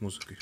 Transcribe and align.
музыкой. 0.00 0.38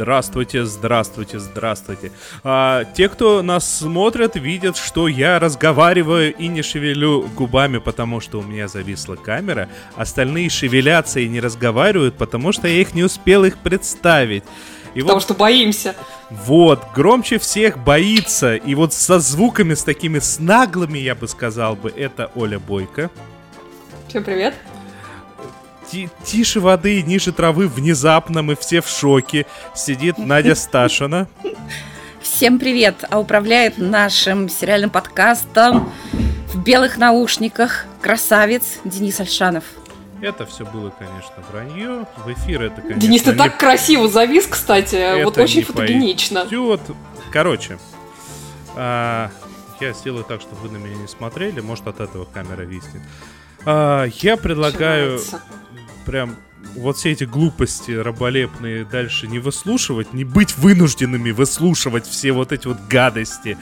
Здравствуйте, 0.00 0.64
здравствуйте, 0.64 1.38
здравствуйте. 1.38 2.10
А, 2.42 2.84
те, 2.84 3.06
кто 3.10 3.42
нас 3.42 3.70
смотрят, 3.70 4.34
видят, 4.34 4.78
что 4.78 5.08
я 5.08 5.38
разговариваю 5.38 6.34
и 6.34 6.48
не 6.48 6.62
шевелю 6.62 7.28
губами, 7.36 7.76
потому 7.76 8.20
что 8.20 8.38
у 8.38 8.42
меня 8.42 8.66
зависла 8.66 9.16
камера. 9.16 9.68
Остальные 9.96 10.48
шевелятся 10.48 11.20
и 11.20 11.28
не 11.28 11.38
разговаривают, 11.38 12.14
потому 12.14 12.50
что 12.52 12.66
я 12.66 12.80
их 12.80 12.94
не 12.94 13.02
успел 13.02 13.44
их 13.44 13.58
представить. 13.58 14.44
И 14.94 15.00
Потому 15.00 15.16
вот, 15.16 15.22
что 15.22 15.34
боимся. 15.34 15.94
Вот, 16.30 16.82
громче 16.94 17.38
всех 17.38 17.76
боится. 17.76 18.56
И 18.56 18.74
вот 18.74 18.94
со 18.94 19.18
звуками, 19.18 19.74
с 19.74 19.84
такими 19.84 20.18
с 20.18 20.38
наглыми, 20.38 20.98
я 20.98 21.14
бы 21.14 21.28
сказал 21.28 21.76
бы, 21.76 21.90
это 21.90 22.30
Оля 22.34 22.58
Бойко. 22.58 23.10
Всем 24.08 24.24
привет 24.24 24.54
тише 26.24 26.60
воды, 26.60 27.02
ниже 27.02 27.32
травы, 27.32 27.68
внезапно 27.68 28.42
мы 28.42 28.56
все 28.56 28.80
в 28.80 28.88
шоке. 28.88 29.46
Сидит 29.74 30.18
Надя 30.18 30.54
Сташина. 30.54 31.28
Всем 32.20 32.58
привет! 32.58 33.04
А 33.10 33.18
управляет 33.18 33.78
нашим 33.78 34.48
сериальным 34.48 34.90
подкастом 34.90 35.92
в 36.48 36.62
белых 36.62 36.96
наушниках 36.96 37.86
красавец 38.00 38.78
Денис 38.84 39.18
Альшанов. 39.20 39.64
Это 40.22 40.44
все 40.44 40.66
было, 40.66 40.90
конечно, 40.90 41.34
вранье. 41.50 42.06
В 42.24 42.30
эфир 42.32 42.62
это, 42.62 42.82
конечно... 42.82 43.00
Денис, 43.00 43.22
ты 43.22 43.30
не... 43.30 43.36
так 43.36 43.58
красиво 43.58 44.06
завис, 44.06 44.46
кстати. 44.46 44.96
Это 44.96 45.24
вот 45.24 45.38
очень 45.38 45.62
фотогенично. 45.62 46.40
Пойдет. 46.42 46.80
Короче, 47.32 47.78
а, 48.76 49.30
я 49.80 49.92
сделаю 49.94 50.24
так, 50.24 50.42
чтобы 50.42 50.68
вы 50.68 50.78
на 50.78 50.82
меня 50.82 50.96
не 50.96 51.08
смотрели. 51.08 51.60
Может, 51.60 51.86
от 51.88 52.00
этого 52.00 52.26
камера 52.26 52.62
виснет. 52.62 53.02
А, 53.64 54.04
я 54.20 54.36
предлагаю 54.36 55.12
Начинается 55.12 55.42
прям 56.10 56.34
вот 56.74 56.96
все 56.96 57.12
эти 57.12 57.22
глупости 57.22 57.92
раболепные 57.92 58.84
дальше 58.84 59.28
не 59.28 59.38
выслушивать, 59.38 60.12
не 60.12 60.24
быть 60.24 60.58
вынужденными 60.58 61.30
выслушивать 61.30 62.04
все 62.04 62.32
вот 62.32 62.50
эти 62.50 62.66
вот 62.66 62.78
гадости, 62.88 63.56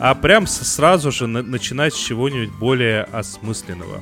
а 0.00 0.16
прям 0.16 0.48
сразу 0.48 1.12
же 1.12 1.28
на- 1.28 1.42
начинать 1.42 1.94
с 1.94 1.96
чего-нибудь 1.96 2.50
более 2.58 3.02
осмысленного. 3.04 4.00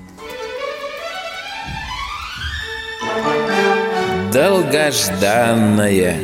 Долгожданное. 4.32 6.16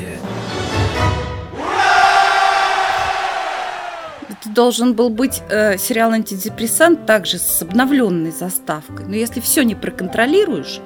Это 4.30 4.48
должен 4.54 4.94
был 4.94 5.10
быть 5.10 5.42
э, 5.50 5.76
сериал 5.76 6.12
антидепрессант 6.12 7.04
также 7.04 7.38
с 7.38 7.60
обновленной 7.60 8.30
заставкой. 8.30 9.04
Но 9.04 9.14
если 9.14 9.40
все 9.40 9.64
не 9.64 9.74
проконтролируешь, 9.74 10.80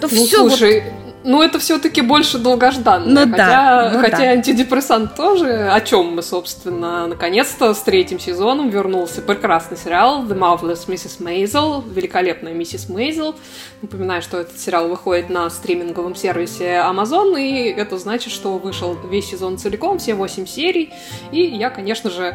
то 0.00 0.08
ну, 0.10 0.24
все 0.24 0.36
слушай, 0.38 0.80
вот... 0.80 1.10
Ну, 1.22 1.42
это 1.42 1.58
все-таки 1.58 2.00
больше 2.00 2.38
долгожданно. 2.38 3.26
Ну, 3.26 3.30
хотя, 3.30 3.36
да, 3.36 3.90
ну, 3.92 4.00
хотя 4.00 4.18
да. 4.18 4.30
антидепрессант 4.30 5.14
тоже, 5.14 5.68
о 5.70 5.80
чем 5.82 6.14
мы, 6.14 6.22
собственно, 6.22 7.06
наконец-то 7.06 7.74
с 7.74 7.82
третьим 7.82 8.18
сезоном 8.18 8.70
вернулся 8.70 9.20
прекрасный 9.20 9.76
сериал 9.76 10.24
The 10.24 10.38
Marvelous 10.38 10.86
Mrs. 10.86 11.20
Maisel, 11.20 11.84
великолепная 11.92 12.54
миссис 12.54 12.88
Мейзел. 12.88 13.34
Напоминаю, 13.82 14.22
что 14.22 14.38
этот 14.38 14.58
сериал 14.58 14.88
выходит 14.88 15.28
на 15.28 15.50
стриминговом 15.50 16.14
сервисе 16.14 16.82
Amazon, 16.86 17.38
и 17.38 17.68
это 17.68 17.98
значит, 17.98 18.32
что 18.32 18.56
вышел 18.56 18.96
весь 19.10 19.28
сезон 19.28 19.58
целиком, 19.58 19.98
все 19.98 20.14
восемь 20.14 20.46
серий. 20.46 20.90
И 21.32 21.42
я, 21.42 21.68
конечно 21.68 22.08
же, 22.08 22.34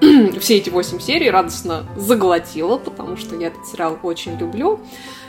все 0.40 0.58
эти 0.58 0.68
восемь 0.68 1.00
серий 1.00 1.30
радостно 1.30 1.86
заглотила, 1.96 2.76
потому 2.76 3.16
что 3.16 3.34
я 3.34 3.46
этот 3.46 3.66
сериал 3.66 3.98
очень 4.02 4.36
люблю. 4.36 4.80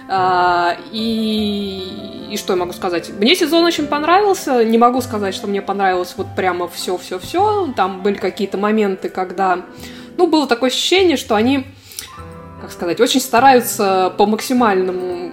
А, 0.09 0.78
и, 0.91 2.29
и 2.31 2.38
что 2.38 2.53
я 2.53 2.59
могу 2.59 2.73
сказать? 2.73 3.09
Мне 3.09 3.35
сезон 3.35 3.66
очень 3.66 3.88
понравился. 3.88 4.63
Не 4.63 4.78
могу 4.78 5.01
сказать, 5.01 5.35
что 5.35 5.47
мне 5.47 5.62
понравилось 5.62 6.13
вот 6.18 6.28
прямо 6.35 6.68
все-все-все. 6.68 7.73
Там 7.75 8.01
были 8.01 8.16
какие-то 8.16 8.57
моменты, 8.57 9.09
когда... 9.09 9.66
Ну, 10.18 10.28
было 10.28 10.47
такое 10.47 10.69
ощущение, 10.69 11.18
что 11.18 11.35
они, 11.35 11.66
как 12.62 12.72
сказать, 12.72 13.00
очень 13.00 13.19
стараются 13.19 14.13
по 14.18 14.25
максимальному 14.25 15.31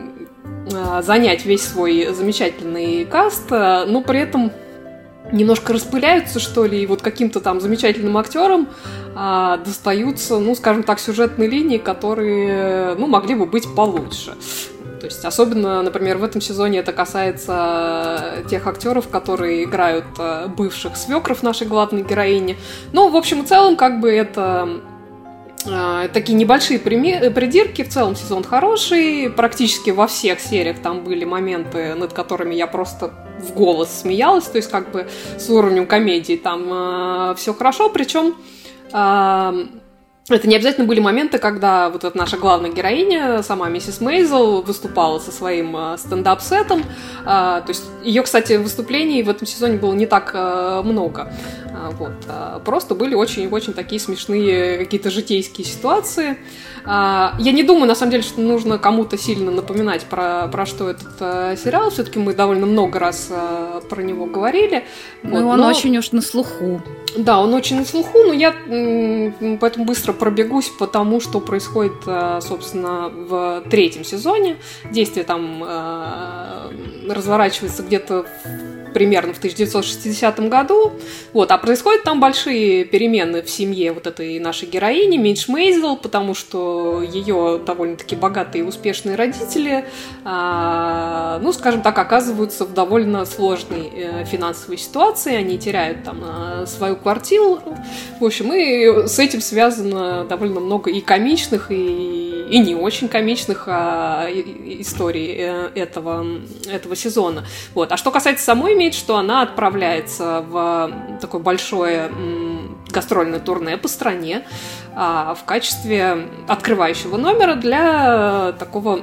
а, 0.75 1.03
занять 1.03 1.45
весь 1.45 1.63
свой 1.63 2.09
замечательный 2.13 3.05
каст, 3.05 3.51
но 3.51 4.03
при 4.03 4.21
этом 4.21 4.53
немножко 5.33 5.73
распыляются, 5.73 6.39
что 6.39 6.65
ли, 6.65 6.83
и 6.83 6.87
вот 6.87 7.03
каким-то 7.03 7.41
там 7.41 7.61
замечательным 7.61 8.17
актерам 8.17 8.69
а, 9.15 9.59
достаются, 9.59 10.39
ну, 10.39 10.55
скажем 10.55 10.83
так, 10.83 11.01
сюжетные 11.01 11.49
линии, 11.49 11.79
которые, 11.79 12.95
ну, 12.95 13.07
могли 13.07 13.35
бы 13.35 13.47
быть 13.47 13.67
получше. 13.75 14.35
То 15.01 15.07
есть 15.07 15.25
особенно, 15.25 15.83
например, 15.83 16.17
в 16.17 16.25
этом 16.25 16.41
сезоне 16.41 16.79
это 16.79 16.95
касается 16.95 18.43
тех 18.49 18.67
актеров, 18.67 19.09
которые 19.09 19.65
играют 19.65 20.07
э, 20.19 20.47
бывших 20.49 20.97
свекров 20.97 21.43
нашей 21.43 21.67
главной 21.67 22.03
героини. 22.03 22.57
Ну, 22.93 23.11
в 23.11 23.17
общем 23.17 23.43
и 23.43 23.47
целом, 23.47 23.77
как 23.77 24.01
бы 24.01 24.11
это 24.11 24.81
такие 25.63 26.35
небольшие 26.35 26.79
придирки. 26.79 27.83
В 27.83 27.89
целом 27.89 28.17
сезон 28.17 28.45
хороший. 28.45 29.31
Практически 29.31 29.91
во 29.91 30.07
всех 30.07 30.41
сериях 30.41 30.79
там 30.81 31.05
были 31.05 31.25
моменты, 31.25 31.95
над 31.95 32.13
которыми 32.13 32.55
я 32.55 32.67
просто 32.67 33.13
в 33.39 33.55
голос 33.55 34.01
смеялась. 34.01 34.45
То 34.45 34.59
есть 34.59 34.71
как 34.71 34.91
бы 34.91 35.09
с 35.39 35.49
уровнем 35.49 35.87
комедии 35.87 36.37
там 36.37 36.69
э, 36.71 37.35
все 37.37 37.55
хорошо. 37.55 37.89
Причем 37.89 38.35
э, 38.93 39.67
это 40.31 40.49
не 40.49 40.57
обязательно 40.57 40.87
были 40.87 41.01
моменты, 41.01 41.39
когда 41.39 41.91
вот 41.91 42.05
эта 42.05 42.17
наша 42.17 42.39
главная 42.39 42.73
героиня, 42.73 43.43
сама 43.43 43.69
миссис 43.69 44.01
Мейзел, 44.01 44.63
выступала 44.63 45.19
со 45.19 45.31
своим 45.31 45.77
э, 45.77 45.99
стендап-сетом. 45.99 46.83
А, 47.27 47.61
то 47.61 47.69
есть 47.69 47.85
ее, 48.03 48.23
кстати, 48.23 48.55
выступлений 48.55 49.23
в 49.23 49.29
этом 49.29 49.47
сезоне 49.47 49.77
было 49.77 49.93
не 49.93 50.07
так 50.07 50.31
э, 50.33 50.81
много. 50.83 51.31
А, 51.75 51.91
вот. 51.91 52.13
А, 52.27 52.59
просто 52.61 52.95
были 52.95 53.15
очень-очень 53.15 53.75
такие 53.75 54.01
смешные 54.01 54.79
какие-то 54.79 55.11
житейские 55.11 55.67
ситуации. 55.67 56.39
Я 56.87 57.33
не 57.39 57.63
думаю, 57.63 57.87
на 57.87 57.95
самом 57.95 58.11
деле, 58.11 58.23
что 58.23 58.43
нужно 58.43 58.77
кому-то 58.77 59.17
сильно 59.17 59.51
напоминать 59.51 60.03
про, 60.05 60.49
про 60.49 60.67
что 60.67 60.91
этот 60.91 61.17
э, 61.19 61.57
сериал. 61.63 61.89
Все-таки 61.91 62.19
мы 62.19 62.35
довольно 62.35 62.67
много 62.67 62.99
раз 62.99 63.31
про 63.89 64.03
него 64.03 64.27
говорили. 64.27 64.85
Ну, 65.23 65.45
вот. 65.45 65.55
он 65.55 65.61
но... 65.61 65.69
очень 65.69 65.97
уж 65.97 66.13
на 66.13 66.21
слуху. 66.21 66.83
Да, 67.17 67.41
он 67.41 67.55
очень 67.55 67.77
на 67.77 67.85
слуху, 67.85 68.19
но 68.19 68.33
я 68.33 68.53
поэтому 69.61 69.85
быстро 69.85 70.13
пробегусь 70.13 70.69
по 70.69 70.87
тому, 70.87 71.21
что 71.21 71.41
происходит, 71.41 71.93
э, 72.07 72.41
собственно, 72.43 73.09
в 73.09 73.63
третьем 73.71 74.05
сезоне. 74.05 74.57
Действие 74.91 75.25
там 75.25 75.63
э, 75.65 76.71
разворачивается 77.11 77.83
где-то 77.83 78.27
примерно 78.95 79.35
в 79.35 79.39
1960 79.39 80.49
году. 80.49 80.93
Вот, 81.33 81.51
а 81.51 81.59
происходят 81.59 82.05
там 82.05 82.21
большие 82.21 82.85
перемены 82.85 83.43
в 83.43 83.51
семье 83.51 83.93
вот 83.93 84.07
этой 84.07 84.39
нашей 84.39 84.69
героини, 84.69 85.17
Мидж 85.19 85.45
Мейзел, 85.49 85.97
потому 85.97 86.35
что 86.35 87.03
ее 87.03 87.61
довольно-таки 87.65 88.17
богатые 88.17 88.65
и 88.65 88.67
успешные 88.67 89.17
родители, 89.17 89.85
а, 90.25 91.39
ну, 91.43 91.53
скажем 91.53 91.83
так, 91.83 91.99
оказываются 91.99 92.65
в 92.65 92.73
довольно 92.73 93.27
сложной 93.27 93.91
э, 93.93 94.25
финансовой 94.25 94.79
ситуации, 94.79 95.35
они 95.35 95.59
теряют 95.59 96.05
там 96.05 96.23
э, 96.25 96.67
свою 96.67 96.97
квартиру, 96.97 97.61
в 98.21 98.25
общем, 98.25 98.53
и 98.53 99.09
с 99.09 99.19
этим 99.19 99.41
связано 99.41 100.25
довольно 100.25 100.61
много 100.61 100.91
и 100.91 101.01
комичных, 101.01 101.71
и, 101.71 102.24
и 102.51 102.59
не 102.59 102.75
очень 102.75 103.09
комичных 103.09 103.65
а, 103.67 104.27
историй 104.31 105.35
э, 105.39 105.71
этого, 105.75 106.27
этого 106.71 106.97
сезона. 106.97 107.45
Вот. 107.75 107.93
А 107.93 107.97
что 107.97 108.11
касается 108.11 108.45
самой 108.45 108.75
имеет, 108.75 108.95
что 108.95 109.17
она 109.17 109.43
отправляется 109.43 110.45
в 110.49 111.19
такое 111.21 111.41
большое 111.41 112.11
гастрольное 112.91 113.41
турне 113.41 113.77
по 113.77 113.89
стране 113.89 114.45
а, 114.95 115.35
в 115.35 115.45
качестве 115.45 116.29
открывающего 116.49 117.17
номера 117.17 117.55
для 117.55 118.53
такого 118.53 119.01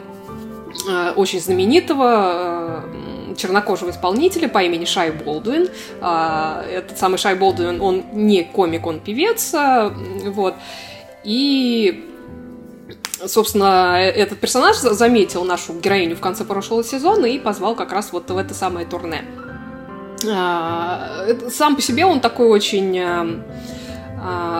а, 0.89 1.13
очень 1.15 1.41
знаменитого 1.41 2.05
а, 2.05 3.35
чернокожего 3.38 3.89
исполнителя 3.89 4.47
по 4.47 4.61
имени 4.61 4.85
Шай 4.85 5.11
Болдуин. 5.11 5.69
Этот 5.99 6.97
самый 6.97 7.17
Шай 7.17 7.35
Болдуин, 7.35 7.81
он 7.81 8.03
не 8.11 8.43
комик, 8.43 8.85
он 8.85 8.99
певец. 8.99 9.53
Вот. 9.53 10.55
И 11.23 12.10
собственно, 13.27 13.97
этот 14.00 14.39
персонаж 14.39 14.77
заметил 14.77 15.44
нашу 15.44 15.73
героиню 15.73 16.15
в 16.15 16.19
конце 16.19 16.44
прошлого 16.44 16.83
сезона 16.83 17.25
и 17.25 17.39
позвал 17.39 17.75
как 17.75 17.91
раз 17.91 18.12
вот 18.12 18.29
в 18.29 18.38
это 18.38 18.53
самое 18.53 18.85
турне. 18.85 19.23
сам 20.21 21.75
по 21.75 21.81
себе 21.81 22.06
он 22.06 22.19
такой 22.19 22.47
очень 22.47 23.44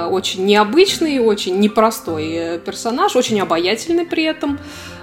очень 0.10 0.46
необычный, 0.46 1.19
очень 1.19 1.60
непростой 1.60 2.60
персонаж, 2.66 3.16
очень 3.16 3.40
обаятельный 3.40 4.06
при 4.06 4.24
этом. 4.24 4.60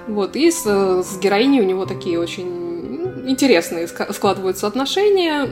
Вот, 0.09 0.35
и 0.35 0.51
с, 0.51 0.65
с 0.65 1.19
героиней 1.19 1.61
у 1.61 1.65
него 1.65 1.87
такие 1.87 2.19
очень 2.19 2.68
интересные 3.29 3.87
складываются 3.87 4.67
отношения. 4.67 5.45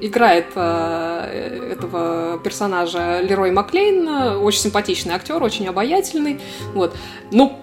Играет 0.00 0.46
э, 0.54 1.72
этого 1.72 2.38
персонажа 2.38 3.20
Лерой 3.20 3.50
Маклейн, 3.50 4.08
очень 4.42 4.60
симпатичный 4.60 5.14
актер, 5.14 5.42
очень 5.42 5.66
обаятельный. 5.68 6.40
Вот. 6.74 6.94
Ну, 7.30 7.58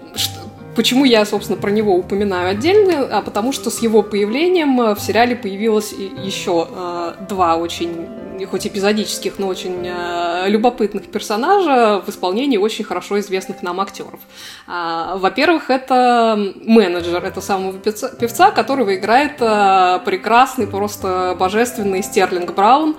Почему 0.80 1.04
я, 1.04 1.26
собственно, 1.26 1.60
про 1.60 1.70
него 1.70 1.94
упоминаю 1.94 2.48
отдельно? 2.48 3.06
А 3.18 3.20
потому 3.20 3.52
что 3.52 3.68
с 3.68 3.82
его 3.82 4.02
появлением 4.02 4.94
в 4.94 4.98
сериале 4.98 5.36
появилось 5.36 5.92
еще 5.92 6.68
э, 6.70 7.12
два 7.28 7.56
очень 7.56 8.08
хоть 8.46 8.66
эпизодических, 8.66 9.38
но 9.38 9.48
очень 9.48 9.86
э, 9.86 10.48
любопытных 10.48 11.08
персонажа 11.08 12.00
в 12.00 12.08
исполнении 12.08 12.56
очень 12.56 12.86
хорошо 12.86 13.20
известных 13.20 13.62
нам 13.62 13.78
актеров. 13.78 14.20
А, 14.66 15.18
во-первых, 15.18 15.68
это 15.68 16.54
менеджер 16.64 17.22
этого 17.22 17.42
самого 17.42 17.74
певца, 17.74 18.08
певца 18.08 18.50
которого 18.50 18.94
играет 18.94 19.32
э, 19.40 20.00
прекрасный, 20.06 20.66
просто 20.66 21.36
божественный 21.38 22.02
Стерлинг 22.02 22.54
Браун. 22.54 22.96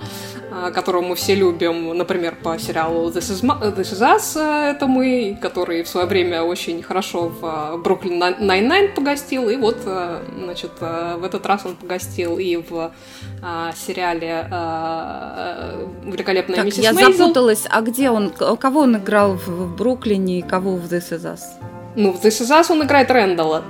Которого 0.74 1.02
мы 1.02 1.14
все 1.14 1.34
любим, 1.34 1.96
например, 1.96 2.36
по 2.42 2.58
сериалу 2.58 3.10
This 3.10 3.30
is, 3.30 3.42
This 3.76 3.92
is 3.92 4.00
Us, 4.00 4.40
э, 4.40 4.72
это 4.72 4.86
мы, 4.86 5.38
который 5.40 5.82
в 5.82 5.88
свое 5.88 6.06
время 6.06 6.42
очень 6.42 6.82
хорошо 6.82 7.28
в 7.28 7.78
Бруклин 7.82 8.22
Nine-Nine 8.22 8.94
погостил, 8.94 9.48
и 9.48 9.56
вот, 9.56 9.78
э, 9.86 10.22
значит, 10.44 10.72
э, 10.80 11.16
в 11.18 11.24
этот 11.24 11.46
раз 11.46 11.64
он 11.64 11.76
погостил 11.76 12.38
и 12.38 12.56
в 12.56 12.92
сериале 13.74 14.46
«Великолепная 16.04 16.56
так, 16.56 16.64
миссис 16.66 16.82
я 16.82 16.92
Мейзел». 16.92 17.12
запуталась, 17.12 17.64
а 17.68 17.80
где 17.80 18.10
он, 18.10 18.30
кого 18.30 18.80
он 18.80 18.96
играл 18.96 19.34
в 19.34 19.76
Бруклине 19.76 20.38
и 20.38 20.42
кого 20.42 20.76
в 20.76 20.84
This 20.84 21.10
is 21.10 21.24
Us? 21.24 21.40
Ну, 21.96 22.12
в 22.12 22.24
This 22.24 22.42
is 22.42 22.50
Us 22.50 22.70
он 22.70 22.82
играет 22.82 23.10
Рэндалла. 23.10 23.62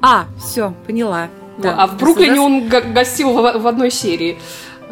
А, 0.00 0.26
все, 0.38 0.74
поняла. 0.86 1.28
Да, 1.58 1.74
а 1.78 1.86
в 1.86 1.96
Бруклине 1.98 2.40
он 2.40 2.68
гостил 2.68 3.32
в 3.32 3.66
одной 3.66 3.90
серии. 3.90 4.38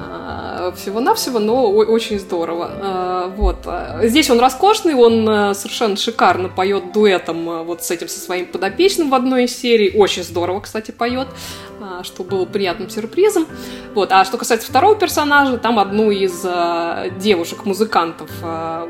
А, 0.02 0.73
всего-навсего, 0.76 1.38
но 1.38 1.70
очень 1.70 2.19
здорово. 2.19 2.70
А, 2.73 3.29
вот. 3.37 3.67
Здесь 4.02 4.31
он 4.31 4.41
роскошный, 4.41 4.94
он 4.94 5.55
совершенно 5.55 5.97
шикарно 5.97 6.49
поет 6.49 6.93
дуэтом 6.93 7.64
вот 7.64 7.85
с 7.85 7.91
этим, 7.91 8.08
со 8.08 8.19
своим 8.19 8.47
подопечным 8.47 9.11
в 9.11 9.14
одной 9.14 9.44
из 9.44 9.56
серий. 9.56 9.93
Очень 9.94 10.23
здорово, 10.23 10.61
кстати, 10.61 10.91
поет, 10.91 11.29
а, 11.81 12.02
что 12.02 12.23
было 12.23 12.44
приятным 12.47 12.88
сюрпризом. 12.88 13.47
Вот. 13.94 14.11
А 14.12 14.25
что 14.25 14.38
касается 14.38 14.69
второго 14.69 14.94
персонажа, 14.97 15.58
там 15.58 15.79
одну 15.79 16.11
из 16.11 16.47
девушек-музыкантов 17.20 18.31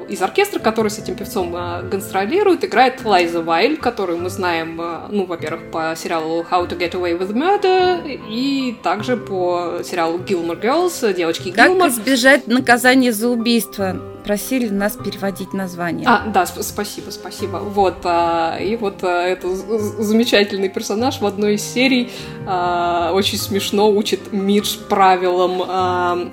из 0.09 0.23
оркестра, 0.23 0.61
который 0.61 0.91
с 0.91 0.99
этим 0.99 1.17
певцом 1.17 1.53
гастролирует, 1.91 2.65
играет 2.65 3.05
Лайза 3.05 3.43
Вайль, 3.43 3.77
которую 3.77 4.19
мы 4.19 4.31
знаем, 4.31 4.81
ну, 5.11 5.25
во-первых, 5.25 5.71
по 5.71 5.95
сериалу 5.97 6.43
How 6.49 6.69
to 6.69 6.79
Get 6.79 6.93
Away 6.93 7.19
with 7.19 7.33
Murder 7.33 8.21
и 8.29 8.77
также 8.83 9.17
по 9.17 9.81
сериалу 9.83 10.19
Gilmore 10.19 10.61
Girls, 10.61 11.00
девочки 11.13 11.51
Как 11.51 11.69
Гилмор. 11.71 11.89
избежать 11.89 12.47
наказания 12.47 13.13
за 13.13 13.29
убийство? 13.29 13.97
Просили 14.25 14.69
нас 14.69 14.97
переводить 14.97 15.53
название. 15.55 16.07
А, 16.07 16.27
да, 16.27 16.43
сп- 16.45 16.63
спасибо, 16.63 17.11
спасибо. 17.11 17.57
Вот, 17.57 17.97
а, 18.05 18.59
и 18.59 18.77
вот 18.77 19.03
а, 19.03 19.23
это 19.27 19.49
замечательный 19.49 20.69
персонаж 20.69 21.21
в 21.21 21.27
одной 21.27 21.55
из 21.55 21.63
серий 21.63 22.11
а, 22.47 23.13
очень 23.15 23.39
смешно 23.39 23.91
учит 23.91 24.33
Мидж 24.33 24.77
правилам 24.89 25.63
а, 25.67 26.33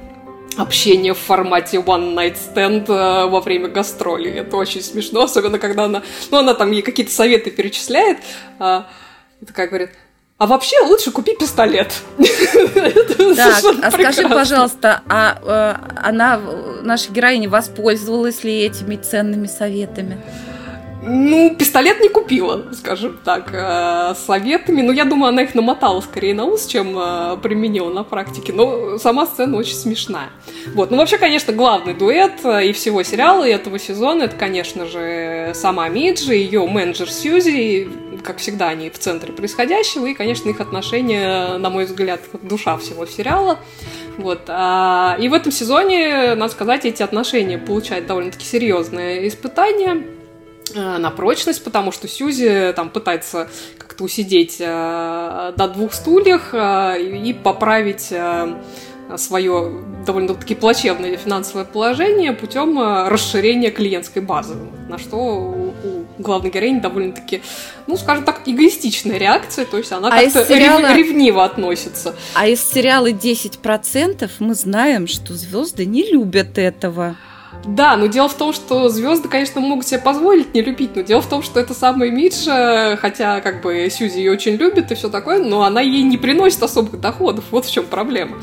общение 0.57 1.13
в 1.13 1.19
формате 1.19 1.77
one 1.77 2.15
night 2.15 2.35
stand 2.35 2.85
э, 2.89 3.29
во 3.29 3.41
время 3.41 3.67
гастролей. 3.69 4.31
Это 4.31 4.57
очень 4.57 4.81
смешно, 4.81 5.21
особенно 5.23 5.59
когда 5.59 5.85
она, 5.85 6.01
ну, 6.31 6.39
она 6.39 6.55
там 6.55 6.71
ей 6.71 6.81
какие-то 6.81 7.11
советы 7.11 7.51
перечисляет, 7.51 8.17
э, 8.59 8.81
и 9.39 9.45
такая 9.45 9.67
говорит, 9.67 9.91
а 10.37 10.45
вообще 10.45 10.79
лучше 10.81 11.11
купи 11.11 11.35
пистолет. 11.35 11.93
Так, 13.35 13.63
а 13.83 13.91
скажи, 13.91 14.27
пожалуйста, 14.27 15.01
а 15.07 15.37
э, 15.43 16.07
она, 16.07 16.39
наша 16.81 17.11
героиня, 17.11 17.49
воспользовалась 17.49 18.43
ли 18.43 18.61
этими 18.61 18.95
ценными 18.95 19.45
советами? 19.45 20.17
Ну, 21.07 21.55
пистолет 21.55 22.01
не 22.01 22.09
купила, 22.09 22.65
скажем 22.73 23.17
так, 23.23 23.49
э, 23.53 24.13
советами. 24.15 24.81
Но 24.81 24.91
я 24.91 25.05
думаю, 25.05 25.29
она 25.29 25.43
их 25.43 25.55
намотала 25.55 26.01
скорее 26.01 26.33
на 26.33 26.45
ус, 26.45 26.65
чем 26.65 26.97
э, 26.97 27.37
применила 27.41 27.89
на 27.89 28.03
практике. 28.03 28.51
Но 28.51 28.97
сама 28.97 29.25
сцена 29.25 29.57
очень 29.57 29.75
смешная. 29.75 30.29
Вот. 30.75 30.91
Ну, 30.91 30.97
вообще, 30.97 31.17
конечно, 31.17 31.53
главный 31.53 31.93
дуэт 31.93 32.45
и 32.45 32.73
всего 32.73 33.03
сериала, 33.03 33.47
и 33.47 33.51
этого 33.51 33.79
сезона, 33.79 34.23
это, 34.23 34.35
конечно 34.35 34.85
же, 34.85 35.53
сама 35.55 35.87
Миджи, 35.87 36.33
ее 36.33 36.67
менеджер 36.67 37.09
Сьюзи, 37.09 37.89
как 38.23 38.37
всегда, 38.37 38.69
они 38.69 38.89
в 38.89 38.99
центре 38.99 39.31
происходящего, 39.31 40.07
и, 40.07 40.13
конечно, 40.13 40.49
их 40.49 40.59
отношения, 40.59 41.57
на 41.57 41.69
мой 41.69 41.85
взгляд, 41.85 42.19
душа 42.41 42.77
всего 42.77 43.05
сериала. 43.05 43.59
Вот. 44.17 44.41
А, 44.47 45.15
и 45.19 45.29
в 45.29 45.33
этом 45.33 45.51
сезоне, 45.51 46.35
надо 46.35 46.51
сказать, 46.51 46.85
эти 46.85 47.03
отношения 47.03 47.57
получают 47.57 48.07
довольно-таки 48.07 48.45
серьезное 48.45 49.27
испытание 49.27 49.93
а, 49.93 50.16
на 50.73 51.11
прочность, 51.11 51.63
потому 51.63 51.91
что 51.91 52.07
Сьюзи 52.07 52.73
там 52.75 52.89
пытается 52.89 53.47
как-то 53.77 54.03
усидеть 54.03 54.57
э, 54.59 55.53
до 55.55 55.67
двух 55.67 55.93
стульях 55.93 56.53
э, 56.53 57.01
и 57.01 57.33
поправить 57.33 58.07
э, 58.11 58.55
свое 59.17 59.83
довольно-таки 60.05 60.55
плачевное 60.55 61.17
финансовое 61.17 61.65
положение 61.65 62.33
путем 62.33 62.77
расширения 63.07 63.71
клиентской 63.71 64.21
базы, 64.21 64.55
на 64.89 64.97
что 64.97 65.17
у 65.17 66.05
главной 66.21 66.49
героини 66.49 66.79
довольно-таки, 66.79 67.41
ну, 67.87 67.97
скажем 67.97 68.25
так, 68.25 68.41
эгоистичная 68.45 69.17
реакция, 69.17 69.65
то 69.65 69.77
есть 69.77 69.91
она 69.91 70.09
а 70.09 70.11
как-то 70.11 70.45
сериала... 70.45 70.95
ревниво 70.95 71.43
относится. 71.43 72.15
А 72.33 72.47
из 72.47 72.63
сериала 72.63 73.09
10% 73.09 74.29
мы 74.39 74.55
знаем, 74.55 75.07
что 75.07 75.33
звезды 75.33 75.85
не 75.85 76.09
любят 76.11 76.57
этого. 76.57 77.15
Да, 77.65 77.97
но 77.97 78.07
дело 78.07 78.29
в 78.29 78.33
том, 78.33 78.53
что 78.53 78.89
звезды, 78.89 79.27
конечно, 79.27 79.59
могут 79.61 79.85
себе 79.85 79.99
позволить 79.99 80.53
не 80.53 80.61
любить, 80.61 80.95
но 80.95 81.01
дело 81.01 81.21
в 81.21 81.27
том, 81.27 81.43
что 81.43 81.59
это 81.59 81.73
самая 81.73 82.11
Миджа, 82.11 82.97
хотя 82.97 83.41
как 83.41 83.61
бы 83.61 83.89
Сьюзи 83.89 84.19
ее 84.19 84.31
очень 84.31 84.55
любит 84.55 84.91
и 84.91 84.95
все 84.95 85.09
такое, 85.09 85.39
но 85.39 85.63
она 85.63 85.81
ей 85.81 86.03
не 86.03 86.17
приносит 86.17 86.63
особых 86.63 86.99
доходов, 86.99 87.45
вот 87.51 87.65
в 87.65 87.71
чем 87.71 87.85
проблема. 87.85 88.37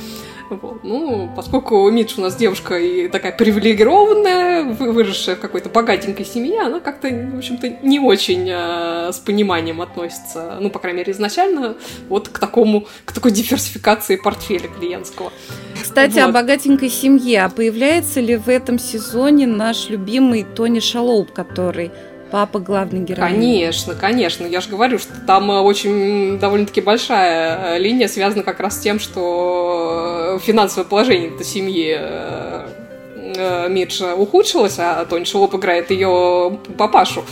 Вот. 0.51 0.85
Ну, 0.85 1.31
поскольку 1.35 1.89
Мидж 1.91 2.15
у 2.19 2.21
нас 2.21 2.37
девушка 2.37 2.79
и 2.79 3.09
такая 3.09 3.33
привилегированная, 3.33 4.65
выросшая 4.65 5.37
в 5.37 5.41
какой-то 5.41 5.69
богатенькой 5.69 6.27
семье, 6.27 6.63
она 6.63 6.81
как-то, 6.81 7.09
в 7.09 7.39
общем-то, 7.39 7.69
не 7.83 8.01
очень 8.01 8.49
э, 8.51 9.13
с 9.13 9.19
пониманием 9.19 9.81
относится, 9.81 10.59
ну, 10.61 10.71
по 10.71 10.79
крайней 10.79 10.99
мере, 10.99 11.13
изначально, 11.13 11.77
вот 12.09 12.29
к 12.29 12.39
такому, 12.39 12.87
к 13.05 13.13
такой 13.13 13.31
диверсификации 13.31 14.17
портфеля 14.17 14.69
клиентского. 14.69 15.33
Кстати, 15.81 16.15
вот. 16.15 16.29
о 16.29 16.33
богатенькой 16.33 16.91
семье. 16.91 17.45
А 17.45 17.49
появляется 17.49 18.21
ли 18.21 18.37
в 18.37 18.49
этом 18.49 18.79
сезоне 18.79 19.47
наш 19.47 19.89
любимый 19.91 20.45
Тони 20.45 20.81
Шалоуп, 20.81 21.33
который 21.33 21.91
папа 22.35 22.59
главный 22.59 22.99
герой. 22.99 23.29
Конечно, 23.29 23.95
конечно. 23.95 24.45
Я 24.45 24.61
же 24.61 24.69
говорю, 24.69 24.99
что 24.99 25.13
там 25.25 25.53
э, 25.53 25.61
очень 25.61 26.37
довольно-таки 26.37 26.81
большая 26.81 27.77
э, 27.77 27.79
линия 27.79 28.09
связана 28.09 28.43
как 28.43 28.59
раз 28.59 28.77
с 28.77 28.81
тем, 28.81 28.99
что 28.99 30.41
финансовое 30.43 30.85
положение 30.85 31.29
этой 31.29 31.47
семьи 31.47 31.97
э, 31.97 33.69
Миджа 33.69 34.17
ухудшилось, 34.17 34.81
а 34.81 35.05
Тони 35.05 35.23
Шелоп 35.23 35.55
играет 35.55 35.93
ее 35.93 36.59
папашу. 36.77 37.25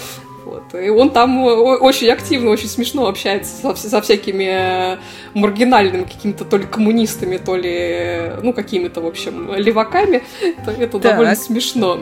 Вот. 0.44 0.73
И 0.80 0.88
он 0.88 1.11
там 1.11 1.42
очень 1.42 2.09
активно, 2.09 2.50
очень 2.50 2.68
смешно 2.68 3.09
общается 3.09 3.75
со, 3.75 3.75
со 3.75 4.00
всякими 4.02 5.00
маргинальными 5.35 6.04
какими-то 6.04 6.44
то 6.44 6.59
ли 6.59 6.64
коммунистами, 6.64 7.38
то 7.38 7.56
ли, 7.56 8.35
ну, 8.40 8.52
какими-то, 8.52 9.00
в 9.00 9.06
общем, 9.09 9.52
леваками. 9.52 10.23
Это, 10.40 10.71
это 10.71 10.99
довольно 11.00 11.35
смешно. 11.35 11.99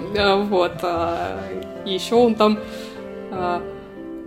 Вот. 0.51 0.73
А 0.83 1.41
еще 1.87 2.17
он 2.17 2.35
там 2.35 2.59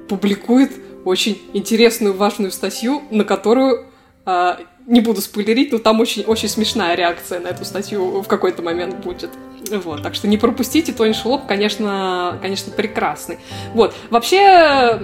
публикует 0.08 0.72
очень 1.06 1.42
интересную, 1.54 2.14
важную 2.14 2.52
статью, 2.52 3.04
на 3.12 3.24
которую 3.24 3.88
а, 4.26 4.60
не 4.86 5.02
буду 5.02 5.22
спойлерить, 5.22 5.72
но 5.72 5.78
там 5.78 6.00
очень, 6.00 6.24
очень 6.24 6.50
смешная 6.50 6.96
реакция 6.96 7.40
на 7.40 7.48
эту 7.48 7.66
статью 7.66 8.22
в 8.22 8.28
какой-то 8.28 8.62
момент 8.62 8.96
будет. 9.04 9.32
Вот, 9.70 10.04
так 10.04 10.14
что 10.16 10.28
не 10.28 10.38
пропустите, 10.38 10.92
Тони 10.92 11.14
Шелоп, 11.14 11.46
конечно, 11.46 12.38
конечно, 12.42 12.72
прекрасный. 12.72 13.40
Вот, 13.74 13.96
вообще, 14.10 15.00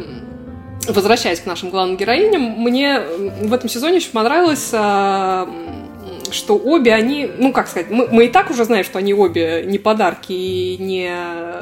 возвращаясь 0.87 1.39
к 1.39 1.45
нашим 1.45 1.69
главным 1.69 1.97
героиням, 1.97 2.41
мне 2.41 2.99
в 2.99 3.53
этом 3.53 3.69
сезоне 3.69 3.97
очень 3.97 4.11
понравилось 4.11 4.69
а, 4.73 5.49
что 6.31 6.57
обе 6.57 6.93
они, 6.93 7.29
ну, 7.37 7.51
как 7.51 7.67
сказать, 7.67 7.89
мы, 7.89 8.07
мы 8.07 8.25
и 8.25 8.27
так 8.29 8.49
уже 8.49 8.65
знаем, 8.65 8.83
что 8.83 8.99
они 8.99 9.13
обе 9.13 9.63
не 9.65 9.77
подарки 9.77 10.31
и 10.31 10.77
не, 10.79 11.11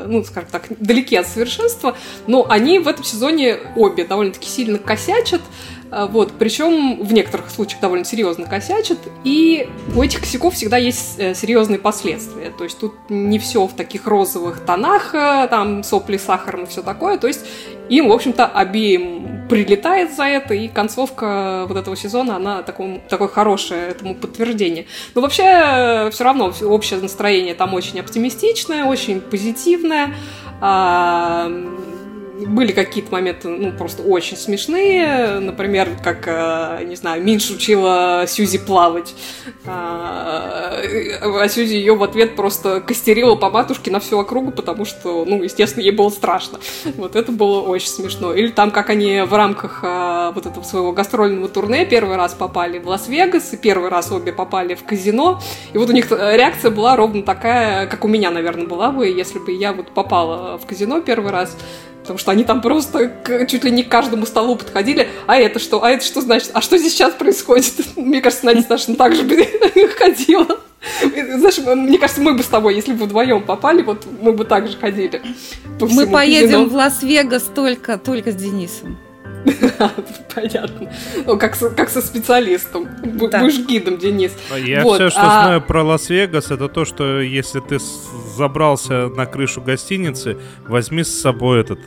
ну, 0.06 0.24
скажем 0.24 0.50
так, 0.52 0.64
далеки 0.80 1.16
от 1.16 1.28
совершенства, 1.28 1.96
но 2.28 2.46
они 2.50 2.80
в 2.80 2.88
этом 2.88 3.04
сезоне 3.04 3.58
обе 3.76 4.04
довольно-таки 4.04 4.50
сильно 4.50 4.78
косячат, 4.78 5.42
А, 5.90 6.06
вот, 6.06 6.34
причем 6.38 7.02
в 7.02 7.14
некоторых 7.14 7.50
случаях 7.50 7.82
довольно 7.82 8.04
серьезно 8.04 8.46
косячат, 8.46 8.98
и 9.24 9.70
у 9.96 10.04
этих 10.04 10.20
косяков 10.20 10.54
всегда 10.54 10.78
есть 10.78 11.16
э, 11.18 11.34
серьезные 11.34 11.80
последствия. 11.80 12.52
То 12.58 12.66
есть 12.66 12.78
тут 12.80 12.94
не 13.10 13.40
все 13.40 13.66
в 13.66 13.74
таких 13.74 14.06
розовых 14.06 14.60
тонах, 14.66 15.16
э, 15.16 15.48
там 15.50 15.84
сопли, 15.84 16.18
сахар 16.18 16.62
и 16.62 16.66
все 16.66 16.82
такое. 16.82 17.18
То 17.18 17.28
есть 17.28 17.46
им, 17.90 18.10
в 18.10 18.12
общем-то, 18.12 18.46
обеим 18.46 19.48
прилетает 19.48 20.16
за 20.16 20.24
это, 20.24 20.54
и 20.54 20.68
концовка 20.68 21.66
вот 21.68 21.78
этого 21.78 21.96
сезона, 21.96 22.36
она 22.36 22.64
таком, 22.64 23.02
такое 23.10 23.28
хорошее 23.28 23.90
этому 23.90 24.16
подтверждение. 24.16 24.86
Но 25.16 25.22
вообще, 25.22 25.44
э, 25.44 26.10
все 26.12 26.24
равно 26.24 26.54
общее 26.62 27.00
настроение 27.00 27.56
там 27.56 27.74
очень 27.74 28.00
оптимистичное, 28.00 28.86
очень 28.86 29.22
позитивное. 29.22 30.14
А, 30.60 31.50
были 32.46 32.72
какие-то 32.72 33.12
моменты, 33.12 33.48
ну, 33.48 33.72
просто 33.72 34.04
очень 34.04 34.38
смешные. 34.38 35.40
Например, 35.40 35.90
как, 36.04 36.28
э, 36.28 36.84
не 36.86 36.96
знаю, 36.96 37.24
Минш 37.24 37.50
учила 37.50 38.26
Сьюзи 38.28 38.60
плавать. 38.60 39.16
А, 39.66 40.80
а 41.22 41.50
Сьюзи 41.50 41.76
ее 41.76 41.96
в 41.96 42.04
ответ 42.04 42.36
просто 42.36 42.82
костерила 42.82 43.36
по 43.36 43.50
матушке 43.50 43.92
на 43.92 44.00
всю 44.00 44.20
округу, 44.20 44.52
потому 44.52 44.86
что, 44.86 45.26
ну, 45.26 45.42
естественно, 45.42 45.84
ей 45.84 45.92
было 45.92 46.10
страшно. 46.10 46.60
Вот 46.98 47.16
это 47.16 47.32
было 47.32 47.62
очень 47.62 47.88
смешно. 47.88 48.34
Или 48.34 48.50
там, 48.50 48.72
как 48.72 48.90
они 48.90 49.22
в 49.22 49.34
рамках 49.34 49.80
а, 49.84 50.32
вот 50.32 50.46
этого 50.46 50.64
своего 50.64 50.92
гастрольного 50.92 51.48
турне 51.48 51.86
первый 51.86 52.18
раз 52.18 52.34
попали 52.34 52.80
в 52.80 52.88
Лас-Вегас, 52.88 53.54
и 53.54 53.58
первый 53.58 53.90
раз 53.90 54.12
обе 54.12 54.32
попали 54.32 54.76
в 54.76 54.84
казино. 54.84 55.42
И 55.74 55.78
вот 55.78 55.90
у 55.90 55.94
них 55.94 56.12
реакция 56.12 56.72
была 56.72 56.96
ровно 56.96 57.24
такая, 57.24 57.88
как 57.88 58.06
у 58.06 58.08
меня, 58.08 58.32
наверное, 58.32 58.68
была 58.68 58.92
бы, 58.92 59.08
если 59.08 59.40
бы 59.40 59.52
я 59.52 59.74
вот 59.74 59.92
попала 59.92 60.58
в 60.58 60.66
казино 60.66 61.02
первый 61.02 61.32
раз 61.32 61.58
потому 62.08 62.20
что 62.20 62.32
они 62.32 62.46
там 62.46 62.62
просто 62.62 63.12
чуть 63.50 63.66
ли 63.66 63.72
не 63.72 63.84
к 63.84 63.90
каждому 63.90 64.26
столу 64.26 64.56
подходили, 64.56 65.10
а 65.28 65.36
это 65.36 65.60
что, 65.60 65.84
а 65.84 65.92
это 65.92 66.06
что 66.06 66.22
значит, 66.22 66.52
а 66.54 66.62
что 66.62 66.78
здесь 66.78 66.94
сейчас 66.94 67.14
происходит? 67.14 67.74
Мне 67.98 68.22
кажется, 68.22 68.46
Надя 68.46 68.62
Сташина 68.62 68.96
так 68.96 69.14
же 69.14 69.24
бы 69.24 69.36
ходила. 69.98 70.48
Знаешь, 71.12 71.58
мне 71.58 71.98
кажется, 71.98 72.22
мы 72.22 72.34
бы 72.34 72.44
с 72.44 72.48
тобой, 72.48 72.76
если 72.76 72.94
бы 72.94 73.06
вдвоем 73.06 73.44
попали, 73.44 73.82
вот 73.82 74.06
мы 74.22 74.32
бы 74.32 74.46
так 74.46 74.68
же 74.68 74.78
ходили. 74.78 75.22
мы 75.82 76.08
поедем 76.08 76.48
казино. 76.48 76.66
в 76.66 76.74
Лас-Вегас 76.76 77.44
только, 77.54 77.98
только 77.98 78.32
с 78.32 78.36
Денисом. 78.36 78.98
Понятно. 80.36 80.92
Ну, 81.26 81.38
как, 81.38 81.56
со, 81.56 81.70
как 81.70 81.90
со 81.90 82.02
специалистом. 82.02 82.88
Да. 83.04 83.40
Будешь 83.40 83.60
гидом, 83.66 83.98
Денис. 83.98 84.32
А 84.52 84.58
я 84.58 84.84
вот, 84.84 84.96
все, 84.96 85.10
что 85.10 85.22
а... 85.22 85.44
знаю 85.44 85.62
про 85.62 85.84
Лас-Вегас, 85.84 86.52
это 86.52 86.68
то, 86.68 86.86
что 86.86 87.22
если 87.22 87.60
ты 87.60 87.80
забрался 88.36 89.08
на 89.08 89.26
крышу 89.26 89.62
гостиницы, 89.62 90.38
возьми 90.68 91.04
с 91.04 91.22
собой 91.22 91.62
этот 91.62 91.80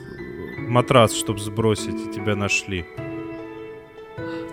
матрас, 0.71 1.13
чтобы 1.13 1.41
сбросить, 1.41 2.07
и 2.07 2.13
тебя 2.13 2.37
нашли. 2.37 2.87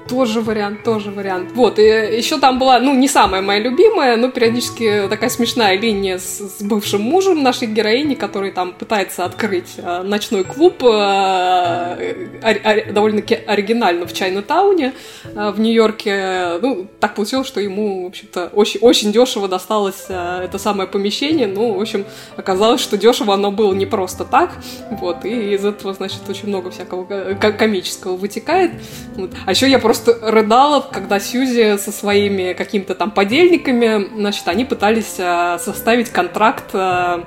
Тоже 0.08 0.42
вариант, 0.42 0.84
тоже 0.84 1.12
вариант. 1.12 1.52
Вот, 1.54 1.80
и 1.80 1.84
еще 1.84 2.40
там 2.40 2.60
была, 2.60 2.80
ну, 2.80 2.96
не 2.96 3.08
самая 3.08 3.42
моя 3.42 3.60
любимая, 3.60 4.18
но 4.18 4.30
периодически 4.30 5.08
такая 5.10 5.30
смешная 5.30 5.78
линия 5.78 6.18
с, 6.18 6.40
с 6.40 6.62
бывшим 6.62 7.02
мужем 7.02 7.44
нашей 7.44 7.68
героини, 7.68 8.16
который 8.16 8.52
там 8.52 8.74
пытается 8.74 9.26
открыть 9.26 9.74
э, 9.78 10.04
ночной 10.04 10.44
клуб 10.44 10.84
э, 10.84 12.28
э, 12.42 12.92
довольно-таки 12.92 13.36
оригинально 13.36 14.06
в 14.06 14.14
Чайна-тауне 14.14 14.94
э, 15.24 15.52
в 15.52 15.60
Нью-Йорке. 15.60 16.60
Ну, 16.62 16.88
так 17.00 17.16
получилось, 17.16 17.48
что 17.48 17.60
ему, 17.60 18.04
в 18.04 18.08
общем-то, 18.08 18.52
очень, 18.54 18.80
очень 18.82 19.12
дешево 19.12 19.48
досталось 19.48 20.06
э, 20.10 20.42
это 20.46 20.58
самое 20.58 20.88
помещение. 20.88 21.48
Ну, 21.48 21.74
в 21.74 21.82
общем, 21.82 22.06
оказалось, 22.36 22.82
что 22.82 22.98
дешево 22.98 23.34
оно 23.34 23.52
было 23.52 23.74
не 23.74 23.86
просто 23.86 24.24
так. 24.24 24.52
Вот, 24.92 25.26
и 25.26 25.54
из 25.54 25.66
этого, 25.66 25.94
значит, 25.94 26.20
очень 26.30 26.48
много 26.48 26.72
всякого 26.72 27.06
э, 27.10 27.36
комического 27.36 28.16
вытекает. 28.16 28.72
Вот. 29.16 29.32
А 29.46 29.52
еще 29.52 29.70
я 29.70 29.80
просто 29.80 29.97
просто 29.98 30.32
рыдала, 30.32 30.82
когда 30.82 31.20
Сьюзи 31.20 31.78
со 31.78 31.92
своими 31.92 32.54
какими-то 32.54 32.96
там 32.96 33.12
подельниками, 33.12 34.08
значит, 34.16 34.48
они 34.48 34.66
пытались 34.66 35.16
э, 35.18 35.58
составить 35.60 36.10
контракт 36.10 36.70
э, 36.74 37.24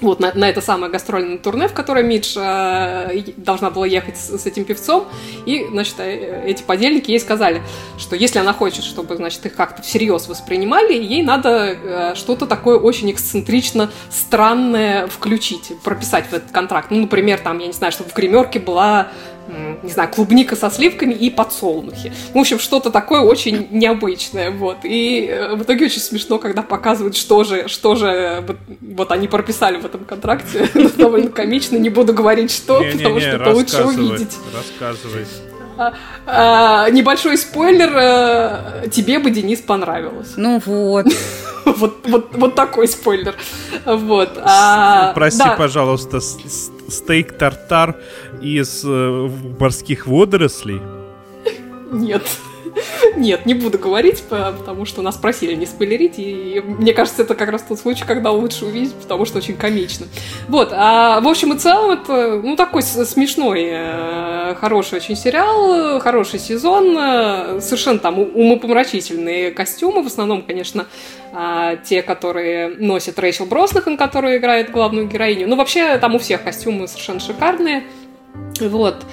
вот 0.00 0.20
на, 0.20 0.32
на 0.34 0.48
это 0.48 0.60
самое 0.60 0.90
гастрольное 0.90 1.38
турне, 1.38 1.68
в 1.68 1.74
которое 1.74 2.04
Мидж 2.04 2.36
э, 2.36 3.22
должна 3.36 3.70
была 3.70 3.86
ехать 3.86 4.16
с, 4.16 4.38
с 4.38 4.46
этим 4.46 4.64
певцом, 4.64 5.06
и, 5.46 5.66
значит, 5.70 5.94
э, 5.98 6.44
эти 6.46 6.62
подельники 6.62 7.10
ей 7.10 7.20
сказали, 7.20 7.62
что 7.98 8.16
если 8.16 8.38
она 8.38 8.52
хочет, 8.52 8.84
чтобы, 8.84 9.16
значит, 9.16 9.44
их 9.46 9.54
как-то 9.54 9.82
всерьез 9.82 10.28
воспринимали, 10.28 10.94
ей 10.94 11.22
надо 11.22 11.50
э, 11.50 12.14
что-то 12.14 12.46
такое 12.46 12.78
очень 12.78 13.10
эксцентрично 13.10 13.90
странное 14.10 15.06
включить, 15.06 15.72
прописать 15.82 16.26
в 16.26 16.32
этот 16.32 16.50
контракт. 16.50 16.90
Ну, 16.90 17.00
например, 17.02 17.38
там, 17.38 17.58
я 17.58 17.66
не 17.66 17.72
знаю, 17.72 17.92
чтобы 17.92 18.10
в 18.10 18.14
гримерке 18.14 18.58
была 18.58 19.08
не 19.82 19.90
знаю, 19.90 20.08
клубника 20.10 20.56
со 20.56 20.70
сливками 20.70 21.14
и 21.14 21.30
подсолнухи. 21.30 22.12
В 22.34 22.38
общем, 22.38 22.58
что-то 22.58 22.90
такое 22.90 23.20
очень 23.20 23.68
необычное, 23.70 24.50
вот. 24.50 24.78
И 24.84 25.26
э, 25.26 25.54
в 25.54 25.62
итоге 25.62 25.86
очень 25.86 26.00
смешно, 26.00 26.38
когда 26.38 26.62
показывают, 26.62 27.16
что 27.16 27.44
же, 27.44 27.68
что 27.68 27.94
же 27.94 28.44
вот, 28.46 28.56
вот 28.80 29.12
они 29.12 29.28
прописали 29.28 29.78
в 29.78 29.86
этом 29.86 30.04
контракте. 30.04 30.68
Довольно 30.96 31.30
комично, 31.30 31.76
не 31.76 31.90
буду 31.90 32.12
говорить, 32.12 32.50
что, 32.50 32.82
потому 32.92 33.20
что 33.20 33.28
это 33.28 33.50
лучше 33.50 33.84
увидеть. 33.84 34.36
Рассказывай. 34.54 35.26
А, 35.78 35.94
а, 36.26 36.90
небольшой 36.90 37.38
спойлер, 37.38 37.92
а, 37.94 38.88
тебе 38.90 39.20
бы 39.20 39.30
Денис 39.30 39.60
понравилось. 39.60 40.32
Ну 40.36 40.60
вот. 40.64 41.06
вот, 41.64 41.98
вот, 42.06 42.30
вот 42.32 42.54
такой 42.54 42.88
спойлер. 42.88 43.34
Вот. 43.84 44.38
А, 44.42 45.12
Прости, 45.14 45.38
да. 45.38 45.54
пожалуйста, 45.56 46.20
тартар 47.38 47.96
из 48.40 48.82
э, 48.84 49.30
морских 49.58 50.06
водорослей? 50.06 50.80
Нет. 51.92 52.22
Нет, 53.16 53.46
не 53.46 53.54
буду 53.54 53.78
говорить, 53.78 54.22
потому 54.28 54.84
что 54.84 55.02
нас 55.02 55.16
просили 55.16 55.54
не 55.54 55.66
спойлерить, 55.66 56.14
и 56.18 56.62
мне 56.64 56.92
кажется, 56.92 57.22
это 57.22 57.34
как 57.34 57.50
раз 57.50 57.62
тот 57.62 57.78
случай, 57.78 58.04
когда 58.06 58.30
лучше 58.30 58.66
увидеть, 58.66 58.94
потому 58.94 59.24
что 59.24 59.38
очень 59.38 59.56
комично. 59.56 60.06
Вот, 60.48 60.70
а 60.72 61.20
в 61.20 61.28
общем 61.28 61.52
и 61.52 61.58
целом 61.58 61.90
это, 61.90 62.40
ну, 62.42 62.56
такой 62.56 62.82
смешной, 62.82 63.68
э, 63.70 64.54
хороший 64.60 64.96
очень 64.96 65.16
сериал, 65.16 66.00
хороший 66.00 66.38
сезон, 66.38 66.96
э, 66.96 67.60
совершенно 67.60 67.98
там 67.98 68.18
умопомрачительные 68.18 69.50
костюмы, 69.50 70.02
в 70.02 70.06
основном, 70.06 70.42
конечно, 70.42 70.86
а, 71.32 71.76
те, 71.76 72.02
которые 72.02 72.68
носит 72.78 73.18
Рэйчел 73.18 73.46
Броснахан, 73.46 73.96
которая 73.96 74.38
играет 74.38 74.70
главную 74.70 75.06
героиню. 75.06 75.46
Ну, 75.48 75.56
вообще, 75.56 75.98
там 75.98 76.14
у 76.14 76.18
всех 76.18 76.42
костюмы 76.42 76.88
совершенно 76.88 77.20
шикарные. 77.20 77.84
Вот. 78.60 79.04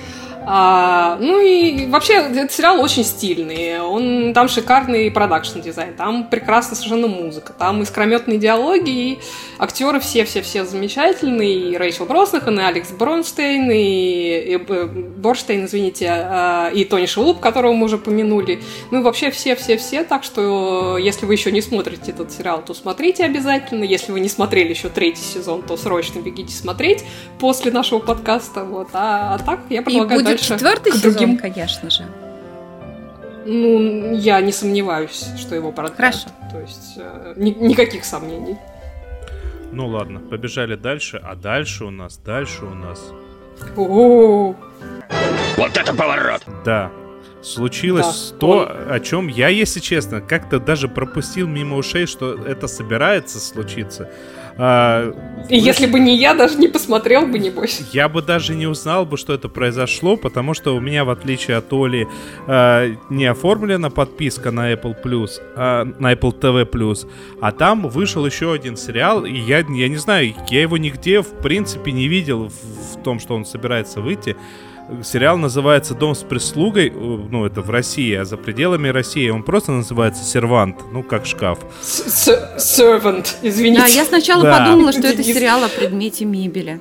А, 0.48 1.18
ну 1.20 1.42
и 1.42 1.88
вообще 1.88 2.14
этот 2.14 2.52
сериал 2.52 2.80
очень 2.80 3.04
стильный. 3.04 3.80
Он, 3.82 4.34
там 4.34 4.48
шикарный 4.48 5.10
продакшн 5.10 5.60
дизайн, 5.60 5.94
там 5.96 6.30
прекрасная 6.30 6.76
совершенно 6.76 7.08
музыка, 7.08 7.54
там 7.54 7.82
искрометные 7.82 8.38
диалоги, 8.38 8.90
и 8.90 9.20
актеры 9.58 10.00
все-все-все 10.00 10.66
замечательные. 10.66 11.72
И 11.72 11.78
Рэйчел 11.78 12.06
Броснахан, 12.06 12.60
и 12.60 12.64
Алекс 12.64 12.92
Бронштейн, 12.92 13.72
и, 13.72 13.76
и, 13.76 14.56
э, 14.68 14.86
Борштейн, 14.86 15.66
извините, 15.66 16.10
а, 16.10 16.70
и 16.70 16.86
Тони 16.86 17.08
Шелуп, 17.08 17.40
которого 17.40 17.74
мы 17.74 17.86
уже 17.86 17.98
помянули. 17.98 18.62
Ну 18.92 19.00
и 19.00 19.04
вообще 19.04 19.32
все-все-все. 19.32 20.04
Так 20.04 20.24
что, 20.24 20.98
если 20.98 21.26
вы 21.26 21.34
еще 21.34 21.52
не 21.52 21.62
смотрите 21.62 22.12
этот 22.12 22.32
сериал, 22.32 22.62
то 22.64 22.74
смотрите 22.74 23.24
обязательно. 23.24 23.84
Если 23.84 24.12
вы 24.12 24.20
не 24.20 24.30
смотрели 24.30 24.70
еще 24.70 24.90
третий 24.90 25.24
сезон, 25.24 25.64
то 25.64 25.76
срочно 25.78 26.20
бегите 26.20 26.54
смотреть 26.54 27.04
после 27.40 27.72
нашего 27.72 28.00
подкаста. 28.00 28.64
Вот. 28.64 28.90
А, 28.94 29.36
а 29.36 29.40
так 29.40 29.62
я 29.70 29.82
предлагаю 29.82 30.35
будет 30.36 30.48
четвертый 30.48 30.92
сезон, 30.94 31.14
другим... 31.14 31.38
конечно 31.38 31.90
же. 31.90 32.06
Ну, 33.46 34.16
я 34.16 34.42
не 34.42 34.52
сомневаюсь, 34.52 35.28
что 35.38 35.56
его 35.56 35.72
продлят. 35.72 35.98
Хорошо. 35.98 36.30
То 36.52 36.60
есть 36.60 36.98
э, 36.98 37.34
ни, 37.36 37.52
никаких 37.52 38.04
сомнений. 38.04 38.58
Ну 39.72 39.88
ладно, 39.88 40.20
побежали 40.20 40.76
дальше, 40.76 41.22
а 41.24 41.36
дальше 41.36 41.86
у 41.86 41.92
нас, 41.92 42.18
дальше 42.18 42.66
у 42.66 42.74
нас. 42.74 43.12
О-о-о. 43.76 44.56
Вот 45.58 45.78
это 45.78 45.94
поворот! 45.94 46.42
Да, 46.66 46.92
случилось 47.42 48.32
да, 48.32 48.38
то, 48.38 48.50
он... 48.50 48.92
о 48.92 49.00
чем 49.00 49.28
я, 49.28 49.50
если 49.50 49.80
честно, 49.80 50.22
как-то 50.22 50.60
даже 50.60 50.88
пропустил 50.88 51.48
мимо 51.48 51.78
ушей, 51.78 52.08
что 52.08 52.34
это 52.34 52.68
собирается 52.68 53.40
случиться. 53.40 54.10
А, 54.58 55.12
И 55.50 55.58
если 55.58 55.86
бы 55.86 56.00
не 56.00 56.16
я, 56.16 56.34
даже 56.34 56.58
не 56.58 56.68
посмотрел 56.68 57.28
бы, 57.28 57.40
небось. 57.40 57.82
Я 57.92 58.08
бы 58.08 58.22
даже 58.22 58.56
не 58.56 58.68
узнал 58.68 59.06
бы, 59.06 59.18
что 59.18 59.34
это 59.34 59.50
произошло, 59.50 60.16
потому 60.16 60.54
что 60.54 60.76
у 60.76 60.80
меня, 60.80 61.04
в 61.04 61.10
отличие 61.10 61.58
от 61.58 61.72
Оли, 61.74 62.08
а, 62.48 62.90
не 63.10 63.26
оформлена 63.26 63.90
подписка 63.90 64.52
на 64.52 64.72
Apple 64.72 64.96
Plus, 65.04 65.42
а, 65.56 65.84
на 66.00 66.14
Apple 66.14 66.40
TV 66.40 66.70
Plus, 66.70 67.08
а 67.42 67.52
там 67.52 67.90
вышел 67.90 68.26
еще 68.26 68.54
один 68.54 68.78
сериал, 68.78 69.26
и 69.26 69.34
я, 69.34 69.60
я 69.60 69.90
не 69.90 69.98
знаю, 69.98 70.34
я 70.50 70.62
его 70.62 70.78
нигде, 70.78 71.22
в 71.22 71.34
принципе, 71.42 71.92
не 71.92 72.08
видел 72.08 72.50
в, 72.50 72.96
в 72.96 73.04
том, 73.04 73.20
что 73.20 73.36
он 73.36 73.46
собирается 73.46 74.00
выйти. 74.00 74.38
Сериал 75.04 75.38
называется 75.38 75.96
«Дом 75.96 76.14
с 76.14 76.24
прислугой», 76.24 76.92
ну, 76.92 77.46
это 77.46 77.62
в 77.62 77.70
России, 77.72 78.14
а 78.14 78.24
за 78.24 78.38
пределами 78.38 78.90
России 78.90 79.30
он 79.30 79.42
просто 79.42 79.72
называется 79.72 80.24
«Сервант», 80.24 80.78
ну, 80.92 81.02
как 81.02 81.26
шкаф. 81.26 81.60
Servant, 81.82 83.28
извините. 83.42 83.82
Да, 83.82 83.88
я 83.88 84.06
сначала 84.06 84.44
да. 84.44 84.60
подумала, 84.60 84.92
что 84.92 85.08
это 85.08 85.24
сериал 85.24 85.64
о 85.64 85.70
предмете 85.70 86.26
мебели. 86.26 86.80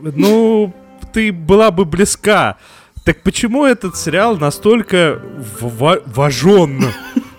Ну, 0.00 0.74
ты 1.12 1.32
была 1.32 1.70
бы 1.70 1.84
близка. 1.84 2.56
Так 3.04 3.22
почему 3.22 3.64
этот 3.64 3.96
сериал 3.96 4.36
настолько 4.36 5.22
важен? 5.60 6.86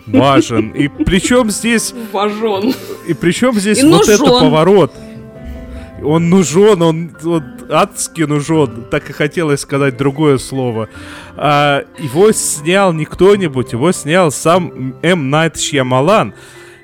Важен. 0.06 0.72
И 0.72 0.88
причем 0.88 1.50
здесь... 1.50 1.94
Важен. 2.12 2.74
И 3.08 3.14
причем 3.14 3.54
здесь 3.60 3.80
и 3.82 3.86
вот 3.86 4.08
это 4.08 4.24
поворот. 4.24 4.94
Он 6.03 6.29
нужен, 6.29 6.81
он, 6.81 7.12
он 7.24 7.43
адски 7.69 8.24
нужен. 8.24 8.86
Так 8.91 9.10
и 9.10 9.13
хотелось 9.13 9.62
сказать 9.62 9.98
другое 9.98 10.38
слово. 10.38 10.89
А, 11.36 11.86
его 12.00 12.31
снял 12.31 12.93
не 12.93 13.05
кто-нибудь, 13.05 13.74
его 13.74 13.91
снял 13.91 14.31
сам 14.31 14.95
М. 15.01 15.29
Найт 15.29 15.60
Шьямалан. 15.60 16.33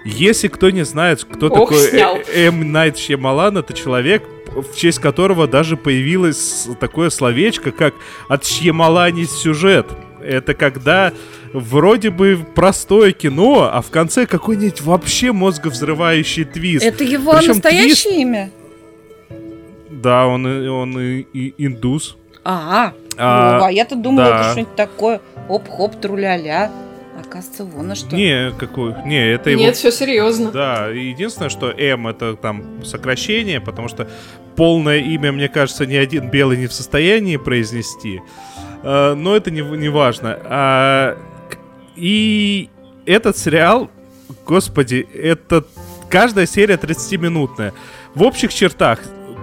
Если 0.05 0.47
кто 0.47 0.69
не 0.69 0.85
знает, 0.85 1.23
кто 1.23 1.47
Ох, 1.47 1.69
такой 1.69 1.85
э, 1.88 2.47
М. 2.47 2.71
Найт 2.71 2.97
Шьямалан, 2.97 3.57
это 3.57 3.73
человек, 3.73 4.23
в 4.47 4.75
честь 4.75 4.99
которого 4.99 5.47
даже 5.47 5.77
появилось 5.77 6.67
такое 6.79 7.09
словечко, 7.09 7.71
как 7.71 7.93
от 8.27 8.45
Шьямаланить 8.45 9.29
сюжет. 9.31 9.88
Это 10.21 10.53
когда 10.53 11.13
вроде 11.53 12.09
бы 12.09 12.45
простое 12.55 13.11
кино, 13.11 13.69
а 13.71 13.81
в 13.81 13.89
конце 13.89 14.25
какой-нибудь 14.25 14.81
вообще 14.81 15.31
мозговзрывающий 15.31 16.45
твист. 16.45 16.85
Это 16.85 17.03
его 17.03 17.33
Причем 17.38 17.53
настоящее 17.53 17.93
твист... 17.93 18.05
имя? 18.07 18.51
Да, 20.01 20.27
он, 20.27 20.46
он 20.46 21.00
и, 21.00 21.25
и 21.34 21.53
индус. 21.58 22.18
А, 22.44 22.94
а, 23.18 23.65
а 23.65 23.72
я-то 23.72 23.96
думала, 23.96 24.29
да. 24.29 24.39
это 24.39 24.51
что-нибудь 24.51 24.75
такое. 24.75 25.22
Оп-хоп, 25.48 25.96
труля-ля. 26.00 26.72
Оказывается, 27.20 27.65
вон 27.65 27.88
на 27.89 27.96
что. 27.96 28.15
Не, 28.15 28.51
какой. 28.58 28.96
Не, 29.06 29.34
это 29.34 29.50
его... 29.50 29.62
Нет, 29.62 29.75
все 29.75 29.91
серьезно. 29.91 30.51
Да, 30.51 30.88
единственное, 30.88 31.50
что 31.50 31.70
М 31.72 32.08
это 32.08 32.36
там 32.36 32.86
сокращение, 32.86 33.60
потому 33.60 33.89
что 33.89 34.08
полное 34.56 35.00
имя, 35.00 35.32
мне 35.34 35.50
кажется, 35.50 35.86
ни 35.86 35.96
один 35.96 36.29
белый 36.29 36.58
не 36.58 36.68
в 36.68 36.74
состоянии 36.74 37.36
произнести. 37.36 38.22
А, 38.84 39.15
но 39.15 39.36
это 39.36 39.51
не, 39.51 39.62
не 39.62 39.89
важно. 39.89 40.39
А, 40.46 41.18
и 41.98 42.70
этот 43.06 43.38
сериал, 43.38 43.91
господи, 44.46 45.06
это 45.13 45.65
каждая 46.10 46.46
серия 46.46 46.75
30-минутная. 46.75 47.74
В 48.15 48.24
общих 48.24 48.53
чертах 48.53 49.00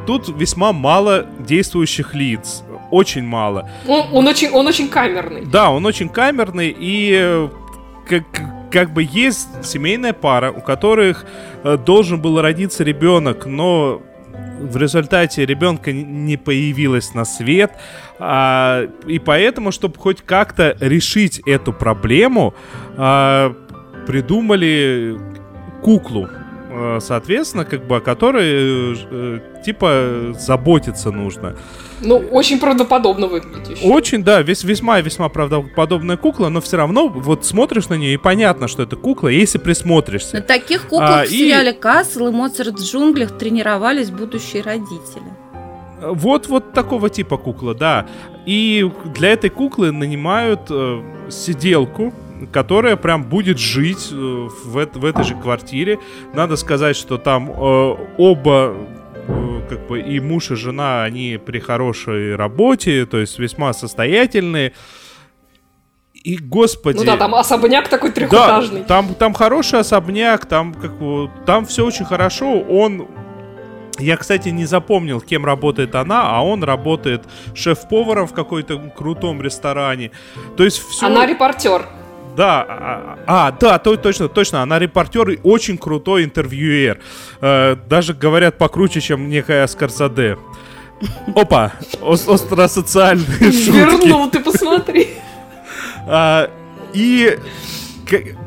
тут 0.06 0.28
весьма 0.28 0.72
мало 0.72 1.26
действующих 1.38 2.14
лиц. 2.14 2.62
Очень 2.90 3.24
мало. 3.24 3.68
Он, 3.86 4.04
он, 4.12 4.26
очень, 4.28 4.50
он 4.50 4.66
очень 4.66 4.88
камерный. 4.88 5.44
Да, 5.44 5.70
он 5.70 5.84
очень 5.86 6.08
камерный, 6.08 6.74
и 6.78 7.12
э, 7.18 7.48
как, 8.08 8.24
как 8.70 8.94
бы 8.94 9.02
есть 9.02 9.48
семейная 9.64 10.12
пара, 10.12 10.52
у 10.52 10.60
которых 10.60 11.26
э, 11.64 11.76
должен 11.76 12.20
был 12.20 12.40
родиться 12.40 12.84
ребенок, 12.84 13.46
но 13.46 14.02
в 14.60 14.76
результате 14.76 15.44
ребенка 15.44 15.92
не 15.92 16.36
появилось 16.36 17.14
на 17.14 17.24
свет, 17.24 17.72
а, 18.18 18.88
и 19.06 19.18
поэтому, 19.18 19.70
чтобы 19.72 19.98
хоть 19.98 20.22
как-то 20.22 20.76
решить 20.80 21.40
эту 21.46 21.72
проблему, 21.72 22.54
а, 22.96 23.54
придумали 24.06 25.18
куклу, 25.82 26.28
соответственно, 27.00 27.64
как 27.64 27.86
бы 27.86 27.96
о 27.96 28.00
которой 28.00 28.96
э, 29.10 29.40
типа 29.64 30.34
заботиться 30.38 31.10
нужно. 31.10 31.56
Ну, 32.00 32.16
очень 32.16 32.58
правдоподобно 32.58 33.26
выглядит 33.26 33.70
еще. 33.70 33.86
Очень, 33.86 34.22
да, 34.22 34.42
вес, 34.42 34.64
весьма 34.64 35.00
весьма 35.00 35.28
правдоподобная 35.28 36.16
кукла, 36.16 36.48
но 36.48 36.60
все 36.60 36.76
равно 36.76 37.08
вот 37.08 37.46
смотришь 37.46 37.88
на 37.88 37.94
нее 37.94 38.14
и 38.14 38.16
понятно, 38.16 38.68
что 38.68 38.82
это 38.82 38.96
кукла, 38.96 39.28
если 39.28 39.58
присмотришься. 39.58 40.36
На 40.36 40.42
таких 40.42 40.82
куклах 40.88 41.22
а, 41.22 41.24
в 41.24 41.28
сериале 41.28 41.70
и... 41.70 41.74
Касл 41.74 42.28
и 42.28 42.30
Моцарт 42.30 42.78
в 42.78 42.82
джунглях 42.82 43.38
тренировались 43.38 44.10
будущие 44.10 44.62
родители. 44.62 45.24
Вот, 46.00 46.48
вот 46.48 46.72
такого 46.72 47.08
типа 47.08 47.38
кукла, 47.38 47.74
да. 47.74 48.06
И 48.44 48.88
для 49.14 49.30
этой 49.30 49.50
куклы 49.50 49.92
нанимают 49.92 50.62
э, 50.68 51.00
сиделку, 51.30 52.12
которая 52.52 52.96
прям 52.96 53.24
будет 53.24 53.58
жить 53.58 54.08
э, 54.12 54.14
в, 54.14 54.86
в 54.94 55.04
этой 55.04 55.24
же 55.24 55.34
квартире. 55.34 55.98
Надо 56.34 56.56
сказать, 56.56 56.96
что 56.96 57.18
там 57.18 57.50
э, 57.50 57.96
оба 58.18 58.76
Э, 59.28 59.60
как 59.68 59.86
бы 59.86 60.00
и 60.00 60.20
муж, 60.20 60.50
и 60.50 60.54
жена, 60.54 61.02
они 61.02 61.38
при 61.44 61.58
хорошей 61.58 62.36
работе, 62.36 63.06
то 63.06 63.18
есть 63.18 63.38
весьма 63.38 63.72
состоятельные. 63.72 64.72
И, 66.14 66.36
господи... 66.38 66.98
Ну 66.98 67.04
да, 67.04 67.16
там 67.16 67.34
особняк 67.34 67.88
такой 67.88 68.10
трехэтажный. 68.10 68.80
Да, 68.80 68.86
там, 68.86 69.14
там 69.14 69.34
хороший 69.34 69.80
особняк, 69.80 70.46
там, 70.46 70.74
как, 70.74 70.92
там 71.44 71.66
все 71.66 71.84
очень 71.84 72.04
хорошо. 72.04 72.60
Он 72.60 73.08
я, 73.98 74.16
кстати, 74.16 74.50
не 74.50 74.66
запомнил, 74.66 75.20
кем 75.20 75.44
работает 75.46 75.94
она, 75.94 76.28
а 76.30 76.44
он 76.44 76.62
работает 76.62 77.24
шеф-поваром 77.54 78.26
в 78.26 78.34
какой-то 78.34 78.78
крутом 78.94 79.40
ресторане. 79.40 80.10
То 80.56 80.64
есть 80.64 80.78
все... 80.78 81.06
Она 81.06 81.26
репортер. 81.26 81.86
Да, 82.36 82.66
а, 82.68 83.18
а, 83.26 83.52
да, 83.52 83.78
то, 83.78 83.96
точно, 83.96 84.28
точно, 84.28 84.62
она 84.62 84.78
репортер 84.78 85.30
и 85.30 85.38
очень 85.42 85.78
крутой 85.78 86.24
интервьюер. 86.24 87.00
Э, 87.40 87.76
даже 87.88 88.12
говорят 88.12 88.58
покруче, 88.58 89.00
чем 89.00 89.30
некая 89.30 89.66
Скорсаде. 89.66 90.36
Опа, 91.34 91.72
остросоциальные 92.02 93.26
шутки. 93.52 93.70
Вернул, 93.70 94.30
ты 94.30 94.40
посмотри. 94.40 95.08
А, 96.08 96.48
и 96.92 97.36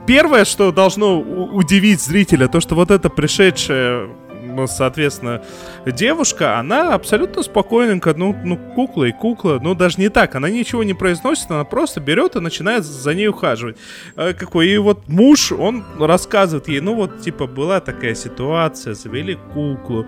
первое, 0.08 0.46
что 0.46 0.72
должно 0.72 1.20
удивить 1.20 2.02
зрителя, 2.02 2.48
то, 2.48 2.62
что 2.62 2.74
вот 2.76 2.90
эта 2.90 3.10
пришедшая 3.10 4.08
ну, 4.08 4.29
соответственно, 4.68 5.42
девушка, 5.86 6.58
она 6.58 6.94
абсолютно 6.94 7.44
спокойненько, 7.44 8.14
ну, 8.16 8.36
ну, 8.44 8.58
кукла 8.58 9.06
и 9.06 9.12
кукла, 9.12 9.60
ну, 9.62 9.76
даже 9.76 10.00
не 10.00 10.10
так, 10.10 10.36
она 10.36 10.50
ничего 10.50 10.84
не 10.84 10.94
произносит, 10.94 11.52
она 11.52 11.64
просто 11.64 12.00
берет 12.00 12.36
и 12.36 12.40
начинает 12.40 12.84
за 12.86 13.14
ней 13.14 13.28
ухаживать. 13.28 13.78
А, 14.16 14.34
какой, 14.34 14.70
и 14.70 14.78
вот 14.78 15.08
муж, 15.08 15.52
он 15.52 15.84
рассказывает 16.00 16.68
ей, 16.68 16.82
ну, 16.82 16.96
вот, 16.96 17.22
типа, 17.22 17.48
была 17.48 17.80
такая 17.80 18.16
ситуация, 18.16 18.94
завели 18.94 19.38
куклу, 19.54 20.06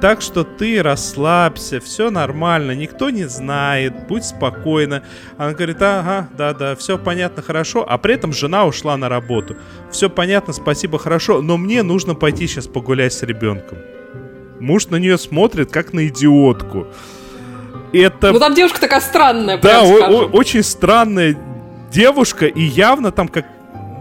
так 0.00 0.20
что 0.20 0.44
ты 0.44 0.82
расслабься, 0.82 1.80
все 1.80 2.10
нормально, 2.10 2.72
никто 2.72 3.10
не 3.10 3.24
знает, 3.24 4.06
будь 4.06 4.24
спокойна. 4.24 5.02
Она 5.38 5.52
говорит, 5.52 5.80
ага, 5.80 6.28
да-да, 6.36 6.76
все 6.76 6.98
понятно, 6.98 7.42
хорошо, 7.42 7.84
а 7.88 7.98
при 7.98 8.14
этом 8.14 8.32
жена 8.32 8.66
ушла 8.66 8.96
на 8.96 9.08
работу. 9.08 9.56
Все 9.90 10.10
понятно, 10.10 10.52
спасибо, 10.52 10.98
хорошо, 10.98 11.40
но 11.40 11.56
мне 11.56 11.82
нужно 11.82 12.14
пойти 12.14 12.46
сейчас 12.46 12.66
погулять 12.66 13.12
с 13.12 13.22
ребенком. 13.22 13.78
Муж 14.64 14.86
на 14.88 14.96
нее 14.96 15.18
смотрит, 15.18 15.70
как 15.70 15.92
на 15.92 16.08
идиотку. 16.08 16.86
Это... 17.92 18.32
Ну 18.32 18.38
там 18.38 18.54
девушка 18.54 18.80
такая 18.80 19.00
странная, 19.00 19.58
Да, 19.58 19.82
о- 19.82 20.26
очень 20.32 20.62
странная 20.62 21.36
девушка, 21.92 22.46
и 22.46 22.62
явно 22.62 23.12
там 23.12 23.28
как... 23.28 23.44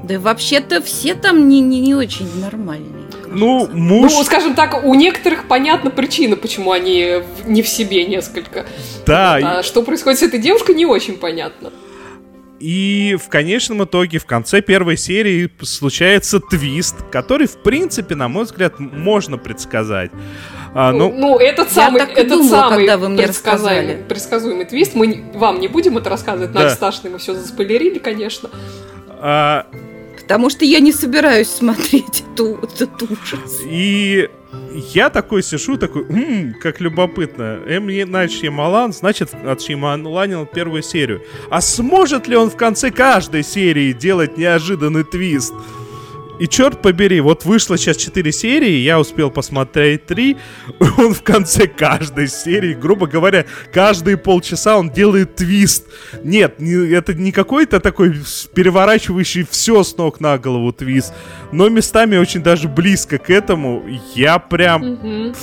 Да 0.04 0.20
вообще-то 0.20 0.82
все 0.82 1.16
там 1.16 1.50
не, 1.50 1.60
не, 1.60 1.82
не 1.82 1.94
очень 1.94 2.28
нормальные. 2.40 3.04
Ну, 3.28 3.68
муж... 3.74 4.12
Ну, 4.14 4.24
скажем 4.24 4.56
так, 4.56 4.86
у 4.86 4.94
некоторых 4.96 5.48
понятна 5.48 5.90
причина, 5.90 6.38
почему 6.38 6.72
они 6.72 7.22
не 7.46 7.62
в 7.62 7.68
себе 7.68 8.06
несколько. 8.06 8.66
Да. 9.06 9.38
Вот, 9.42 9.44
а 9.46 9.64
что 9.64 9.84
происходит 9.84 10.20
с 10.20 10.24
этой 10.24 10.40
девушкой, 10.40 10.76
не 10.76 10.86
очень 10.86 11.18
понятно. 11.18 11.72
И 12.64 13.18
в 13.22 13.28
конечном 13.28 13.84
итоге, 13.84 14.20
в 14.20 14.26
конце 14.26 14.62
первой 14.62 14.96
серии 14.96 15.52
случается 15.62 16.40
твист, 16.40 16.96
который, 17.12 17.46
в 17.46 17.58
принципе, 17.58 18.16
на 18.16 18.30
мой 18.30 18.46
взгляд, 18.46 18.80
можно 18.80 19.38
предсказать. 19.38 20.12
А, 20.74 20.94
ну, 20.94 21.12
ну, 21.12 21.38
этот 21.38 21.74
самый, 21.74 22.02
этот 22.04 22.30
думала, 22.30 22.50
самый 22.50 22.78
когда 22.78 22.98
вы 22.98 23.10
мне 23.10 23.26
рассказали. 23.26 24.06
предсказуемый 24.08 24.64
твист. 24.64 24.96
Мы 24.96 25.26
вам 25.34 25.60
не 25.60 25.68
будем 25.68 25.98
это 25.98 26.10
рассказывать, 26.10 26.54
да. 26.54 26.78
Надь 26.80 27.04
мы 27.04 27.18
все 27.18 27.34
заспойлерили, 27.34 28.00
конечно. 28.00 28.50
А... 29.10 29.68
Потому 30.22 30.50
что 30.50 30.64
я 30.64 30.80
не 30.80 30.94
собираюсь 30.94 31.50
смотреть 31.50 32.24
эту, 32.32 32.60
этот 32.64 33.04
ужас. 33.04 33.60
И 33.66 34.30
я 34.94 35.10
такой 35.10 35.44
сижу, 35.44 35.78
такой, 35.78 36.04
м-м, 36.04 36.56
как 36.62 36.82
любопытно. 36.82 37.60
М. 37.66 37.88
Найт 38.12 38.32
Шьямалан, 38.32 38.94
значит, 38.94 39.30
от 39.34 39.62
Шьямаланил 39.62 40.46
первую 40.46 40.82
серию. 40.84 41.22
А 41.50 41.62
сможет 41.62 42.28
ли 42.28 42.36
он 42.36 42.50
в 42.50 42.56
конце 42.56 42.92
каждой 42.92 43.44
серии 43.44 43.94
делать 43.94 44.38
неожиданный 44.38 45.04
твист? 45.04 45.54
И 46.44 46.48
черт 46.50 46.82
побери, 46.82 47.22
вот 47.22 47.46
вышло 47.46 47.78
сейчас 47.78 47.96
4 47.96 48.30
серии, 48.34 48.80
я 48.80 49.00
успел 49.00 49.32
посмотреть 49.32 50.08
3. 50.08 50.36
Он 50.98 51.14
в 51.14 51.24
конце 51.24 51.68
каждой 51.68 52.28
серии, 52.28 52.74
грубо 52.74 53.08
говоря, 53.08 53.46
каждые 53.72 54.18
полчаса 54.18 54.78
он 54.78 54.90
делает 54.90 55.36
твист. 55.36 55.86
Нет, 56.22 56.60
не, 56.60 56.74
это 56.94 57.14
не 57.14 57.32
какой-то 57.32 57.80
такой 57.80 58.20
переворачивающий 58.54 59.48
все 59.50 59.84
с 59.84 59.96
ног 59.96 60.20
на 60.20 60.38
голову 60.38 60.74
твист, 60.74 61.14
но 61.54 61.70
местами 61.70 62.18
очень 62.18 62.44
даже 62.44 62.68
близко 62.68 63.20
к 63.20 63.30
этому. 63.30 63.82
Я 64.14 64.38
прям... 64.38 64.84
Mm-hmm. 64.84 65.38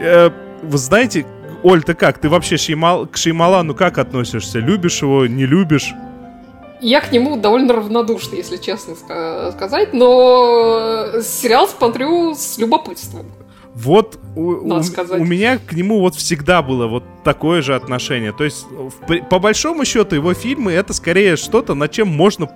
Э, 0.00 0.30
вы 0.62 0.78
знаете, 0.78 1.26
Оль, 1.64 1.82
ты 1.82 1.94
как? 1.94 2.18
Ты 2.18 2.28
вообще 2.28 2.56
Шеймал, 2.56 3.08
к 3.08 3.16
Шеймалану 3.16 3.74
как 3.74 3.98
относишься? 3.98 4.60
Любишь 4.60 5.02
его, 5.02 5.26
не 5.26 5.44
любишь? 5.44 5.92
Я 6.80 7.00
к 7.00 7.12
нему 7.12 7.36
довольно 7.36 7.72
равнодушна, 7.72 8.36
если 8.36 8.56
честно 8.56 8.94
сказать, 9.52 9.92
но 9.92 11.20
сериал 11.22 11.68
смотрю 11.68 12.34
с 12.34 12.58
любопытством. 12.58 13.26
Вот 13.74 14.18
у, 14.34 14.40
у, 14.40 14.74
у 14.74 15.24
меня 15.24 15.58
к 15.58 15.74
нему 15.74 16.00
вот 16.00 16.14
всегда 16.14 16.62
было 16.62 16.86
вот 16.86 17.04
такое 17.24 17.60
же 17.60 17.74
отношение. 17.74 18.32
То 18.32 18.44
есть, 18.44 18.66
в, 18.70 19.18
по 19.28 19.38
большому 19.38 19.84
счету, 19.84 20.14
его 20.14 20.32
фильмы 20.32 20.72
это 20.72 20.94
скорее 20.94 21.36
что-то, 21.36 21.74
над 21.74 21.92
чем 21.92 22.08
можно 22.08 22.50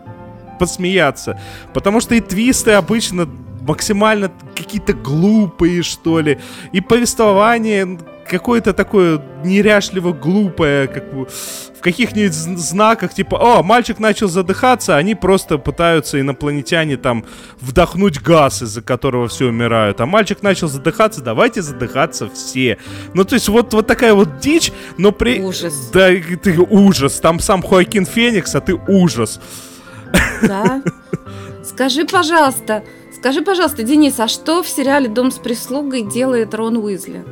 посмеяться. 0.58 1.38
Потому 1.74 2.00
что 2.00 2.14
и 2.14 2.20
твисты 2.20 2.72
обычно 2.72 3.28
максимально 3.60 4.32
какие-то 4.56 4.94
глупые, 4.94 5.82
что 5.82 6.20
ли. 6.20 6.38
И 6.72 6.80
повествование 6.80 7.98
какое-то 8.30 8.72
такое 8.72 9.20
неряшливо 9.44 10.12
глупое, 10.12 10.86
как 10.86 11.12
бы 11.12 11.26
в 11.26 11.82
каких-нибудь 11.82 12.32
знаках, 12.32 13.14
типа, 13.14 13.36
о, 13.36 13.62
мальчик 13.62 13.98
начал 13.98 14.28
задыхаться, 14.28 14.96
они 14.96 15.14
просто 15.14 15.58
пытаются 15.58 16.20
инопланетяне 16.20 16.96
там 16.96 17.24
вдохнуть 17.60 18.20
газ, 18.20 18.62
из-за 18.62 18.82
которого 18.82 19.28
все 19.28 19.46
умирают. 19.46 20.00
А 20.00 20.06
мальчик 20.06 20.42
начал 20.42 20.68
задыхаться, 20.68 21.22
давайте 21.22 21.62
задыхаться 21.62 22.28
все. 22.28 22.78
Ну, 23.14 23.24
то 23.24 23.34
есть 23.34 23.48
вот, 23.48 23.72
вот 23.74 23.86
такая 23.86 24.14
вот 24.14 24.38
дичь, 24.38 24.72
но 24.98 25.10
при... 25.10 25.40
Ужас. 25.40 25.90
Да, 25.92 26.08
ты 26.42 26.58
ужас. 26.58 27.18
Там 27.20 27.40
сам 27.40 27.62
Хоакин 27.62 28.06
Феникс, 28.06 28.54
а 28.54 28.60
ты 28.60 28.74
ужас. 28.74 29.40
Да. 30.42 30.82
Скажи, 31.64 32.04
пожалуйста, 32.04 32.84
скажи, 33.18 33.42
пожалуйста, 33.42 33.82
Денис, 33.82 34.18
а 34.20 34.28
что 34.28 34.62
в 34.62 34.68
сериале 34.68 35.08
«Дом 35.08 35.30
с 35.30 35.38
прислугой» 35.38 36.02
делает 36.02 36.54
Рон 36.54 36.76
Уизли? 36.76 37.24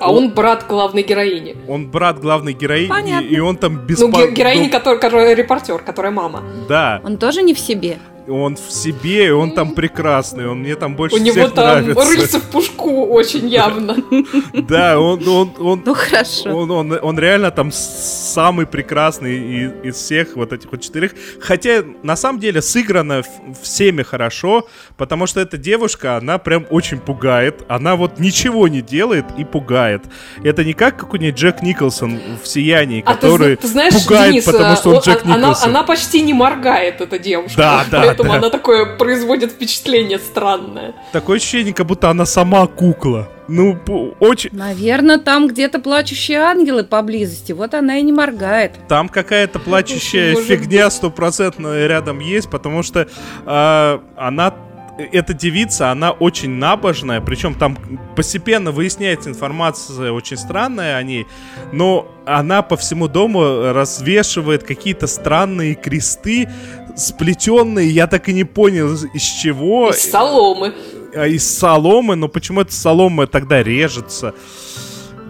А 0.00 0.10
он, 0.10 0.24
он 0.24 0.30
брат 0.30 0.66
главной 0.68 1.02
героини. 1.02 1.56
Он 1.68 1.90
брат 1.90 2.20
главной 2.20 2.52
героини, 2.52 2.88
Понятно. 2.88 3.26
и 3.26 3.38
он 3.38 3.56
там 3.56 3.78
без... 3.86 3.98
Ну, 3.98 4.10
героини, 4.10 4.68
которая, 4.68 5.00
которая 5.00 5.34
репортер, 5.34 5.78
которая 5.78 6.12
мама. 6.12 6.42
Да. 6.68 7.00
Он 7.04 7.16
тоже 7.16 7.42
не 7.42 7.54
в 7.54 7.58
себе 7.58 7.98
он 8.28 8.56
в 8.56 8.70
себе, 8.70 9.28
и 9.28 9.30
он 9.30 9.52
там 9.52 9.72
прекрасный, 9.72 10.48
он 10.48 10.60
мне 10.60 10.76
там 10.76 10.96
больше 10.96 11.16
У 11.16 11.18
всех 11.18 11.36
него 11.36 11.48
там 11.48 11.84
нравится. 11.84 12.16
рыльца 12.16 12.38
в 12.40 12.50
пушку 12.50 13.06
очень 13.06 13.48
явно. 13.48 13.96
Да, 14.68 14.98
он, 15.00 15.26
он, 15.26 15.54
он, 15.58 15.82
ну 15.84 15.94
хорошо. 15.94 16.50
Он, 16.54 16.70
он, 16.70 16.98
он 17.00 17.18
реально 17.18 17.50
там 17.50 17.70
самый 17.72 18.66
прекрасный 18.66 19.70
из 19.82 19.96
всех 19.96 20.36
вот 20.36 20.52
этих 20.52 20.70
вот 20.70 20.80
четырех. 20.80 21.14
Хотя 21.40 21.82
на 22.02 22.16
самом 22.16 22.40
деле 22.40 22.60
сыграно 22.60 23.22
всеми 23.62 24.02
хорошо, 24.02 24.66
потому 24.96 25.26
что 25.26 25.40
эта 25.40 25.56
девушка, 25.56 26.16
она 26.16 26.38
прям 26.38 26.66
очень 26.70 26.98
пугает. 26.98 27.62
Она 27.68 27.96
вот 27.96 28.18
ничего 28.18 28.68
не 28.68 28.82
делает 28.82 29.26
и 29.38 29.44
пугает. 29.44 30.02
Это 30.44 30.64
не 30.64 30.74
как 30.74 30.98
какой-нибудь 30.98 31.38
Джек 31.38 31.62
Николсон 31.62 32.20
в 32.42 32.46
«Сиянии», 32.46 33.00
который 33.00 33.54
а 33.54 33.56
ты, 33.56 33.62
ты 33.62 33.68
знаешь, 33.68 33.94
пугает, 33.94 34.32
Денис, 34.32 34.44
потому 34.44 34.76
что 34.76 34.90
он, 34.90 34.96
он 34.96 35.02
Джек 35.02 35.24
она, 35.24 35.36
Николсон. 35.36 35.70
Она 35.70 35.82
почти 35.82 36.20
не 36.22 36.34
моргает, 36.34 37.00
эта 37.00 37.18
девушка. 37.18 37.56
Да, 37.56 37.84
да, 37.90 38.14
поэтому 38.22 38.38
она 38.38 38.50
такое 38.50 38.96
производит 38.96 39.52
впечатление 39.52 40.18
странное. 40.18 40.94
Такое 41.12 41.36
ощущение, 41.36 41.74
как 41.74 41.86
будто 41.86 42.10
она 42.10 42.26
сама 42.26 42.66
кукла. 42.66 43.28
Ну, 43.48 43.78
очень... 44.20 44.50
Наверное, 44.52 45.18
там 45.18 45.48
где-то 45.48 45.80
плачущие 45.80 46.38
ангелы 46.38 46.84
поблизости, 46.84 47.52
вот 47.52 47.72
она 47.72 47.96
и 47.96 48.02
не 48.02 48.12
моргает. 48.12 48.72
Там 48.88 49.08
какая-то 49.08 49.58
плачущая 49.58 50.34
фигня 50.36 50.90
стопроцентно 50.90 51.86
рядом 51.86 52.20
есть, 52.20 52.50
потому 52.50 52.82
что 52.82 53.08
э, 53.46 53.98
она 54.16 54.54
эта 54.98 55.32
девица, 55.32 55.90
она 55.90 56.10
очень 56.10 56.50
набожная, 56.50 57.20
причем 57.20 57.54
там 57.54 57.78
постепенно 58.16 58.72
выясняется 58.72 59.30
информация 59.30 60.10
очень 60.12 60.36
странная 60.36 60.96
о 60.96 61.02
ней, 61.02 61.26
но 61.72 62.10
она 62.26 62.62
по 62.62 62.76
всему 62.76 63.06
дому 63.08 63.72
развешивает 63.72 64.64
какие-то 64.64 65.06
странные 65.06 65.74
кресты, 65.74 66.48
сплетенные, 66.98 67.88
я 67.88 68.06
так 68.06 68.28
и 68.28 68.32
не 68.32 68.44
понял, 68.44 68.92
из 69.14 69.22
чего. 69.22 69.90
Из 69.90 70.10
соломы. 70.10 70.74
А, 71.14 71.26
из 71.26 71.48
соломы, 71.48 72.16
но 72.16 72.28
почему 72.28 72.60
эта 72.60 72.72
солома 72.72 73.26
тогда 73.26 73.62
режется? 73.62 74.34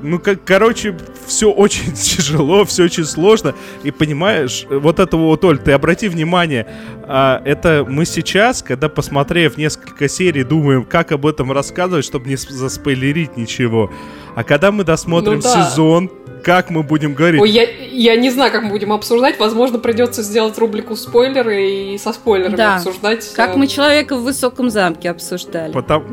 Ну, 0.02 0.18
как, 0.18 0.44
короче, 0.44 0.96
все 1.26 1.50
очень 1.50 1.92
тяжело, 1.94 2.64
все 2.64 2.84
очень 2.84 3.04
сложно. 3.04 3.54
И 3.82 3.90
понимаешь, 3.90 4.66
вот 4.68 4.98
это 4.98 5.16
вот, 5.16 5.44
Оль, 5.44 5.58
ты 5.58 5.72
обрати 5.72 6.08
внимание, 6.08 6.66
а, 7.06 7.42
это 7.44 7.84
мы 7.88 8.04
сейчас, 8.04 8.62
когда 8.62 8.88
посмотрев 8.88 9.56
несколько 9.56 10.08
серий, 10.08 10.44
думаем, 10.44 10.84
как 10.84 11.12
об 11.12 11.26
этом 11.26 11.52
рассказывать, 11.52 12.04
чтобы 12.04 12.28
не 12.28 12.36
заспойлерить 12.36 13.36
ничего. 13.36 13.90
А 14.34 14.44
когда 14.44 14.70
мы 14.70 14.84
досмотрим 14.84 15.36
ну, 15.36 15.42
да. 15.42 15.70
сезон, 15.70 16.10
как 16.44 16.70
мы 16.70 16.82
будем 16.82 17.14
говорить? 17.14 17.40
Ой, 17.40 17.50
я, 17.50 17.64
я 17.64 18.16
не 18.16 18.30
знаю, 18.30 18.52
как 18.52 18.62
мы 18.62 18.70
будем 18.70 18.92
обсуждать. 18.92 19.38
Возможно, 19.38 19.78
придется 19.78 20.22
сделать 20.22 20.56
рубрику 20.58 20.96
спойлеры 20.96 21.94
и 21.94 21.98
со 21.98 22.12
спойлерами 22.12 22.56
да. 22.56 22.76
обсуждать. 22.76 23.32
Как 23.34 23.56
мы 23.56 23.66
человека 23.66 24.16
в 24.16 24.22
высоком 24.22 24.70
замке 24.70 25.10
обсуждали. 25.10 25.72
Потому... 25.72 26.06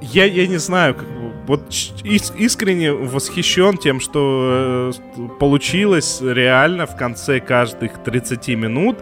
Я, 0.00 0.24
я 0.24 0.46
не 0.46 0.58
знаю, 0.58 0.94
как 0.94 1.06
вот 1.46 1.62
искренне 2.04 2.92
восхищен 2.92 3.76
тем, 3.76 3.98
что 3.98 4.92
э, 5.16 5.28
получилось 5.40 6.20
реально 6.22 6.86
в 6.86 6.96
конце 6.96 7.40
каждых 7.40 8.02
30 8.04 8.48
минут 8.50 8.98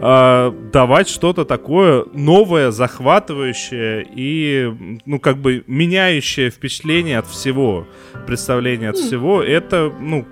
э, 0.00 0.52
давать 0.72 1.08
что-то 1.08 1.46
такое 1.46 2.04
новое, 2.12 2.70
захватывающее 2.70 4.06
и, 4.14 4.98
ну, 5.06 5.18
как 5.18 5.38
бы 5.38 5.64
меняющее 5.66 6.50
впечатление 6.50 7.18
от 7.18 7.26
всего, 7.26 7.86
представление 8.26 8.90
от 8.90 8.98
всего. 8.98 9.42
Это, 9.42 9.90
ну, 9.98 10.26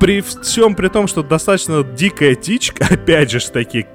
при 0.00 0.20
всем 0.20 0.74
при 0.74 0.88
том, 0.88 1.06
что 1.06 1.22
достаточно 1.22 1.82
дикая 1.82 2.34
тичка, 2.34 2.86
опять 2.90 3.30
же 3.30 3.40
таки, 3.50 3.86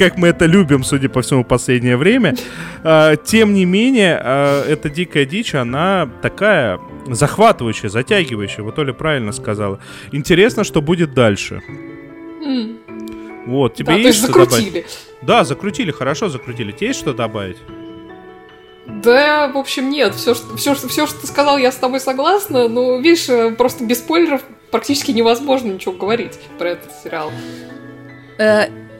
как 0.00 0.16
мы 0.16 0.28
это 0.28 0.46
любим, 0.46 0.82
судя 0.82 1.10
по 1.10 1.20
всему, 1.20 1.44
последнее 1.44 1.98
время, 1.98 2.34
э, 2.82 3.16
тем 3.22 3.52
не 3.52 3.66
менее, 3.66 4.18
э, 4.22 4.72
эта 4.72 4.88
дикая 4.88 5.26
дичь, 5.26 5.54
она 5.54 6.08
такая 6.22 6.80
захватывающая, 7.06 7.90
затягивающая, 7.90 8.64
вот 8.64 8.78
Оля 8.78 8.94
правильно 8.94 9.32
сказала. 9.32 9.78
Интересно, 10.10 10.64
что 10.64 10.80
будет 10.80 11.12
дальше. 11.12 11.62
Mm. 12.42 13.46
Вот, 13.46 13.74
тебе 13.74 13.92
да, 13.92 13.94
есть 13.96 14.18
что 14.18 14.28
закрутили. 14.28 14.64
добавить? 14.68 14.98
Да, 15.20 15.44
закрутили, 15.44 15.90
хорошо 15.90 16.30
закрутили. 16.30 16.72
Тебе 16.72 16.88
есть 16.88 17.00
что 17.00 17.12
добавить? 17.12 17.58
Да, 18.86 19.48
в 19.48 19.58
общем, 19.58 19.90
нет. 19.90 20.14
Все, 20.14 20.34
все, 20.56 20.74
все, 20.74 21.06
что 21.06 21.20
ты 21.20 21.26
сказал, 21.26 21.58
я 21.58 21.72
с 21.72 21.76
тобой 21.76 22.00
согласна. 22.00 22.68
Но, 22.68 22.96
видишь, 22.96 23.28
э, 23.28 23.50
просто 23.50 23.84
без 23.84 23.98
спойлеров 23.98 24.40
практически 24.70 25.10
невозможно 25.10 25.72
ничего 25.72 25.92
говорить 25.92 26.38
про 26.58 26.70
этот 26.70 26.90
сериал. 27.04 27.30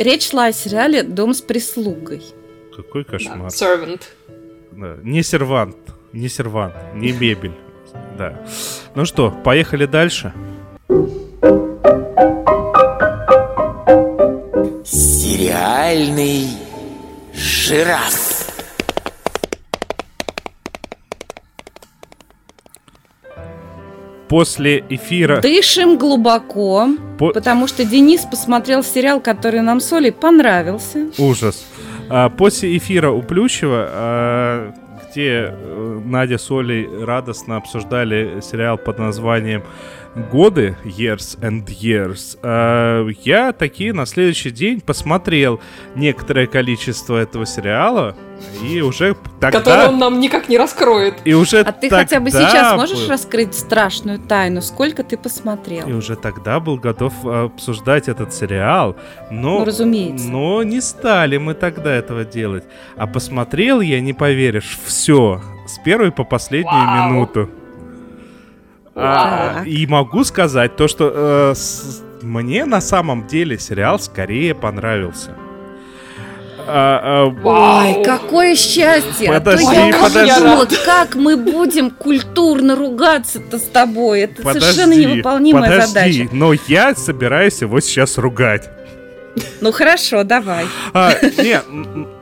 Речь 0.00 0.30
шла 0.30 0.46
о 0.46 0.52
сериале 0.52 1.02
«Дом 1.02 1.34
с 1.34 1.42
прислугой». 1.42 2.22
Какой 2.74 3.04
кошмар. 3.04 3.36
Да, 3.38 3.48
servant. 3.48 4.00
Да, 4.72 4.96
не 5.02 5.22
сервант, 5.22 5.76
не 6.14 6.30
сервант, 6.30 6.74
не 6.94 7.12
мебель. 7.12 7.52
Да. 8.16 8.42
Ну 8.94 9.04
что, 9.04 9.30
поехали 9.30 9.84
дальше. 9.84 10.32
Сериальный 14.86 16.46
жираф. 17.34 18.29
После 24.30 24.84
эфира... 24.88 25.40
Дышим 25.40 25.98
глубоко, 25.98 26.88
По... 27.18 27.32
потому 27.32 27.66
что 27.66 27.84
Денис 27.84 28.20
посмотрел 28.20 28.84
сериал, 28.84 29.20
который 29.20 29.60
нам 29.60 29.80
с 29.80 29.92
Олей 29.92 30.12
понравился. 30.12 31.08
Ужас. 31.18 31.66
А, 32.08 32.30
после 32.30 32.76
эфира 32.76 33.10
у 33.10 33.22
Плющева, 33.22 33.88
а, 33.90 34.72
где 35.10 35.52
э, 35.52 36.00
Надя 36.04 36.38
с 36.38 36.48
Олей 36.48 36.88
радостно 37.04 37.56
обсуждали 37.56 38.40
сериал 38.40 38.78
под 38.78 39.00
названием 39.00 39.64
годы, 40.14 40.76
years 40.84 41.38
and 41.40 41.66
years, 41.66 42.38
э, 42.42 43.10
я 43.22 43.52
такие 43.52 43.92
на 43.92 44.06
следующий 44.06 44.50
день 44.50 44.80
посмотрел 44.80 45.60
некоторое 45.94 46.46
количество 46.46 47.16
этого 47.16 47.46
сериала, 47.46 48.16
и 48.62 48.80
уже 48.80 49.16
тогда... 49.38 49.58
Который 49.58 49.88
он 49.88 49.98
нам 49.98 50.18
никак 50.18 50.48
не 50.48 50.58
раскроет. 50.58 51.14
И 51.24 51.34
уже 51.34 51.60
а 51.60 51.72
ты 51.72 51.90
хотя 51.90 52.20
бы 52.20 52.30
сейчас 52.30 52.76
можешь 52.76 53.02
был... 53.02 53.08
раскрыть 53.08 53.54
страшную 53.54 54.18
тайну? 54.18 54.62
Сколько 54.62 55.04
ты 55.04 55.16
посмотрел? 55.16 55.86
И 55.86 55.92
уже 55.92 56.16
тогда 56.16 56.58
был 56.58 56.76
готов 56.76 57.12
обсуждать 57.24 58.08
этот 58.08 58.32
сериал, 58.32 58.96
но... 59.30 59.58
Ну, 59.60 59.64
разумеется. 59.64 60.28
Но 60.28 60.62
не 60.62 60.80
стали 60.80 61.36
мы 61.36 61.54
тогда 61.54 61.94
этого 61.94 62.24
делать. 62.24 62.64
А 62.96 63.06
посмотрел 63.06 63.80
я, 63.80 64.00
не 64.00 64.12
поверишь, 64.12 64.78
все. 64.84 65.42
С 65.66 65.78
первой 65.78 66.10
по 66.10 66.24
последнюю 66.24 66.74
Вау. 66.74 67.10
минуту. 67.10 67.50
А, 68.94 69.62
и 69.64 69.86
могу 69.86 70.24
сказать 70.24 70.76
то, 70.76 70.88
что 70.88 71.12
э, 71.14 71.54
с, 71.54 72.02
мне 72.22 72.64
на 72.64 72.80
самом 72.80 73.26
деле 73.26 73.58
сериал 73.58 73.98
скорее 73.98 74.54
понравился. 74.54 75.36
А, 76.66 77.32
а, 77.44 77.84
Ой, 77.84 78.04
какое 78.04 78.54
счастье! 78.54 79.28
Подожди, 79.28 79.66
а 79.74 79.86
я 79.86 79.98
подожди. 79.98 80.40
Думала, 80.40 80.68
как 80.84 81.14
мы 81.14 81.36
будем 81.36 81.90
культурно 81.90 82.76
ругаться-то 82.76 83.58
с 83.58 83.62
тобой. 83.62 84.22
Это 84.22 84.42
подожди, 84.42 84.60
совершенно 84.60 84.92
невыполнимая 84.92 85.70
подожди, 85.70 85.88
задача. 85.88 86.28
Но 86.32 86.52
я 86.68 86.94
собираюсь 86.94 87.60
его 87.60 87.80
сейчас 87.80 88.18
ругать. 88.18 88.70
Ну 89.60 89.72
хорошо, 89.72 90.24
давай. 90.24 90.66
А, 90.92 91.12
не, 91.22 91.60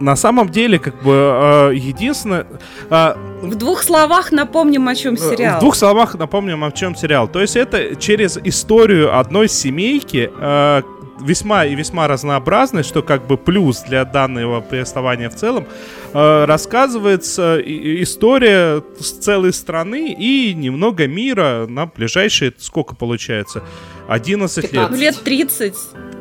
на 0.00 0.16
самом 0.16 0.48
деле, 0.48 0.78
как 0.78 1.02
бы, 1.02 1.12
а, 1.14 1.70
единственное... 1.70 2.46
А, 2.90 3.16
в 3.42 3.54
двух 3.54 3.82
словах 3.82 4.32
напомним, 4.32 4.88
о 4.88 4.94
чем 4.94 5.14
э, 5.14 5.16
сериал. 5.16 5.58
В 5.58 5.60
двух 5.60 5.76
словах 5.76 6.14
напомним, 6.14 6.64
о 6.64 6.72
чем 6.72 6.96
сериал. 6.96 7.28
То 7.28 7.40
есть 7.40 7.56
это 7.56 7.94
через 7.96 8.36
историю 8.38 9.16
одной 9.18 9.48
семейки, 9.48 10.30
а, 10.36 10.82
весьма 11.20 11.64
и 11.64 11.74
весьма 11.74 12.08
разнообразной, 12.08 12.82
что 12.82 13.02
как 13.02 13.26
бы 13.26 13.36
плюс 13.36 13.80
для 13.80 14.04
данного 14.04 14.60
повествования 14.60 15.30
в 15.30 15.34
целом, 15.34 15.66
э, 16.12 16.44
рассказывается 16.44 17.60
история 17.64 18.82
с 18.98 19.12
целой 19.12 19.52
страны 19.52 20.12
и 20.12 20.54
немного 20.54 21.06
мира 21.06 21.66
на 21.68 21.86
ближайшие, 21.86 22.52
сколько 22.58 22.94
получается, 22.94 23.62
11 24.08 24.62
15. 24.62 24.72
лет. 24.72 24.90
Ну, 24.90 24.96
лет 24.96 25.22
30. 25.22 25.74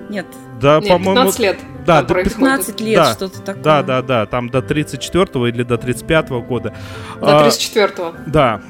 Нет. 0.09 0.25
Да, 0.61 0.79
Нет, 0.79 0.89
по-моему... 0.89 1.15
15 1.15 1.39
лет. 1.39 1.59
Да, 1.85 2.01
до 2.01 2.15
15 2.15 2.81
лет, 2.81 2.95
да, 2.97 3.13
что-то 3.13 3.41
такое. 3.41 3.63
Да, 3.63 3.83
да, 3.83 4.01
да, 4.01 4.25
там 4.25 4.49
до 4.49 4.59
34-го 4.59 5.47
или 5.47 5.63
до 5.63 5.75
35-го 5.75 6.41
года. 6.41 6.73
До 7.19 7.47
34-го. 7.47 8.03
А, 8.07 8.13
да, 8.25 8.61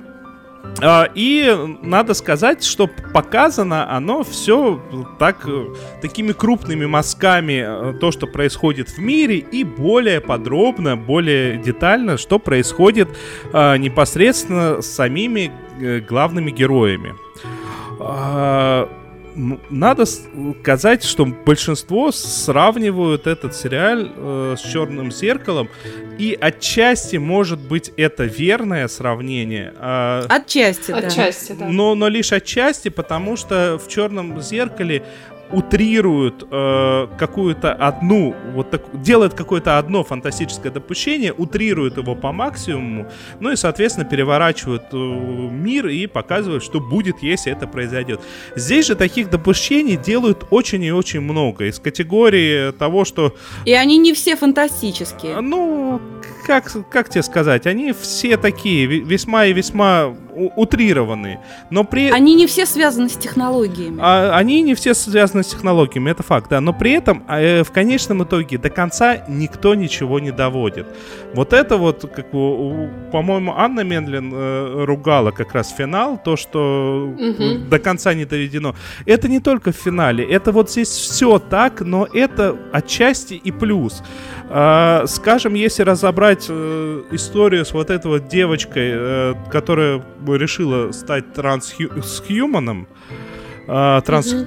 а, 0.82 1.10
и 1.16 1.78
надо 1.82 2.14
сказать, 2.14 2.64
что 2.64 2.88
показано 3.14 3.92
оно 3.96 4.24
все 4.24 4.80
так, 5.18 5.48
э, 5.48 5.74
такими 6.02 6.34
крупными 6.34 6.86
мазками, 6.86 7.64
э, 7.66 7.94
то, 8.00 8.12
что 8.12 8.28
происходит 8.28 8.90
в 8.90 9.00
мире, 9.00 9.38
и 9.38 9.64
более 9.64 10.22
подробно, 10.22 10.96
более 10.96 11.58
детально, 11.58 12.18
что 12.18 12.38
происходит 12.38 13.10
а, 13.54 13.78
непосредственно 13.78 14.82
с 14.82 14.88
самими 14.88 15.52
э, 15.82 16.00
главными 16.00 16.52
героями. 16.52 17.16
А, 18.00 18.88
надо 19.70 20.06
сказать, 20.06 21.04
что 21.04 21.26
большинство 21.26 22.12
сравнивают 22.12 23.28
этот 23.28 23.56
сериал 23.56 24.08
э, 24.16 24.56
с 24.58 24.62
Черным 24.62 25.12
зеркалом, 25.12 25.70
и 26.18 26.38
отчасти, 26.40 27.18
может 27.18 27.60
быть, 27.60 27.92
это 27.98 28.24
верное 28.24 28.88
сравнение. 28.88 29.74
Э, 29.80 30.26
отчасти, 30.28 30.92
да. 30.92 30.98
Отчасти, 30.98 31.54
да. 31.54 31.68
Но, 31.68 31.96
но 31.96 32.08
лишь 32.08 32.34
отчасти, 32.34 32.90
потому 32.90 33.38
что 33.38 33.80
в 33.84 33.88
Черном 33.88 34.42
зеркале 34.42 35.04
утрируют 35.52 36.48
э, 36.50 37.08
какую-то 37.18 37.74
одну, 37.74 38.36
вот 38.54 38.72
так, 38.72 38.82
делают 39.02 39.34
какое-то 39.34 39.78
одно 39.78 40.04
фантастическое 40.04 40.72
допущение, 40.72 41.34
утрируют 41.34 41.98
его 41.98 42.16
по 42.16 42.32
максимуму, 42.32 43.08
ну 43.40 43.52
и, 43.52 43.56
соответственно, 43.56 44.06
переворачивают 44.06 44.84
э, 44.92 44.96
мир 44.96 45.88
и 45.88 46.08
показывают, 46.08 46.64
что 46.64 46.80
будет, 46.80 47.22
если 47.22 47.52
это 47.52 47.68
произойдет. 47.68 48.22
Здесь 48.56 48.88
же 48.88 48.96
таких 48.96 49.30
допущений 49.30 49.98
делают 49.98 50.46
очень 50.50 50.84
и 50.84 50.92
очень 50.92 51.22
много. 51.22 51.66
Из 51.66 51.80
категории 51.80 52.72
того, 52.72 53.06
что... 53.06 53.36
И 53.66 53.74
они 53.74 53.98
не 53.98 54.14
все 54.14 54.36
фантастические. 54.36 55.42
Ну, 55.42 56.02
как, 56.46 56.72
как 56.90 57.10
тебе 57.10 57.24
сказать, 57.24 57.68
они 57.68 57.94
все 57.94 58.38
такие, 58.38 58.86
весьма 58.86 59.46
и 59.46 59.54
весьма 59.54 60.16
утрированные. 60.56 61.40
Но 61.70 61.84
при... 61.84 62.10
Они 62.10 62.36
не 62.36 62.48
все 62.48 62.66
связаны 62.66 63.10
с 63.10 63.16
технологиями. 63.16 64.00
А, 64.02 64.38
они 64.38 64.62
не 64.62 64.76
все 64.76 64.94
связаны 64.94 65.44
с 65.44 65.48
технологиями, 65.48 66.12
это 66.12 66.24
факт, 66.24 66.50
да. 66.50 66.62
Но 66.62 66.74
при 66.74 66.92
этом 66.92 67.24
а, 67.28 67.40
э, 67.42 67.64
в 67.64 67.72
конечном 67.72 68.24
итоге 68.24 68.58
до 68.58 68.70
конца 68.70 69.26
никто 69.28 69.76
ничего 69.76 70.20
не 70.20 70.32
доводит. 70.32 70.88
Вот 71.34 71.54
это 71.54 71.78
вот, 71.78 72.10
как 72.16 72.32
по-моему, 72.32 73.54
Анна 73.56 73.82
Мендлин 73.82 74.32
э, 74.34 74.84
ругала 74.86 75.32
как 75.32 75.54
раз 75.54 75.74
финал, 75.74 76.20
то, 76.24 76.36
что 76.36 77.14
угу. 77.18 77.70
до 77.70 77.80
конца 77.80 78.14
не 78.14 78.26
доведено. 78.26 78.76
Это 79.06 79.28
не 79.28 79.40
только 79.40 79.72
в 79.72 79.76
финале, 79.76 80.24
это 80.24 80.52
вот 80.52 80.70
здесь 80.70 80.90
все 80.90 81.40
так, 81.40 81.82
но 81.82 82.08
это 82.12 82.58
отчасти 82.72 83.34
и 83.34 83.52
плюс. 83.52 84.04
А, 84.50 85.06
скажем, 85.08 85.54
если 85.54 85.84
разобрать 85.84 86.46
э, 86.50 87.04
историю 87.12 87.66
с 87.66 87.74
вот 87.74 87.90
этой 87.90 88.08
вот 88.08 88.28
девочкой, 88.28 88.90
э, 88.94 89.34
которая 89.52 90.02
решила 90.36 90.92
стать 90.92 91.34
трансхьюманом, 91.34 92.88
а, 93.70 94.00
транс... 94.02 94.34
Угу. 94.34 94.46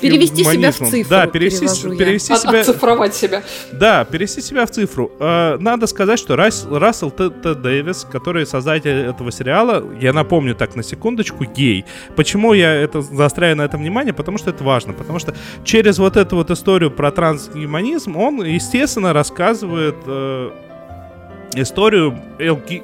Перевести 0.00 0.42
себя 0.42 0.72
в 0.72 0.76
цифру. 0.76 1.08
Да, 1.08 1.26
перевести, 1.28 1.66
перевести 1.96 2.32
я. 2.32 2.38
себя... 2.38 2.60
Оцифровать 2.60 3.14
себя. 3.14 3.42
Да, 3.72 4.04
перевести 4.04 4.40
себя 4.40 4.66
в 4.66 4.70
цифру. 4.70 5.12
А, 5.20 5.56
надо 5.58 5.86
сказать, 5.86 6.18
что 6.18 6.34
Рас... 6.34 6.66
Рассел 6.68 7.12
Т. 7.12 7.30
Т. 7.30 7.54
Дэвис, 7.54 8.06
который 8.10 8.44
создатель 8.44 8.90
этого 8.90 9.30
сериала, 9.30 9.84
я 10.00 10.12
напомню 10.12 10.56
так 10.56 10.74
на 10.74 10.82
секундочку, 10.82 11.44
гей. 11.44 11.84
Почему 12.16 12.54
я 12.54 12.74
это 12.74 13.02
заостряю 13.02 13.56
на 13.56 13.62
этом 13.62 13.80
внимание? 13.80 14.12
Потому 14.12 14.36
что 14.36 14.50
это 14.50 14.64
важно. 14.64 14.92
Потому 14.92 15.20
что 15.20 15.34
через 15.64 15.98
вот 15.98 16.16
эту 16.16 16.34
вот 16.36 16.50
историю 16.50 16.90
про 16.90 17.12
трансгуманизм 17.12 18.16
он, 18.16 18.42
естественно, 18.44 19.12
рассказывает 19.12 19.96
э, 20.06 20.50
историю 21.56 22.18
ЛГ... 22.38 22.82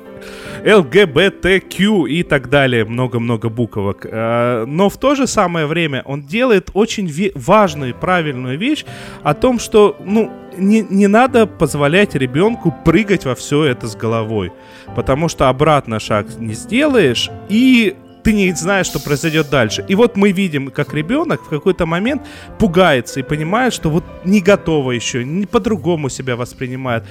ЛГБТQ 0.65 2.09
и 2.09 2.23
так 2.23 2.49
далее, 2.49 2.85
много-много 2.85 3.49
буквок. 3.49 4.07
А, 4.11 4.65
но 4.67 4.89
в 4.89 4.97
то 4.97 5.15
же 5.15 5.27
самое 5.27 5.67
время 5.67 6.03
он 6.05 6.23
делает 6.23 6.71
очень 6.75 7.33
важную 7.35 7.91
и 7.91 7.95
правильную 7.95 8.59
вещь 8.59 8.85
о 9.23 9.35
том, 9.35 9.59
что, 9.59 9.97
ну, 10.05 10.31
не, 10.57 10.83
не 10.83 11.07
надо 11.07 11.47
позволять 11.47 12.15
ребенку 12.15 12.75
прыгать 12.85 13.25
во 13.25 13.35
все 13.35 13.65
это 13.65 13.87
с 13.89 13.97
головой, 13.97 14.53
потому 14.95 15.29
что 15.29 15.49
обратно 15.49 15.99
шаг 15.99 16.27
не 16.39 16.55
сделаешь, 16.55 17.31
и 17.49 17.97
ты 18.23 18.33
не 18.33 18.53
знаешь, 18.53 18.87
что 18.87 19.01
произойдет 19.01 19.51
дальше. 19.51 19.85
И 19.89 19.95
вот 19.95 20.17
мы 20.17 20.31
видим, 20.31 20.71
как 20.71 20.95
ребенок 20.95 21.43
в 21.43 21.49
какой-то 21.49 21.87
момент 21.87 22.23
пугается 22.59 23.21
и 23.21 23.23
понимает, 23.23 23.75
что 23.75 23.91
вот 23.91 24.05
не 24.25 24.41
готово 24.41 24.93
еще, 24.93 25.25
не 25.25 25.47
по-другому 25.47 26.09
себя 26.09 26.37
воспринимает. 26.37 27.05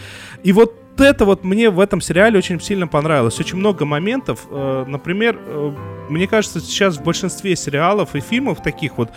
И 0.43 0.53
вот 0.53 0.80
это 0.99 1.25
вот 1.25 1.43
мне 1.43 1.69
в 1.69 1.79
этом 1.79 2.01
сериале 2.01 2.37
очень 2.37 2.59
сильно 2.59 2.87
понравилось. 2.87 3.39
Очень 3.39 3.57
много 3.57 3.85
моментов. 3.85 4.47
Э, 4.49 4.85
например, 4.87 5.39
э, 5.39 5.73
мне 6.09 6.27
кажется, 6.27 6.59
сейчас 6.59 6.97
в 6.97 7.03
большинстве 7.03 7.55
сериалов 7.55 8.15
и 8.15 8.19
фильмов 8.19 8.61
таких 8.61 8.97
вот 8.97 9.09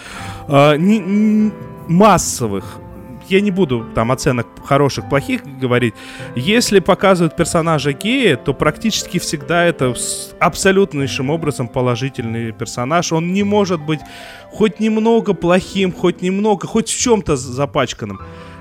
э, 0.49 0.77
не, 0.77 0.99
не, 0.99 1.53
массовых, 1.89 2.81
я 3.29 3.41
не 3.41 3.51
буду 3.51 3.87
там 3.95 4.13
оценок 4.13 4.47
хороших, 4.65 5.09
плохих 5.09 5.43
говорить. 5.45 5.95
Если 6.35 6.81
показывают 6.81 7.37
персонажа 7.37 7.93
гея, 7.93 8.37
то 8.37 8.53
практически 8.53 9.19
всегда 9.19 9.65
это 9.65 9.95
абсолютнейшим 10.39 11.31
образом 11.31 11.69
положительный 11.69 12.53
персонаж. 12.53 13.13
Он 13.13 13.33
не 13.33 13.43
может 13.43 13.81
быть 13.81 14.01
хоть 14.51 14.81
немного 14.81 15.35
плохим, 15.35 15.93
хоть 15.93 16.23
немного, 16.23 16.67
хоть 16.67 16.89
в 16.89 17.01
чем-то 17.01 17.37
запачканным. 17.37 18.21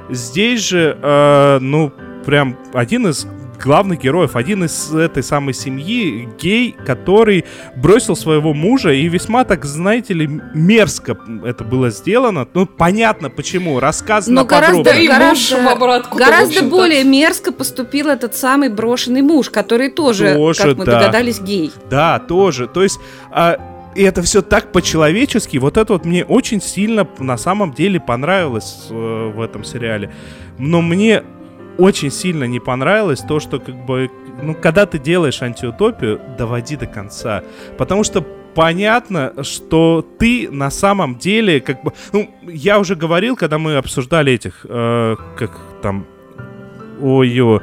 Здесь 0.09 0.61
же, 0.61 0.97
э, 1.01 1.59
ну, 1.59 1.91
прям 2.25 2.57
один 2.73 3.07
из 3.07 3.27
главных 3.63 3.99
героев, 3.99 4.35
один 4.35 4.63
из 4.63 4.93
этой 4.93 5.23
самой 5.23 5.53
семьи, 5.53 6.27
гей, 6.39 6.75
который 6.85 7.45
бросил 7.75 8.15
своего 8.15 8.53
мужа, 8.53 8.91
и 8.91 9.07
весьма 9.07 9.45
так, 9.45 9.65
знаете 9.65 10.13
ли, 10.13 10.27
мерзко 10.53 11.17
это 11.45 11.63
было 11.63 11.89
сделано. 11.89 12.47
Ну, 12.53 12.65
понятно 12.65 13.29
почему, 13.29 13.79
рассказано 13.79 14.41
Но 14.41 14.45
гораздо, 14.45 14.83
подробно. 14.83 15.07
Гораздо, 15.07 16.15
гораздо 16.15 16.63
более 16.63 17.03
мерзко 17.03 17.51
поступил 17.51 18.07
этот 18.07 18.35
самый 18.35 18.69
брошенный 18.69 19.21
муж, 19.21 19.49
который 19.49 19.89
тоже, 19.89 20.33
тоже 20.35 20.61
как 20.61 20.77
мы 20.77 20.85
да. 20.85 20.99
догадались, 20.99 21.39
гей. 21.39 21.71
Да, 21.89 22.19
тоже. 22.19 22.67
То 22.67 22.83
есть... 22.83 22.99
А, 23.31 23.57
и 23.95 24.01
это 24.01 24.23
все 24.23 24.41
так 24.41 24.71
по-человечески. 24.71 25.57
Вот 25.57 25.77
это 25.77 25.93
вот 25.93 26.03
мне 26.03 26.25
очень 26.25 26.59
сильно 26.59 27.07
на 27.19 27.37
самом 27.37 27.73
деле 27.73 27.99
понравилось 27.99 28.87
э, 28.89 29.31
в 29.35 29.39
этом 29.39 29.63
сериале. 29.63 30.11
Но 30.57 30.81
мне 30.81 31.23
очень 31.77 32.11
сильно 32.11 32.45
не 32.45 32.59
понравилось 32.59 33.21
то, 33.21 33.39
что 33.39 33.59
как 33.59 33.85
бы, 33.85 34.09
ну, 34.41 34.55
когда 34.55 34.85
ты 34.85 34.99
делаешь 34.99 35.41
антиутопию, 35.41 36.19
доводи 36.37 36.75
до 36.75 36.85
конца. 36.85 37.43
Потому 37.77 38.03
что 38.03 38.21
понятно, 38.55 39.33
что 39.43 40.05
ты 40.19 40.49
на 40.51 40.69
самом 40.69 41.17
деле, 41.17 41.59
как 41.59 41.83
бы, 41.83 41.93
ну, 42.11 42.29
я 42.43 42.79
уже 42.79 42.95
говорил, 42.95 43.35
когда 43.35 43.57
мы 43.57 43.75
обсуждали 43.75 44.33
этих, 44.33 44.65
э, 44.69 45.15
как 45.37 45.51
там, 45.81 46.05
ой-ой, 47.01 47.61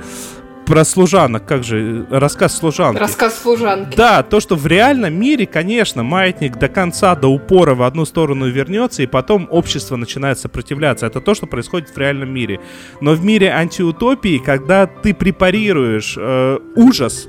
про 0.71 0.85
служанок, 0.85 1.47
как 1.47 1.65
же, 1.65 2.07
рассказ 2.11 2.57
служанки. 2.57 3.01
Рассказ 3.01 3.43
служанки. 3.43 3.97
Да, 3.97 4.23
то, 4.23 4.39
что 4.39 4.55
в 4.55 4.69
реальном 4.69 5.15
мире, 5.15 5.45
конечно, 5.45 6.05
маятник 6.05 6.59
до 6.59 6.69
конца, 6.69 7.17
до 7.17 7.27
упора 7.27 7.75
в 7.75 7.83
одну 7.83 8.05
сторону 8.05 8.49
вернется, 8.49 9.03
и 9.03 9.07
потом 9.07 9.49
общество 9.51 9.97
начинает 9.97 10.39
сопротивляться. 10.39 11.07
Это 11.07 11.21
то, 11.21 11.35
что 11.35 11.47
происходит 11.47 11.89
в 11.89 11.99
реальном 11.99 12.33
мире. 12.33 12.61
Но 13.01 13.15
в 13.15 13.25
мире 13.25 13.51
антиутопии, 13.51 14.39
когда 14.39 14.87
ты 14.87 15.13
препарируешь 15.13 16.15
э, 16.17 16.59
ужас, 16.77 17.29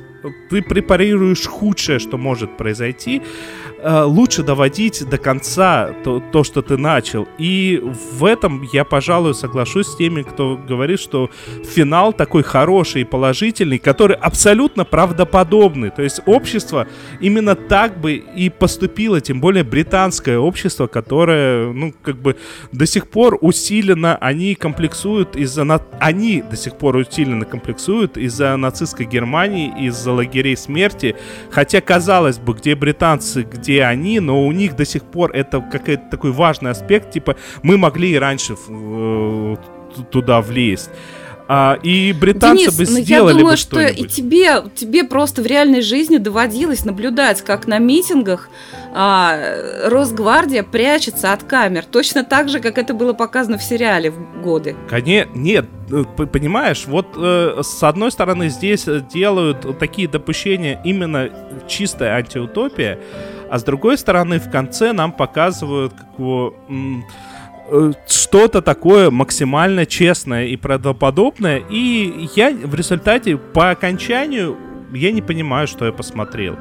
ты 0.52 0.62
препарируешь 0.62 1.48
худшее, 1.48 1.98
что 1.98 2.18
может 2.20 2.58
произойти, 2.58 3.24
э, 3.82 4.04
лучше 4.04 4.44
доводить 4.44 5.08
до 5.10 5.18
конца 5.18 5.94
то, 6.04 6.22
то, 6.32 6.44
что 6.44 6.62
ты 6.62 6.78
начал. 6.78 7.28
И 7.38 7.82
в 7.84 8.26
этом 8.26 8.62
я, 8.74 8.84
пожалуй, 8.84 9.34
соглашусь 9.34 9.88
с 9.88 9.96
теми, 9.96 10.24
кто 10.24 10.58
говорит, 10.58 11.00
что 11.00 11.30
финал 11.64 12.14
такой 12.14 12.44
хороший 12.44 13.02
и 13.02 13.06
положительный, 13.06 13.80
который 13.80 14.16
абсолютно 14.16 14.86
правдоподобный. 14.86 15.90
То 15.90 16.02
есть 16.02 16.22
общество 16.26 16.88
именно 17.20 17.56
так 17.56 18.00
бы 18.00 18.14
и 18.14 18.50
поступило, 18.50 19.22
тем 19.22 19.42
более 19.42 19.64
британское 19.64 20.38
общество, 20.38 20.88
которое, 20.88 21.72
ну, 21.72 21.94
как 22.02 22.18
бы 22.18 22.38
до 22.72 22.86
сих 22.86 23.08
пор 23.08 23.38
усиленно, 23.42 24.18
они 24.18 24.56
комплексуют 24.56 25.36
из-за... 25.36 25.64
На... 25.64 25.82
Они 26.00 26.42
до 26.42 26.56
сих 26.56 26.78
пор 26.78 26.96
усиленно 26.98 27.46
комплексуют 27.46 28.18
из-за 28.18 28.56
нацистской 28.58 29.06
Германии, 29.06 29.74
из-за 29.88 30.12
лагерей 30.12 30.58
смерти. 30.58 31.16
Хотя, 31.50 31.82
казалось 31.82 32.38
бы, 32.38 32.54
где 32.54 32.76
британцы, 32.76 33.44
где 33.44 33.71
где 33.72 33.84
они, 33.84 34.20
но 34.20 34.46
у 34.46 34.52
них 34.52 34.76
до 34.76 34.86
сих 34.86 35.04
пор 35.04 35.32
это 35.32 35.62
какой-то 35.62 36.04
такой 36.12 36.32
важный 36.32 36.72
аспект, 36.72 37.12
типа 37.12 37.36
мы 37.64 37.78
могли 37.78 38.12
и 38.12 38.20
раньше 38.20 38.56
э, 38.68 39.56
туда 40.12 40.42
влезть. 40.42 40.90
А, 41.48 41.78
и 41.84 42.14
британцы 42.14 42.72
Денис, 42.72 42.78
бы 42.78 42.96
ну, 42.96 43.04
сделали 43.04 43.34
я 43.34 43.40
думаю, 43.40 43.54
бы 43.54 43.58
что 43.58 43.82
и 43.82 44.08
тебе, 44.08 44.64
тебе 44.76 45.04
просто 45.04 45.42
в 45.42 45.46
реальной 45.46 45.82
жизни 45.82 46.18
доводилось 46.18 46.86
наблюдать, 46.86 47.42
как 47.42 47.68
на 47.68 47.78
митингах 47.78 48.50
а, 48.94 49.38
Росгвардия 49.86 50.64
прячется 50.64 51.34
от 51.34 51.44
камер, 51.44 51.86
точно 51.86 52.24
так 52.24 52.50
же, 52.50 52.60
как 52.60 52.78
это 52.78 52.94
было 52.94 53.14
показано 53.14 53.58
в 53.58 53.64
сериале 53.64 54.12
в 54.12 54.42
годы. 54.42 54.76
Конечно, 54.90 55.32
нет, 55.36 55.66
э, 55.92 56.04
понимаешь, 56.26 56.86
вот 56.88 57.08
э, 57.18 57.62
с 57.62 57.84
одной 57.84 58.12
стороны 58.12 58.50
здесь 58.50 58.86
делают 59.14 59.78
такие 59.80 60.08
допущения 60.08 60.82
именно 60.84 61.30
чистая 61.68 62.16
антиутопия, 62.16 63.00
а 63.50 63.60
с 63.60 63.64
другой 63.64 63.98
стороны 63.98 64.40
в 64.40 64.50
конце 64.50 64.94
нам 64.94 65.12
показывают 65.12 65.94
как 65.94 66.08
его 66.18 66.56
что-то 68.08 68.62
такое 68.62 69.12
максимально 69.12 69.86
честное 69.86 70.46
и 70.46 70.56
правдоподобное. 70.56 71.62
И 71.70 72.30
я 72.36 72.52
в 72.52 72.76
результате 72.76 73.38
по 73.38 73.72
окончанию 73.72 74.58
я 74.94 75.12
не 75.12 75.22
понимаю, 75.22 75.68
что 75.68 75.86
я 75.86 75.92
посмотрел. 75.92 76.58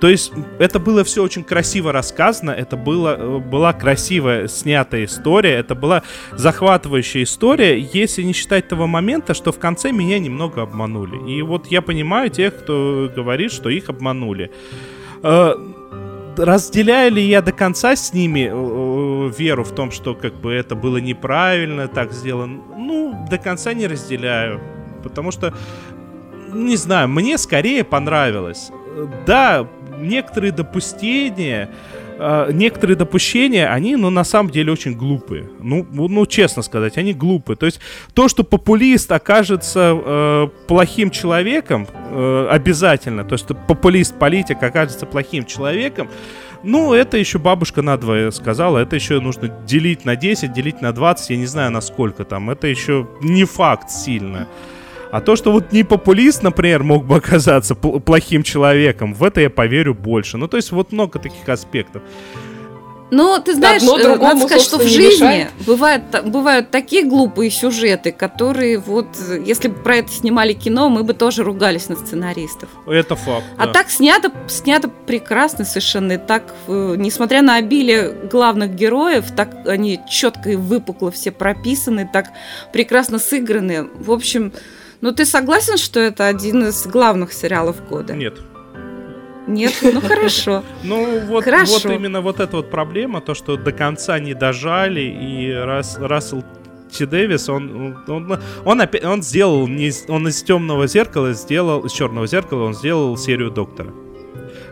То 0.00 0.08
есть 0.08 0.32
это 0.58 0.78
было 0.78 1.04
все 1.04 1.22
очень 1.22 1.44
красиво 1.44 1.92
рассказано, 1.92 2.50
это 2.50 2.76
было, 2.78 3.16
э, 3.18 3.38
была 3.38 3.74
красиво 3.74 4.48
снятая 4.48 5.04
история, 5.04 5.56
это 5.56 5.74
была 5.74 6.02
захватывающая 6.32 7.24
история, 7.24 7.78
если 7.78 8.22
не 8.22 8.32
считать 8.32 8.66
того 8.66 8.86
момента, 8.86 9.34
что 9.34 9.52
в 9.52 9.58
конце 9.58 9.92
меня 9.92 10.18
немного 10.18 10.62
обманули. 10.62 11.30
И 11.30 11.42
вот 11.42 11.66
я 11.66 11.82
понимаю 11.82 12.30
тех, 12.30 12.56
кто 12.56 13.10
говорит, 13.14 13.52
что 13.52 13.68
их 13.68 13.90
обманули. 13.90 14.50
Э, 16.36 16.44
разделяю 16.44 17.12
ли 17.12 17.22
я 17.22 17.42
до 17.42 17.52
конца 17.52 17.96
с 17.96 18.12
ними 18.12 18.40
э, 18.40 18.50
э, 18.52 19.32
веру 19.38 19.64
в 19.64 19.72
том, 19.72 19.90
что 19.90 20.14
как 20.14 20.34
бы 20.34 20.52
это 20.52 20.74
было 20.74 20.98
неправильно 20.98 21.88
так 21.88 22.12
сделано? 22.12 22.60
Ну, 22.76 23.26
до 23.30 23.38
конца 23.38 23.72
не 23.74 23.86
разделяю. 23.86 24.60
Потому 25.02 25.30
что, 25.30 25.54
не 26.52 26.76
знаю, 26.76 27.08
мне 27.08 27.38
скорее 27.38 27.84
понравилось. 27.84 28.70
Да, 29.26 29.66
некоторые 29.98 30.52
допустения, 30.52 31.70
э, 32.20 32.52
некоторые 32.52 32.96
допущения, 32.96 33.72
они, 33.72 33.96
ну, 33.96 34.10
на 34.10 34.24
самом 34.24 34.50
деле 34.50 34.72
очень 34.72 34.94
глупые. 34.96 35.48
Ну, 35.60 35.86
ну, 35.90 36.26
честно 36.26 36.62
сказать, 36.62 36.98
они 36.98 37.14
глупые. 37.14 37.56
То 37.56 37.66
есть 37.66 37.80
то, 38.14 38.28
что 38.28 38.44
популист 38.44 39.10
окажется 39.10 39.92
э, 39.94 40.48
плохим 40.68 41.10
человеком, 41.10 41.86
э, 42.10 42.48
обязательно, 42.50 43.24
то, 43.24 43.36
что 43.36 43.54
популист-политик 43.54 44.62
окажется 44.62 45.06
плохим 45.06 45.44
человеком, 45.44 46.08
ну, 46.62 46.92
это 46.92 47.16
еще 47.16 47.38
бабушка 47.38 47.82
надвое 47.82 48.30
сказала, 48.30 48.78
это 48.78 48.94
еще 48.96 49.18
нужно 49.20 49.48
делить 49.66 50.04
на 50.04 50.14
10, 50.14 50.52
делить 50.52 50.82
на 50.82 50.92
20, 50.92 51.30
я 51.30 51.36
не 51.36 51.46
знаю, 51.46 51.70
на 51.70 51.80
сколько 51.80 52.24
там. 52.24 52.50
Это 52.50 52.66
еще 52.66 53.08
не 53.22 53.44
факт 53.44 53.90
сильно. 53.90 54.46
А 55.10 55.20
то, 55.20 55.36
что 55.36 55.52
вот 55.52 55.72
не 55.72 55.82
популист, 55.82 56.42
например, 56.42 56.82
мог 56.84 57.04
бы 57.04 57.16
оказаться 57.16 57.74
плохим 57.74 58.42
человеком, 58.42 59.14
в 59.14 59.24
это 59.24 59.40
я 59.40 59.50
поверю 59.50 59.94
больше. 59.94 60.36
Ну, 60.36 60.46
то 60.48 60.56
есть 60.56 60.70
вот 60.70 60.92
много 60.92 61.18
таких 61.18 61.48
аспектов. 61.48 62.02
Но 63.10 63.38
ты 63.40 63.54
знаешь, 63.54 63.82
Одно 63.82 63.98
э, 63.98 64.16
надо 64.16 64.40
сказать, 64.40 64.62
что 64.62 64.78
в 64.78 64.86
жизни 64.86 65.48
бывают, 65.66 66.04
бывают 66.26 66.70
такие 66.70 67.04
глупые 67.04 67.50
сюжеты, 67.50 68.12
которые 68.12 68.78
вот, 68.78 69.06
если 69.44 69.68
бы 69.68 69.74
про 69.74 69.96
это 69.96 70.12
снимали 70.12 70.52
кино, 70.52 70.88
мы 70.88 71.02
бы 71.02 71.12
тоже 71.12 71.42
ругались 71.42 71.88
на 71.88 71.96
сценаристов. 71.96 72.68
Это 72.86 73.16
факт. 73.16 73.44
А 73.58 73.66
да. 73.66 73.72
так 73.72 73.90
снято, 73.90 74.30
снято 74.48 74.88
прекрасно 74.88 75.64
совершенно. 75.64 76.12
И 76.12 76.18
так, 76.18 76.54
э, 76.68 76.94
несмотря 76.96 77.42
на 77.42 77.56
обилие 77.56 78.12
главных 78.30 78.74
героев, 78.74 79.26
так 79.34 79.66
они 79.66 80.00
четко 80.08 80.50
и 80.50 80.56
выпукло 80.56 81.10
все 81.10 81.32
прописаны, 81.32 82.08
так 82.10 82.26
прекрасно 82.72 83.18
сыграны. 83.18 83.88
В 83.98 84.12
общем, 84.12 84.52
ну 85.00 85.12
ты 85.12 85.24
согласен, 85.24 85.76
что 85.76 86.00
это 86.00 86.26
один 86.26 86.64
из 86.64 86.86
главных 86.86 87.32
сериалов 87.32 87.76
года? 87.88 88.14
Нет. 88.14 88.40
Нет? 89.46 89.74
Ну 89.82 90.00
хорошо. 90.00 90.62
Ну 90.84 91.20
вот, 91.26 91.44
хорошо. 91.44 91.72
вот 91.72 91.84
именно 91.86 92.20
вот 92.20 92.40
эта 92.40 92.56
вот 92.56 92.70
проблема, 92.70 93.20
то, 93.20 93.34
что 93.34 93.56
до 93.56 93.72
конца 93.72 94.18
не 94.18 94.34
дожали, 94.34 95.00
и 95.00 95.52
Рас, 95.52 95.98
Рассел 95.98 96.44
Ти 96.90 97.06
Дэвис, 97.06 97.48
он, 97.48 97.96
он, 98.08 98.38
он, 98.64 98.80
опять, 98.80 99.04
он 99.04 99.22
сделал, 99.22 99.66
не, 99.68 99.92
он 100.08 100.28
из 100.28 100.42
темного 100.42 100.86
зеркала 100.86 101.32
сделал, 101.32 101.80
из 101.86 101.92
черного 101.92 102.26
зеркала 102.26 102.64
он 102.64 102.74
сделал 102.74 103.16
серию 103.16 103.50
Доктора. 103.50 103.90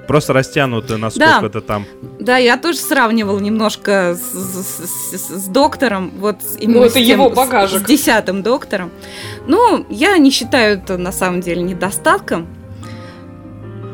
Просто 0.09 0.33
растянутую 0.33 0.99
на 0.99 1.11
сколько-то 1.11 1.61
да. 1.61 1.67
там. 1.67 1.87
Да, 2.19 2.39
я 2.39 2.57
тоже 2.57 2.79
сравнивал 2.79 3.39
немножко 3.41 4.17
с, 4.17 4.33
с, 4.33 5.13
с, 5.13 5.29
с 5.29 5.49
доктором, 5.49 6.13
вот 6.19 6.37
именно 6.59 6.81
ну, 6.81 6.85
это 6.87 6.93
с 6.93 6.95
тем, 6.95 7.05
его 7.05 7.29
багажик. 7.29 7.81
С, 7.81 7.83
с 7.83 7.87
десятым 7.87 8.43
доктором. 8.43 8.91
Ну, 9.47 9.85
я 9.91 10.17
не 10.17 10.31
считаю 10.31 10.79
это 10.79 10.97
на 10.97 11.13
самом 11.13 11.43
деле 11.43 11.61
недостатком. 11.61 12.49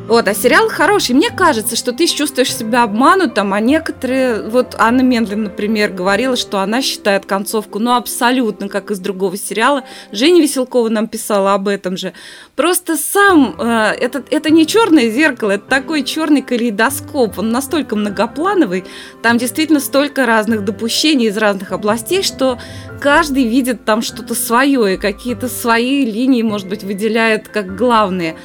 Вот, 0.06 0.28
а 0.28 0.34
сериал 0.34 0.68
хороший. 0.68 1.14
Мне 1.14 1.30
кажется, 1.30 1.76
что 1.76 1.92
ты 1.92 2.06
чувствуешь 2.06 2.54
себя 2.54 2.82
обманутым, 2.82 3.54
а 3.54 3.60
некоторые... 3.60 4.42
Вот 4.42 4.76
Анна 4.78 5.00
Мендлин, 5.00 5.44
например, 5.44 5.92
говорила, 5.92 6.36
что 6.36 6.58
она 6.58 6.82
считает 6.82 7.24
концовку, 7.24 7.78
ну, 7.78 7.94
абсолютно, 7.94 8.68
как 8.68 8.90
из 8.90 8.98
другого 8.98 9.38
сериала. 9.38 9.82
Женя 10.12 10.42
Веселкова 10.42 10.90
нам 10.90 11.08
писала 11.08 11.54
об 11.54 11.68
этом 11.68 11.96
же. 11.96 12.12
Просто 12.54 12.98
сам... 12.98 13.56
Э, 13.58 13.92
это, 13.98 14.22
это 14.30 14.50
не 14.50 14.66
черное 14.66 15.08
зеркало, 15.08 15.52
это 15.52 15.64
такой 15.66 16.04
черный 16.04 16.42
калейдоскоп. 16.42 17.38
Он 17.38 17.50
настолько 17.50 17.96
многоплановый, 17.96 18.84
там 19.22 19.38
действительно 19.38 19.80
столько 19.80 20.26
разных 20.26 20.66
допущений 20.66 21.28
из 21.28 21.38
разных 21.38 21.72
областей, 21.72 22.22
что 22.22 22.58
каждый 23.00 23.44
видит 23.44 23.86
там 23.86 24.02
что-то 24.02 24.34
свое, 24.34 24.94
и 24.94 24.98
какие-то 24.98 25.48
свои 25.48 26.04
линии, 26.04 26.42
может 26.42 26.68
быть, 26.68 26.84
выделяет 26.84 27.48
как 27.48 27.74
главные. 27.74 28.36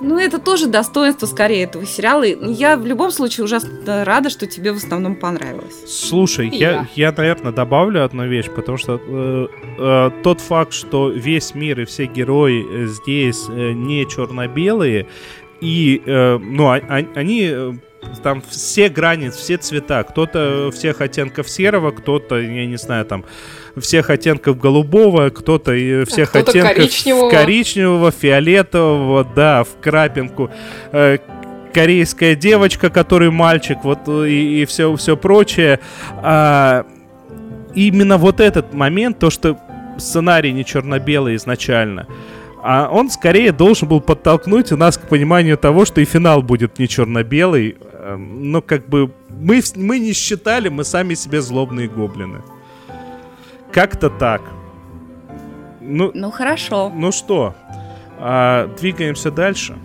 Ну, 0.00 0.18
это 0.18 0.38
тоже 0.38 0.68
достоинство 0.68 1.26
скорее 1.26 1.64
этого 1.64 1.84
сериала. 1.84 2.22
Я 2.24 2.76
в 2.76 2.86
любом 2.86 3.10
случае 3.10 3.44
ужасно 3.44 4.04
рада, 4.04 4.30
что 4.30 4.46
тебе 4.46 4.72
в 4.72 4.76
основном 4.76 5.16
понравилось. 5.16 5.74
Слушай, 5.86 6.48
я, 6.50 6.86
я, 6.94 7.12
наверное, 7.12 7.52
добавлю 7.52 8.04
одну 8.04 8.26
вещь, 8.26 8.48
потому 8.54 8.78
что 8.78 9.00
э, 9.04 9.46
э, 9.78 10.10
тот 10.22 10.40
факт, 10.40 10.72
что 10.72 11.10
весь 11.10 11.54
мир 11.54 11.80
и 11.80 11.84
все 11.84 12.06
герои 12.06 12.64
э, 12.64 12.86
здесь 12.86 13.46
э, 13.48 13.72
не 13.72 14.06
черно-белые, 14.06 15.06
и, 15.60 16.02
э, 16.06 16.38
ну, 16.38 16.68
а, 16.68 16.76
а, 16.76 17.04
они 17.16 17.48
э, 17.50 17.72
там 18.22 18.42
все 18.48 18.88
грани, 18.88 19.30
все 19.30 19.56
цвета. 19.56 20.04
Кто-то 20.04 20.70
всех 20.72 21.00
оттенков 21.00 21.48
серого, 21.48 21.90
кто-то, 21.90 22.38
я 22.38 22.66
не 22.66 22.76
знаю, 22.76 23.04
там 23.04 23.24
всех 23.80 24.10
оттенков 24.10 24.58
голубого, 24.58 25.30
кто-то 25.30 25.72
и 25.72 26.04
всех 26.04 26.34
а 26.34 26.40
оттенков 26.40 26.76
коричневого. 26.76 27.30
коричневого, 27.30 28.10
фиолетового, 28.10 29.24
да, 29.24 29.64
в 29.64 29.80
крапинку. 29.80 30.50
Э, 30.92 31.18
корейская 31.72 32.34
девочка, 32.34 32.90
который 32.90 33.30
мальчик, 33.30 33.78
вот 33.84 34.08
и, 34.08 34.62
и 34.62 34.64
все, 34.66 34.94
все 34.96 35.16
прочее. 35.16 35.80
А, 36.22 36.84
именно 37.74 38.18
вот 38.18 38.40
этот 38.40 38.74
момент, 38.74 39.18
то, 39.18 39.30
что 39.30 39.58
сценарий 39.98 40.52
не 40.52 40.64
черно-белый 40.64 41.36
изначально, 41.36 42.06
а 42.62 42.88
он 42.90 43.10
скорее 43.10 43.52
должен 43.52 43.88
был 43.88 44.00
подтолкнуть 44.00 44.70
нас 44.72 44.98
к 44.98 45.02
пониманию 45.02 45.56
того, 45.56 45.84
что 45.84 46.00
и 46.00 46.04
финал 46.04 46.42
будет 46.42 46.78
не 46.78 46.88
черно-белый. 46.88 47.76
Эм, 47.92 48.50
но 48.50 48.60
как 48.60 48.88
бы 48.88 49.12
мы, 49.30 49.60
мы 49.76 49.98
не 49.98 50.12
считали, 50.12 50.68
мы 50.68 50.84
сами 50.84 51.14
себе 51.14 51.40
злобные 51.40 51.88
гоблины. 51.88 52.42
Как-то 53.72 54.10
так. 54.10 54.42
Ну, 55.80 56.10
ну 56.14 56.30
хорошо. 56.30 56.90
Ну 56.94 57.12
что, 57.12 57.54
а, 58.18 58.66
двигаемся 58.78 59.30
дальше. 59.30 59.76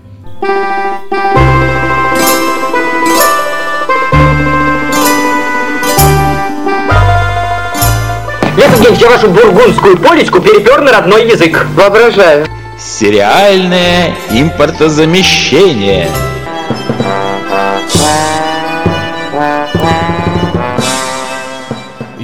Этот 8.57 8.81
день 8.81 8.95
я 8.95 9.09
вашу 9.09 9.29
бургундскую 9.29 9.97
полечку 9.97 10.39
перепер 10.39 10.81
на 10.81 10.91
родной 10.91 11.29
язык. 11.29 11.65
Воображаю. 11.75 12.45
Сериальное 12.79 14.15
импортозамещение. 14.31 16.09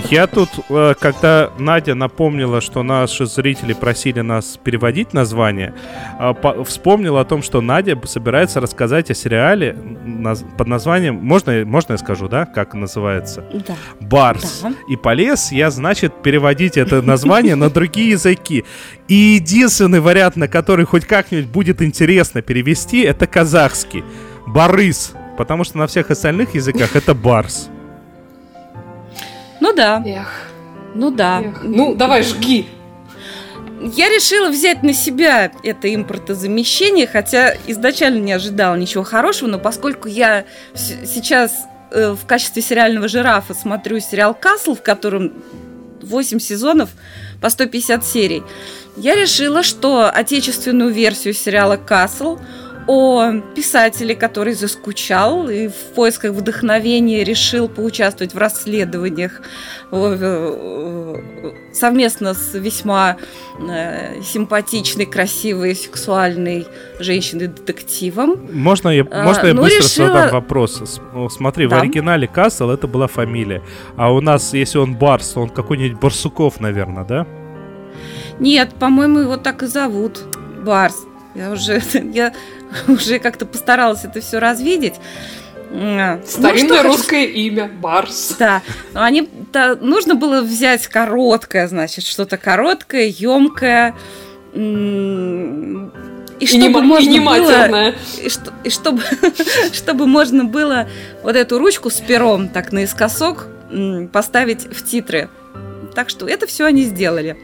Я 0.09 0.25
тут, 0.25 0.49
э, 0.69 0.95
когда 0.99 1.51
Надя 1.59 1.93
напомнила, 1.93 2.61
что 2.61 2.81
наши 2.81 3.27
зрители 3.27 3.73
просили 3.73 4.21
нас 4.21 4.57
переводить 4.61 5.13
название, 5.13 5.75
э, 6.19 6.33
вспомнил 6.65 7.17
о 7.17 7.25
том, 7.25 7.43
что 7.43 7.61
Надя 7.61 7.99
собирается 8.05 8.59
рассказать 8.59 9.11
о 9.11 9.13
сериале 9.13 9.77
под 10.57 10.67
названием, 10.67 11.15
можно, 11.15 11.63
можно 11.63 11.91
я 11.93 11.97
скажу, 11.99 12.27
да, 12.27 12.45
как 12.45 12.73
называется? 12.73 13.45
Да. 13.67 13.75
Барс. 13.99 14.61
Да. 14.63 14.73
И 14.89 14.95
полез 14.95 15.51
я, 15.51 15.69
значит, 15.69 16.23
переводить 16.23 16.77
это 16.77 17.03
название 17.03 17.53
на 17.53 17.69
другие 17.69 18.11
языки. 18.11 18.65
И 19.07 19.13
единственный 19.13 19.99
вариант, 19.99 20.35
на 20.37 20.47
который 20.47 20.85
хоть 20.85 21.05
как-нибудь 21.05 21.47
будет 21.47 21.83
интересно 21.83 22.41
перевести, 22.41 23.01
это 23.01 23.27
казахский. 23.27 24.03
Барыс. 24.47 25.13
Потому 25.37 25.63
что 25.63 25.77
на 25.77 25.85
всех 25.85 26.09
остальных 26.09 26.55
языках 26.55 26.95
это 26.95 27.13
барс. 27.13 27.69
Ну 29.59 29.73
да. 29.73 30.03
Эх. 30.05 30.27
Ну 30.95 31.11
да. 31.11 31.41
Эх. 31.41 31.63
Ну, 31.63 31.95
давай, 31.95 32.23
жги. 32.23 32.67
Я 33.81 34.09
решила 34.09 34.49
взять 34.49 34.83
на 34.83 34.93
себя 34.93 35.51
это 35.63 35.93
импортозамещение, 35.93 37.07
хотя 37.07 37.55
изначально 37.67 38.19
не 38.19 38.33
ожидала 38.33 38.75
ничего 38.75 39.03
хорошего, 39.03 39.49
но 39.49 39.59
поскольку 39.59 40.09
я 40.09 40.45
сейчас 40.75 41.53
э, 41.91 42.11
в 42.11 42.25
качестве 42.25 42.61
сериального 42.61 43.07
жирафа 43.07 43.53
смотрю 43.53 43.99
сериал 44.01 44.33
«Касл», 44.33 44.75
в 44.75 44.81
котором 44.81 45.31
8 46.01 46.39
сезонов 46.39 46.89
по 47.41 47.49
150 47.49 48.05
серий, 48.05 48.43
я 48.97 49.15
решила, 49.15 49.63
что 49.63 50.09
отечественную 50.09 50.91
версию 50.91 51.33
сериала 51.33 51.77
«Касл» 51.77 52.37
о 52.89 53.39
писателе, 53.55 54.15
который 54.15 54.53
заскучал 54.53 55.47
и 55.47 55.67
в 55.67 55.93
поисках 55.93 56.31
вдохновения 56.31 57.23
решил 57.23 57.69
поучаствовать 57.69 58.33
в 58.33 58.37
расследованиях 58.39 59.43
совместно 61.71 62.33
с 62.33 62.55
весьма 62.55 63.17
э, 63.59 64.23
симпатичной, 64.23 65.05
красивой, 65.05 65.75
сексуальной 65.75 66.65
женщиной-детективом. 66.99 68.47
Можно 68.51 68.89
я, 68.89 69.05
а, 69.11 69.23
можно 69.23 69.45
я 69.45 69.53
ну, 69.53 69.61
быстро 69.61 69.83
решила... 69.83 70.07
задам 70.07 70.31
вопрос? 70.31 70.99
Смотри, 71.29 71.67
да. 71.67 71.75
в 71.75 71.79
оригинале 71.81 72.27
Касл 72.27 72.71
это 72.71 72.87
была 72.87 73.05
фамилия, 73.05 73.61
а 73.97 74.11
у 74.11 74.19
нас, 74.19 74.51
если 74.53 74.79
он 74.79 74.95
Барс, 74.95 75.37
он 75.37 75.49
какой-нибудь 75.49 75.99
Барсуков, 75.99 76.59
наверное, 76.59 77.03
да? 77.03 77.27
Нет, 78.39 78.73
по-моему, 78.79 79.19
его 79.19 79.37
так 79.37 79.61
и 79.61 79.67
зовут. 79.67 80.23
Барс. 80.65 81.05
Я 81.35 81.51
уже, 81.51 81.81
я 82.13 82.33
уже 82.87 83.19
как-то 83.19 83.45
постаралась 83.45 84.05
это 84.05 84.21
все 84.21 84.39
развидеть. 84.39 84.95
А, 85.71 86.19
Старинное 86.25 86.83
ну, 86.83 86.89
русское 86.89 87.27
хочу... 87.27 87.37
имя 87.37 87.67
Барс. 87.67 88.35
Да, 88.39 88.61
но 88.93 89.03
они 89.03 89.29
то, 89.51 89.75
нужно 89.75 90.15
было 90.15 90.41
взять 90.41 90.87
короткое, 90.87 91.67
значит, 91.67 92.05
что-то 92.05 92.37
короткое, 92.37 93.07
емкое. 93.07 93.95
И, 96.39 96.45
и 96.45 96.47
чтобы 96.47 96.81
не, 96.81 96.87
можно 96.87 97.09
и 97.09 97.19
было, 97.19 97.93
и, 98.23 98.29
что, 98.29 98.53
и 98.63 98.69
чтобы, 98.69 99.03
чтобы 99.73 100.07
можно 100.07 100.45
было 100.45 100.87
вот 101.21 101.35
эту 101.35 101.59
ручку 101.59 101.89
с 101.89 101.99
пером 101.99 102.49
так 102.49 102.71
наискосок 102.71 103.47
поставить 104.11 104.65
в 104.73 104.83
титры. 104.83 105.29
Так 105.93 106.09
что 106.09 106.27
это 106.27 106.47
все 106.47 106.65
они 106.65 106.83
сделали. 106.83 107.37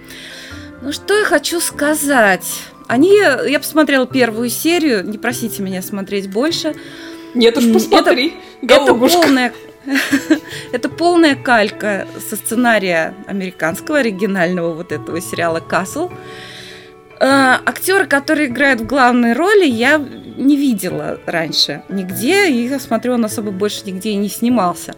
Ну 0.81 0.91
что 0.91 1.13
я 1.13 1.25
хочу 1.25 1.59
сказать? 1.59 2.45
Они, 2.87 3.15
я 3.17 3.59
посмотрела 3.59 4.05
первую 4.05 4.49
серию, 4.49 5.05
не 5.05 5.17
просите 5.17 5.63
меня 5.63 5.81
смотреть 5.81 6.29
больше. 6.29 6.75
Нет 7.33 7.57
уж, 7.57 7.71
посмотри, 7.73 8.33
это, 8.61 8.75
это 8.75 8.93
полная, 8.93 9.53
это 10.71 10.89
полная 10.89 11.35
калька 11.35 12.07
со 12.29 12.35
сценария 12.35 13.13
американского 13.27 13.99
оригинального 13.99 14.73
вот 14.73 14.91
этого 14.91 15.19
сериала 15.19 15.59
«Касл». 15.59 16.09
Э, 17.19 17.57
актеры, 17.65 18.07
которые 18.07 18.47
играют 18.47 18.81
в 18.81 18.85
главной 18.85 19.33
роли, 19.33 19.65
я 19.65 19.97
не 19.97 20.55
видела 20.55 21.19
раньше 21.25 21.83
нигде, 21.89 22.49
и 22.49 22.67
я 22.67 22.79
смотрю, 22.79 23.13
он 23.13 23.25
особо 23.25 23.51
больше 23.51 23.83
нигде 23.85 24.11
и 24.11 24.15
не 24.15 24.29
снимался. 24.29 24.95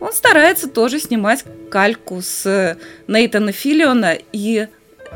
Он 0.00 0.12
старается 0.12 0.68
тоже 0.68 0.98
снимать 0.98 1.44
кальку 1.70 2.20
с 2.22 2.76
Нейтана 3.06 3.52
Филлиона, 3.52 4.16
и 4.32 4.68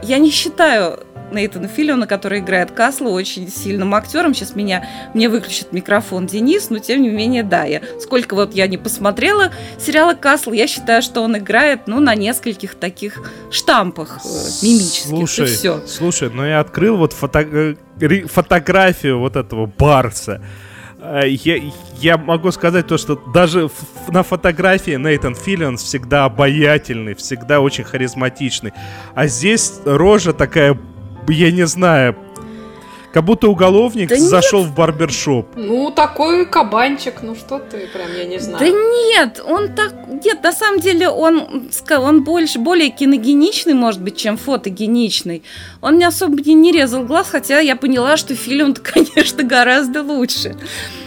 я 0.03 0.19
не 0.19 0.31
считаю 0.31 1.01
Нейтана 1.35 1.69
Филлиона, 1.69 2.07
который 2.07 2.41
играет 2.41 2.71
Касла, 2.71 3.09
очень 3.09 3.49
сильным 3.49 3.95
актером. 3.95 4.35
Сейчас 4.35 4.55
меня, 4.55 4.87
мне 5.15 5.29
выключит 5.29 5.73
микрофон 5.73 6.27
Денис, 6.27 6.71
но 6.71 6.79
тем 6.79 7.03
не 7.03 7.11
менее, 7.11 7.43
да, 7.43 7.65
я, 7.65 7.83
сколько 8.01 8.35
вот 8.35 8.55
я 8.55 8.67
не 8.67 8.79
посмотрела 8.79 9.51
сериала 9.79 10.15
Касл, 10.15 10.53
я 10.53 10.67
считаю, 10.67 11.03
что 11.03 11.23
он 11.23 11.37
играет, 11.37 11.87
ну, 11.87 12.01
на 12.01 12.15
нескольких 12.15 12.75
таких 12.75 13.31
штампах 13.51 14.21
э, 14.25 14.29
мимических, 14.63 15.09
слушай, 15.09 15.45
и 15.45 15.49
все. 15.49 15.83
Слушай, 15.87 16.31
ну 16.33 16.45
я 16.45 16.61
открыл 16.61 16.97
вот 16.97 17.13
фото 17.13 17.41
э, 17.41 18.27
фотографию 18.27 19.19
вот 19.19 19.37
этого 19.37 19.67
Барса. 19.67 20.43
Э, 21.05 21.29
я, 21.29 21.61
я 22.01 22.17
могу 22.17 22.51
сказать 22.51 22.87
то, 22.87 22.97
что 22.97 23.17
даже 23.17 23.69
на 24.09 24.23
фотографии 24.23 24.97
Нейтан 24.97 25.35
Филлианс 25.35 25.83
всегда 25.83 26.25
обаятельный, 26.25 27.15
всегда 27.15 27.61
очень 27.61 27.85
харизматичный. 27.85 28.73
А 29.15 29.27
здесь 29.27 29.81
рожа 29.85 30.33
такая 30.33 30.79
я 31.29 31.51
не 31.51 31.67
знаю, 31.67 32.17
как 33.15 33.25
будто 33.25 33.47
уголовник 33.47 34.09
да 34.09 34.17
зашел 34.19 34.63
нет. 34.63 34.71
в 34.71 34.75
барбершоп. 34.75 35.47
Ну, 35.55 35.93
такой 35.93 36.47
кабанчик, 36.47 37.23
ну 37.23 37.37
что 37.37 37.61
ты, 37.61 37.87
прям, 37.87 38.09
я 38.13 38.25
не 38.25 38.41
знаю. 38.41 38.59
Да 38.59 38.69
нет, 38.69 39.41
он 39.47 39.73
так... 39.73 39.95
Нет, 40.25 40.43
на 40.43 40.53
самом 40.53 40.81
деле 40.81 41.09
он, 41.09 41.69
он 41.91 42.25
больше, 42.25 42.59
более 42.59 42.91
киногеничный, 42.91 43.75
может 43.75 44.03
быть, 44.03 44.17
чем 44.17 44.37
фотогеничный. 44.37 45.45
Он 45.81 45.97
не 45.97 46.05
особо 46.05 46.43
не, 46.43 46.55
не 46.55 46.73
резал 46.73 47.05
глаз, 47.05 47.29
хотя 47.31 47.61
я 47.61 47.77
поняла, 47.77 48.17
что 48.17 48.35
фильм, 48.35 48.75
конечно, 48.83 49.45
гораздо 49.45 50.03
лучше. 50.03 50.57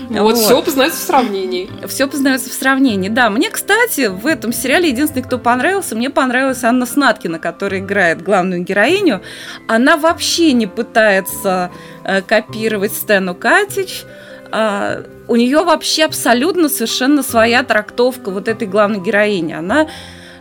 Вот, 0.09 0.35
вот, 0.35 0.37
все 0.37 0.61
познается 0.61 0.99
в 0.99 1.03
сравнении. 1.03 1.69
Все 1.87 2.07
познается 2.07 2.49
в 2.49 2.53
сравнении, 2.53 3.09
да. 3.09 3.29
Мне, 3.29 3.49
кстати, 3.49 4.07
в 4.07 4.25
этом 4.25 4.53
сериале 4.53 4.89
единственный, 4.89 5.23
кто 5.23 5.37
понравился, 5.37 5.95
мне 5.95 6.09
понравилась 6.09 6.63
Анна 6.63 6.85
Снаткина, 6.85 7.39
которая 7.39 7.81
играет 7.81 8.21
главную 8.21 8.61
героиню. 8.61 9.21
Она 9.67 9.97
вообще 9.97 10.53
не 10.53 10.67
пытается 10.67 11.71
э, 12.03 12.21
копировать 12.21 12.93
Стэну 12.93 13.35
Катич. 13.35 14.03
Э, 14.51 15.03
у 15.27 15.35
нее 15.35 15.63
вообще 15.63 16.05
абсолютно 16.05 16.69
совершенно 16.69 17.23
своя 17.23 17.63
трактовка 17.63 18.31
вот 18.31 18.47
этой 18.47 18.67
главной 18.67 18.99
героини. 18.99 19.53
Она 19.53 19.87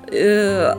Э, 0.08 0.74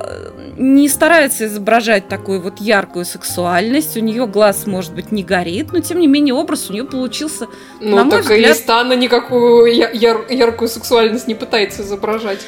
не 0.57 0.89
старается 0.89 1.45
изображать 1.45 2.07
такую 2.07 2.41
вот 2.41 2.59
яркую 2.59 3.05
сексуальность. 3.05 3.95
У 3.95 3.99
нее 3.99 4.27
глаз, 4.27 4.65
может 4.65 4.93
быть, 4.93 5.11
не 5.11 5.23
горит, 5.23 5.71
но 5.71 5.79
тем 5.79 5.99
не 5.99 6.07
менее 6.07 6.33
образ 6.33 6.69
у 6.69 6.73
нее 6.73 6.83
получился. 6.83 7.47
Ну, 7.79 7.95
на 7.95 8.03
так 8.03 8.11
мой 8.11 8.21
взгляд... 8.21 8.55
и 8.55 8.59
Стана 8.59 8.93
никакую 8.93 9.73
яр- 9.75 10.25
яркую 10.29 10.67
сексуальность 10.67 11.27
не 11.27 11.35
пытается 11.35 11.83
изображать. 11.83 12.39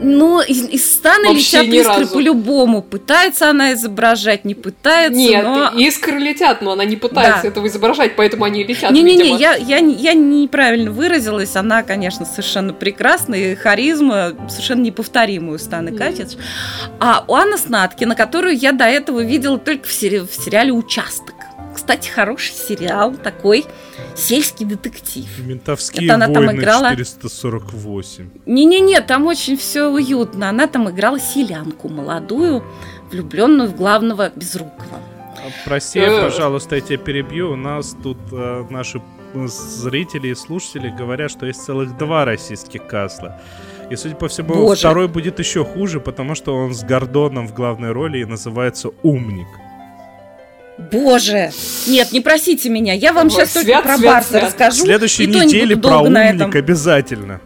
Ну, 0.00 0.40
из, 0.40 0.68
из 0.68 0.94
стана 0.94 1.28
Вообще 1.28 1.62
летят 1.62 1.98
искры 1.98 2.06
по-любому. 2.06 2.82
Пытается 2.82 3.50
она 3.50 3.74
изображать, 3.74 4.44
не 4.44 4.54
пытается, 4.54 5.18
Нет, 5.18 5.44
но... 5.44 5.72
искры 5.76 6.18
летят, 6.18 6.62
но 6.62 6.72
она 6.72 6.84
не 6.84 6.96
пытается 6.96 7.42
да. 7.42 7.48
этого 7.48 7.66
изображать, 7.68 8.16
поэтому 8.16 8.44
они 8.44 8.64
летят, 8.64 8.90
Не-не-не, 8.90 9.36
я, 9.38 9.54
я, 9.54 9.78
я 9.78 10.14
неправильно 10.14 10.90
выразилась. 10.90 11.54
Она, 11.56 11.82
конечно, 11.82 12.26
совершенно 12.26 12.72
прекрасная, 12.72 13.52
и 13.52 13.54
харизма 13.54 14.34
совершенно 14.48 14.82
неповторимую 14.82 15.58
Станы 15.58 15.90
mm. 15.90 15.96
Катич. 15.96 16.38
А 16.98 17.24
у 17.28 17.34
Анны 17.34 17.56
Снаткина, 17.56 18.14
которую 18.16 18.56
я 18.56 18.72
до 18.72 18.84
этого 18.84 19.20
видела 19.20 19.58
только 19.58 19.86
в, 19.86 19.92
сери- 19.92 20.26
в 20.26 20.34
сериале 20.34 20.72
«Участок». 20.72 21.33
Кстати, 21.84 22.08
хороший 22.08 22.54
сериал 22.54 23.12
такой 23.12 23.66
сельский 24.16 24.64
детектив. 24.64 25.26
Ментовские 25.40 26.06
Это 26.06 26.14
она 26.14 26.28
войны 26.28 26.46
там 26.46 26.56
играла... 26.56 26.96
448. 26.96 28.30
Не-не-не, 28.46 29.02
там 29.02 29.26
очень 29.26 29.58
все 29.58 29.90
уютно. 29.90 30.48
Она 30.48 30.66
там 30.66 30.88
играла 30.88 31.20
селянку 31.20 31.90
молодую, 31.90 32.64
влюбленную 33.10 33.68
в 33.68 33.76
главного 33.76 34.30
Безрукова. 34.34 34.98
А, 35.36 35.50
прости, 35.66 35.98
э. 35.98 36.22
пожалуйста, 36.22 36.76
я 36.76 36.80
тебя 36.80 36.96
перебью. 36.96 37.52
У 37.52 37.56
нас 37.56 37.94
тут 38.02 38.16
э, 38.32 38.64
наши 38.70 39.02
зрители 39.34 40.28
и 40.28 40.34
слушатели 40.34 40.88
говорят, 40.88 41.30
что 41.30 41.44
есть 41.44 41.62
целых 41.62 41.98
два 41.98 42.24
российских 42.24 42.86
касла. 42.86 43.38
И, 43.90 43.96
судя 43.96 44.14
по 44.14 44.28
всему, 44.28 44.54
Боже. 44.54 44.78
второй 44.78 45.08
будет 45.08 45.38
еще 45.38 45.66
хуже, 45.66 46.00
потому 46.00 46.34
что 46.34 46.56
он 46.56 46.72
с 46.72 46.82
Гордоном 46.82 47.46
в 47.46 47.52
главной 47.52 47.92
роли 47.92 48.20
и 48.20 48.24
называется 48.24 48.88
«Умник». 49.02 49.48
Боже! 50.78 51.50
Нет, 51.86 52.12
не 52.12 52.20
просите 52.20 52.68
меня. 52.68 52.94
Я 52.94 53.12
вам 53.12 53.26
Ой, 53.26 53.30
сейчас 53.30 53.52
свят, 53.52 53.66
только 53.66 53.82
про 53.82 53.96
свят, 53.98 54.12
Барса 54.12 54.28
свят. 54.30 54.42
расскажу. 54.44 54.82
В 54.82 54.86
следующей 54.86 55.26
неделе 55.26 55.76
про 55.76 56.00
умник 56.00 56.54
обязательно. 56.54 57.40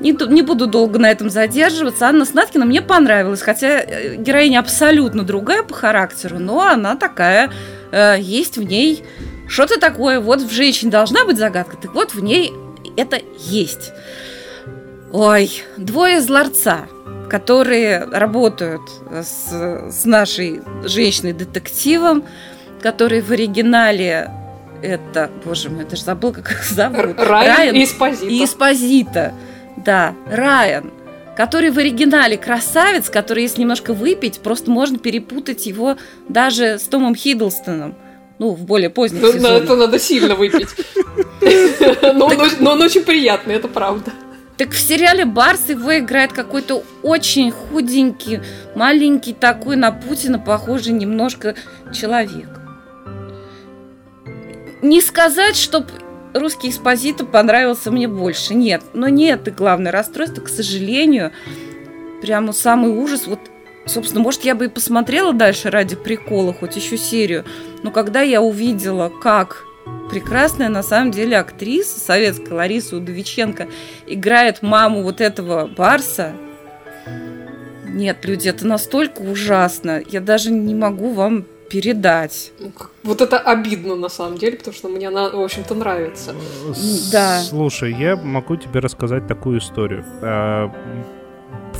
Не, 0.00 0.10
не 0.32 0.42
буду 0.42 0.66
долго 0.66 0.98
на 0.98 1.10
этом 1.10 1.30
задерживаться. 1.30 2.06
Анна 2.08 2.24
Снаткина 2.24 2.64
мне 2.64 2.82
понравилась, 2.82 3.40
хотя 3.40 3.80
э, 3.80 4.16
героиня 4.16 4.58
абсолютно 4.58 5.22
другая 5.22 5.62
по 5.62 5.74
характеру, 5.74 6.40
но 6.40 6.60
она 6.62 6.96
такая, 6.96 7.52
э, 7.92 8.16
есть 8.18 8.58
в 8.58 8.64
ней 8.64 9.04
что-то 9.46 9.78
такое. 9.78 10.18
Вот 10.18 10.40
в 10.40 10.50
женщине 10.50 10.90
должна 10.90 11.24
быть 11.24 11.38
загадка, 11.38 11.76
так 11.76 11.94
вот 11.94 12.14
в 12.14 12.20
ней 12.22 12.52
это 12.96 13.20
есть. 13.38 13.92
Ой, 15.12 15.62
двое 15.76 16.18
из 16.18 16.28
ларца 16.28 16.86
которые 17.32 18.04
работают 18.04 18.82
с, 19.10 19.88
с 19.90 20.04
нашей 20.04 20.60
женщиной-детективом, 20.84 22.24
который 22.82 23.22
в 23.22 23.30
оригинале 23.30 24.30
это, 24.82 25.30
боже 25.42 25.70
мой, 25.70 25.84
я 25.84 25.88
даже 25.88 26.02
забыл, 26.02 26.32
как 26.34 26.52
их 26.52 26.62
зовут. 26.62 27.16
Райан, 27.16 27.56
Райан 27.56 27.74
и 27.74 27.84
Эспозита. 27.84 28.26
И 28.26 28.44
Эспозита, 28.44 29.34
да, 29.78 30.14
Райан 30.30 30.92
который 31.34 31.70
в 31.70 31.78
оригинале 31.78 32.36
красавец, 32.36 33.08
который, 33.08 33.44
если 33.44 33.62
немножко 33.62 33.94
выпить, 33.94 34.40
просто 34.40 34.70
можно 34.70 34.98
перепутать 34.98 35.64
его 35.64 35.96
даже 36.28 36.78
с 36.78 36.82
Томом 36.82 37.14
Хиддлстоном. 37.14 37.94
Ну, 38.38 38.50
в 38.50 38.66
более 38.66 38.90
поздних 38.90 39.22
ну, 39.22 39.32
сезонах. 39.32 39.62
Это 39.62 39.76
надо 39.76 39.98
сильно 39.98 40.34
выпить. 40.34 40.68
Но 42.60 42.72
он 42.72 42.82
очень 42.82 43.02
приятный, 43.02 43.54
это 43.54 43.68
правда. 43.68 44.12
Так 44.62 44.74
в 44.74 44.78
сериале 44.78 45.24
Барс 45.24 45.70
его 45.70 45.98
играет 45.98 46.32
какой-то 46.32 46.84
очень 47.02 47.50
худенький, 47.50 48.42
маленький 48.76 49.34
такой 49.34 49.74
на 49.74 49.90
Путина 49.90 50.38
похожий 50.38 50.92
немножко 50.92 51.56
человек. 51.92 52.46
Не 54.80 55.00
сказать, 55.00 55.56
чтоб 55.56 55.86
русский 56.32 56.68
экспозитор 56.68 57.26
понравился 57.26 57.90
мне 57.90 58.06
больше. 58.06 58.54
Нет, 58.54 58.84
но 58.92 59.08
нет, 59.08 59.48
и 59.48 59.50
главное 59.50 59.90
расстройство, 59.90 60.42
к 60.42 60.48
сожалению, 60.48 61.32
прямо 62.20 62.52
самый 62.52 62.92
ужас. 62.92 63.26
Вот, 63.26 63.40
собственно, 63.86 64.22
может, 64.22 64.44
я 64.44 64.54
бы 64.54 64.66
и 64.66 64.68
посмотрела 64.68 65.32
дальше 65.32 65.70
ради 65.70 65.96
прикола, 65.96 66.54
хоть 66.54 66.76
еще 66.76 66.96
серию, 66.96 67.44
но 67.82 67.90
когда 67.90 68.20
я 68.20 68.40
увидела, 68.40 69.08
как 69.08 69.64
прекрасная 70.10 70.68
на 70.68 70.82
самом 70.82 71.10
деле 71.10 71.38
актриса 71.38 71.98
советская 72.00 72.54
Лариса 72.54 72.96
Удовиченко 72.96 73.68
играет 74.06 74.62
маму 74.62 75.02
вот 75.02 75.20
этого 75.20 75.66
Барса, 75.66 76.34
нет, 77.92 78.24
люди, 78.24 78.48
это 78.48 78.66
настолько 78.66 79.20
ужасно. 79.20 80.02
Я 80.08 80.20
даже 80.20 80.50
не 80.50 80.74
могу 80.74 81.12
вам 81.12 81.44
передать. 81.68 82.52
Ну, 82.58 82.72
вот 83.02 83.20
это 83.20 83.38
обидно 83.38 83.96
на 83.96 84.08
самом 84.08 84.38
деле, 84.38 84.56
потому 84.56 84.74
что 84.74 84.88
мне 84.88 85.08
она, 85.08 85.30
в 85.30 85.40
общем-то, 85.40 85.74
нравится. 85.74 86.34
Да. 87.10 87.40
Слушай, 87.40 87.94
я 87.94 88.16
могу 88.16 88.56
тебе 88.56 88.80
рассказать 88.80 89.26
такую 89.26 89.58
историю. 89.58 90.04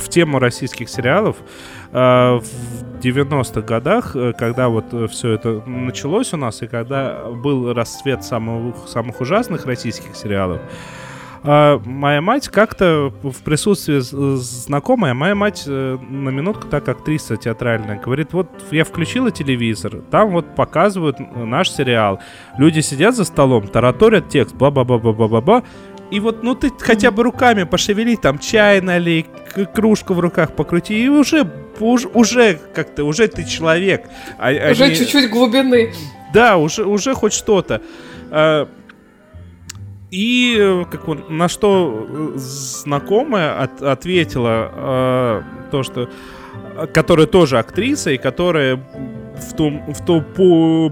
В 0.03 0.09
тему 0.09 0.39
российских 0.39 0.89
сериалов 0.89 1.37
а, 1.91 2.39
в 2.39 2.99
90-х 2.99 3.61
годах, 3.61 4.15
э, 4.15 4.33
когда 4.37 4.69
вот 4.69 4.85
э, 4.93 5.07
все 5.07 5.31
это 5.31 5.61
началось 5.67 6.33
у 6.33 6.37
нас, 6.37 6.61
и 6.61 6.67
когда 6.67 7.29
был 7.29 7.73
расцвет 7.73 8.23
самых, 8.23 8.75
самых 8.87 9.21
ужасных 9.21 9.65
российских 9.65 10.15
сериалов, 10.15 10.61
моя 11.43 12.21
мать 12.21 12.47
как-то 12.47 13.13
в 13.21 13.43
присутствии 13.43 13.99
знакомая, 13.99 15.13
моя 15.13 15.35
мать 15.35 15.63
э, 15.67 15.97
на 15.97 16.29
минутку 16.29 16.67
так 16.67 16.87
актриса 16.87 17.35
театральная, 17.35 17.99
говорит, 17.99 18.31
вот 18.31 18.47
я 18.71 18.85
включила 18.85 19.29
телевизор, 19.29 20.01
там 20.09 20.31
вот 20.31 20.55
показывают 20.55 21.17
наш 21.35 21.69
сериал. 21.69 22.19
Люди 22.57 22.79
сидят 22.79 23.15
за 23.15 23.25
столом, 23.25 23.67
тараторят 23.67 24.29
текст, 24.29 24.55
бла-бла-бла-бла-бла-бла, 24.55 25.63
и 26.13 26.19
вот, 26.19 26.43
ну 26.43 26.53
ты 26.53 26.71
хотя 26.79 27.09
бы 27.09 27.23
руками 27.23 27.63
пошевели, 27.63 28.15
там 28.15 28.37
чай 28.37 28.81
налей, 28.81 29.25
кружку 29.73 30.13
в 30.13 30.19
руках 30.19 30.55
покрути, 30.55 31.05
и 31.05 31.07
уже, 31.07 31.51
уже, 31.79 32.07
уже 32.09 32.59
как-то, 32.75 33.03
уже 33.03 33.27
ты 33.27 33.43
человек. 33.43 34.07
А, 34.37 34.51
уже 34.71 34.83
они... 34.83 34.95
чуть-чуть 34.95 35.31
глубины. 35.31 35.91
Да, 36.31 36.57
уже, 36.57 36.85
уже 36.85 37.15
хоть 37.15 37.33
что-то. 37.33 37.81
А, 38.29 38.69
и 40.11 40.55
э, 40.59 40.85
как 40.91 41.07
он, 41.07 41.25
на 41.29 41.49
что 41.49 42.07
э, 42.07 42.37
знакомая 42.37 43.63
от, 43.63 43.81
ответила 43.81 44.71
э, 44.71 45.41
то, 45.71 45.81
что 45.81 46.09
которая 46.93 47.25
тоже 47.25 47.57
актриса 47.57 48.11
и 48.11 48.19
которая 48.19 48.79
в 49.37 49.53
ту, 49.53 49.69
в 49.87 50.05
ту 50.05 50.21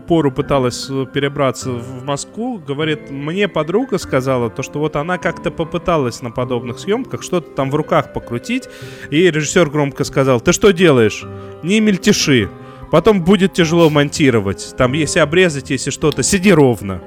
пору 0.08 0.32
пыталась 0.32 0.88
перебраться 1.14 1.72
в 1.72 2.04
Москву, 2.04 2.58
говорит, 2.58 3.10
мне 3.10 3.48
подруга 3.48 3.98
сказала, 3.98 4.50
то, 4.50 4.64
что 4.64 4.80
вот 4.80 4.96
она 4.96 5.18
как-то 5.18 5.52
попыталась 5.52 6.22
на 6.22 6.32
подобных 6.32 6.80
съемках 6.80 7.24
что-то 7.24 7.52
там 7.52 7.70
в 7.70 7.76
руках 7.76 8.14
покрутить, 8.14 8.68
и 9.10 9.30
режиссер 9.30 9.70
громко 9.70 10.04
сказал, 10.04 10.42
ты 10.42 10.54
что 10.54 10.72
делаешь? 10.72 11.24
Не 11.64 11.80
мельтеши, 11.80 12.50
потом 12.92 13.24
будет 13.24 13.54
тяжело 13.54 13.90
монтировать, 13.90 14.74
там 14.78 14.94
если 14.94 15.20
обрезать, 15.20 15.70
если 15.70 15.92
что-то, 15.92 16.24
сиди 16.24 16.52
ровно. 16.52 17.02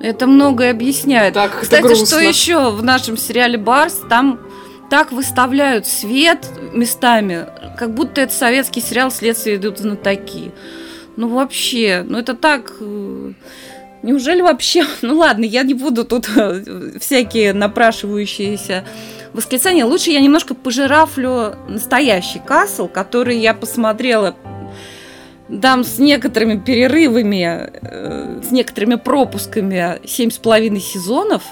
Это 0.00 0.26
многое 0.26 0.72
объясняет. 0.72 1.34
Так, 1.34 1.60
Кстати, 1.60 1.94
что 1.94 2.18
еще 2.18 2.72
в 2.72 2.82
нашем 2.82 3.16
сериале 3.16 3.56
Барс, 3.56 4.00
там 4.08 4.40
так 4.92 5.10
выставляют 5.10 5.86
свет 5.86 6.46
местами, 6.74 7.46
как 7.78 7.94
будто 7.94 8.20
это 8.20 8.34
советский 8.34 8.82
сериал 8.82 9.10
«Следствие 9.10 9.56
идут 9.56 9.82
на 9.82 9.96
такие». 9.96 10.52
Ну 11.16 11.28
вообще, 11.28 12.04
ну 12.06 12.18
это 12.18 12.34
так... 12.34 12.74
Э, 12.78 13.32
неужели 14.02 14.42
вообще... 14.42 14.84
Ну 15.00 15.16
ладно, 15.16 15.46
я 15.46 15.62
не 15.62 15.72
буду 15.72 16.04
тут 16.04 16.28
э, 16.36 16.98
всякие 17.00 17.54
напрашивающиеся 17.54 18.84
восклицания. 19.32 19.86
Лучше 19.86 20.10
я 20.10 20.20
немножко 20.20 20.54
пожирафлю 20.54 21.56
настоящий 21.70 22.40
Касл, 22.40 22.86
который 22.86 23.38
я 23.38 23.54
посмотрела 23.54 24.36
там 25.62 25.84
с 25.84 25.98
некоторыми 25.98 26.58
перерывами, 26.58 27.70
э, 27.80 28.42
с 28.46 28.50
некоторыми 28.50 28.96
пропусками 28.96 30.06
семь 30.06 30.30
с 30.30 30.36
половиной 30.36 30.80
сезонов. 30.80 31.44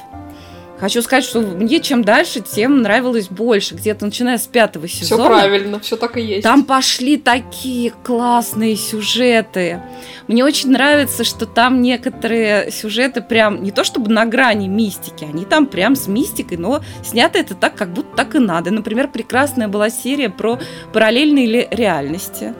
Хочу 0.80 1.02
сказать, 1.02 1.24
что 1.24 1.40
мне 1.40 1.80
чем 1.80 2.02
дальше, 2.02 2.40
тем 2.40 2.80
нравилось 2.80 3.28
больше. 3.28 3.74
Где-то 3.74 4.06
начиная 4.06 4.38
с 4.38 4.46
пятого 4.46 4.88
сезона. 4.88 5.24
Все 5.24 5.28
правильно, 5.28 5.80
все 5.80 5.96
так 5.96 6.16
и 6.16 6.22
есть. 6.22 6.42
Там 6.42 6.64
пошли 6.64 7.18
такие 7.18 7.92
классные 8.02 8.76
сюжеты. 8.76 9.82
Мне 10.26 10.42
очень 10.42 10.70
нравится, 10.70 11.22
что 11.22 11.44
там 11.44 11.82
некоторые 11.82 12.70
сюжеты 12.70 13.20
прям 13.20 13.62
не 13.62 13.72
то 13.72 13.84
чтобы 13.84 14.10
на 14.10 14.24
грани 14.24 14.68
мистики, 14.68 15.24
они 15.24 15.44
там 15.44 15.66
прям 15.66 15.96
с 15.96 16.06
мистикой, 16.06 16.56
но 16.56 16.80
снято 17.04 17.38
это 17.38 17.54
так, 17.54 17.74
как 17.74 17.92
будто 17.92 18.16
так 18.16 18.34
и 18.34 18.38
надо. 18.38 18.70
Например, 18.70 19.08
прекрасная 19.08 19.68
была 19.68 19.90
серия 19.90 20.30
про 20.30 20.58
параллельные 20.92 21.68
реальности 21.70 22.54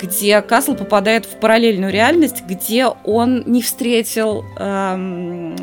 где 0.00 0.40
Касл 0.42 0.74
попадает 0.74 1.26
в 1.26 1.36
параллельную 1.40 1.92
реальность, 1.92 2.42
где 2.46 2.86
он 2.86 3.42
не 3.46 3.62
встретил... 3.62 4.44
Эм, 4.58 5.56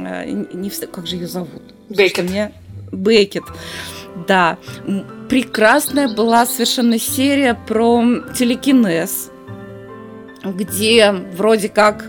не 0.54 0.70
встр... 0.70 0.88
Как 0.88 1.08
же 1.08 1.16
ее 1.16 1.28
зовут? 1.28 1.62
Бекет. 1.90 2.30
Мне... 2.30 2.52
Бекет. 2.92 3.44
Да. 4.28 4.58
Прекрасная 5.30 6.14
была 6.14 6.46
совершенно 6.46 7.00
серия 7.00 7.58
про 7.68 8.04
телекинез, 8.38 9.32
где 10.44 11.12
вроде 11.12 11.70
как 11.70 12.06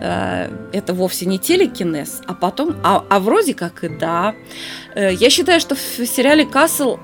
э, 0.00 0.50
это 0.72 0.94
вовсе 0.94 1.26
не 1.26 1.38
телекинез, 1.38 2.22
а 2.26 2.34
потом, 2.34 2.76
а, 2.82 3.04
а 3.10 3.20
вроде 3.20 3.54
как 3.54 3.84
и 3.84 3.88
да. 3.88 4.34
Э, 4.94 5.12
я 5.12 5.28
считаю, 5.30 5.60
что 5.60 5.74
в 5.74 6.06
сериале 6.06 6.46
Касл 6.46 6.98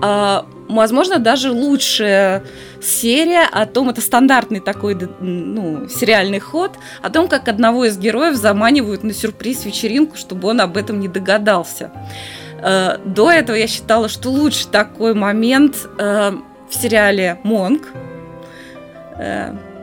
а, 0.00 0.46
возможно, 0.76 1.18
даже 1.18 1.50
лучшая 1.50 2.42
серия 2.80 3.44
о 3.50 3.66
том, 3.66 3.90
это 3.90 4.00
стандартный 4.00 4.60
такой 4.60 4.96
ну, 5.20 5.88
сериальный 5.88 6.40
ход, 6.40 6.72
о 7.00 7.10
том, 7.10 7.28
как 7.28 7.48
одного 7.48 7.84
из 7.84 7.98
героев 7.98 8.36
заманивают 8.36 9.02
на 9.02 9.12
сюрприз-вечеринку, 9.12 10.16
чтобы 10.16 10.48
он 10.48 10.60
об 10.60 10.76
этом 10.76 11.00
не 11.00 11.08
догадался. 11.08 11.90
А, 12.60 13.00
до 13.04 13.30
этого 13.30 13.56
я 13.56 13.66
считала, 13.66 14.08
что 14.08 14.30
лучше 14.30 14.68
такой 14.68 15.14
момент 15.14 15.88
а, 15.98 16.34
в 16.68 16.74
сериале 16.74 17.38
«Монг», 17.42 17.88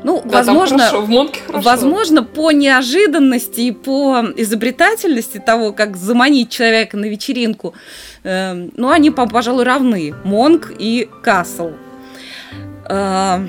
ну, 0.04 0.22
да, 0.24 0.38
возможно, 0.38 0.78
хорошо, 0.80 1.02
в 1.02 1.10
Монке 1.10 1.42
хорошо. 1.46 1.70
возможно, 1.70 2.24
по 2.24 2.52
неожиданности 2.52 3.62
и 3.62 3.72
по 3.72 4.26
изобретательности 4.36 5.40
того, 5.40 5.74
как 5.74 5.98
заманить 5.98 6.50
человека 6.50 6.98
на 6.98 7.06
вечеринку, 7.06 7.74
э, 8.24 8.70
ну, 8.76 8.90
они, 8.90 9.12
пожалуй, 9.12 9.64
равны. 9.64 10.14
Монк 10.24 10.72
и 10.78 11.10
Касл. 11.22 11.72
Э, 12.90 13.48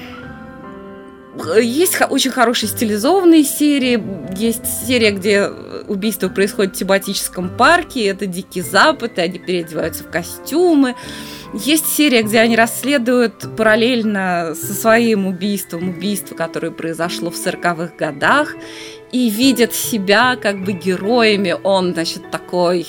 есть 1.60 1.96
очень 2.08 2.30
хорошие 2.30 2.68
стилизованные 2.68 3.44
серии. 3.44 4.02
Есть 4.36 4.86
серия, 4.86 5.12
где 5.12 5.48
убийство 5.88 6.28
происходит 6.28 6.74
в 6.74 6.78
тематическом 6.78 7.56
парке. 7.56 8.06
Это 8.06 8.26
Дикий 8.26 8.62
Запад, 8.62 9.18
и 9.18 9.20
они 9.20 9.38
переодеваются 9.38 10.04
в 10.04 10.10
костюмы. 10.10 10.96
Есть 11.52 11.88
серия, 11.88 12.22
где 12.22 12.38
они 12.38 12.56
расследуют 12.56 13.56
параллельно 13.56 14.54
со 14.54 14.72
своим 14.72 15.26
убийством 15.26 15.88
убийство, 15.88 16.34
которое 16.34 16.70
произошло 16.70 17.30
в 17.30 17.34
40-х 17.34 17.92
годах, 17.98 18.54
и 19.10 19.28
видят 19.30 19.74
себя 19.74 20.36
как 20.36 20.64
бы 20.64 20.72
героями. 20.72 21.56
Он, 21.64 21.92
значит, 21.92 22.30
такой 22.30 22.86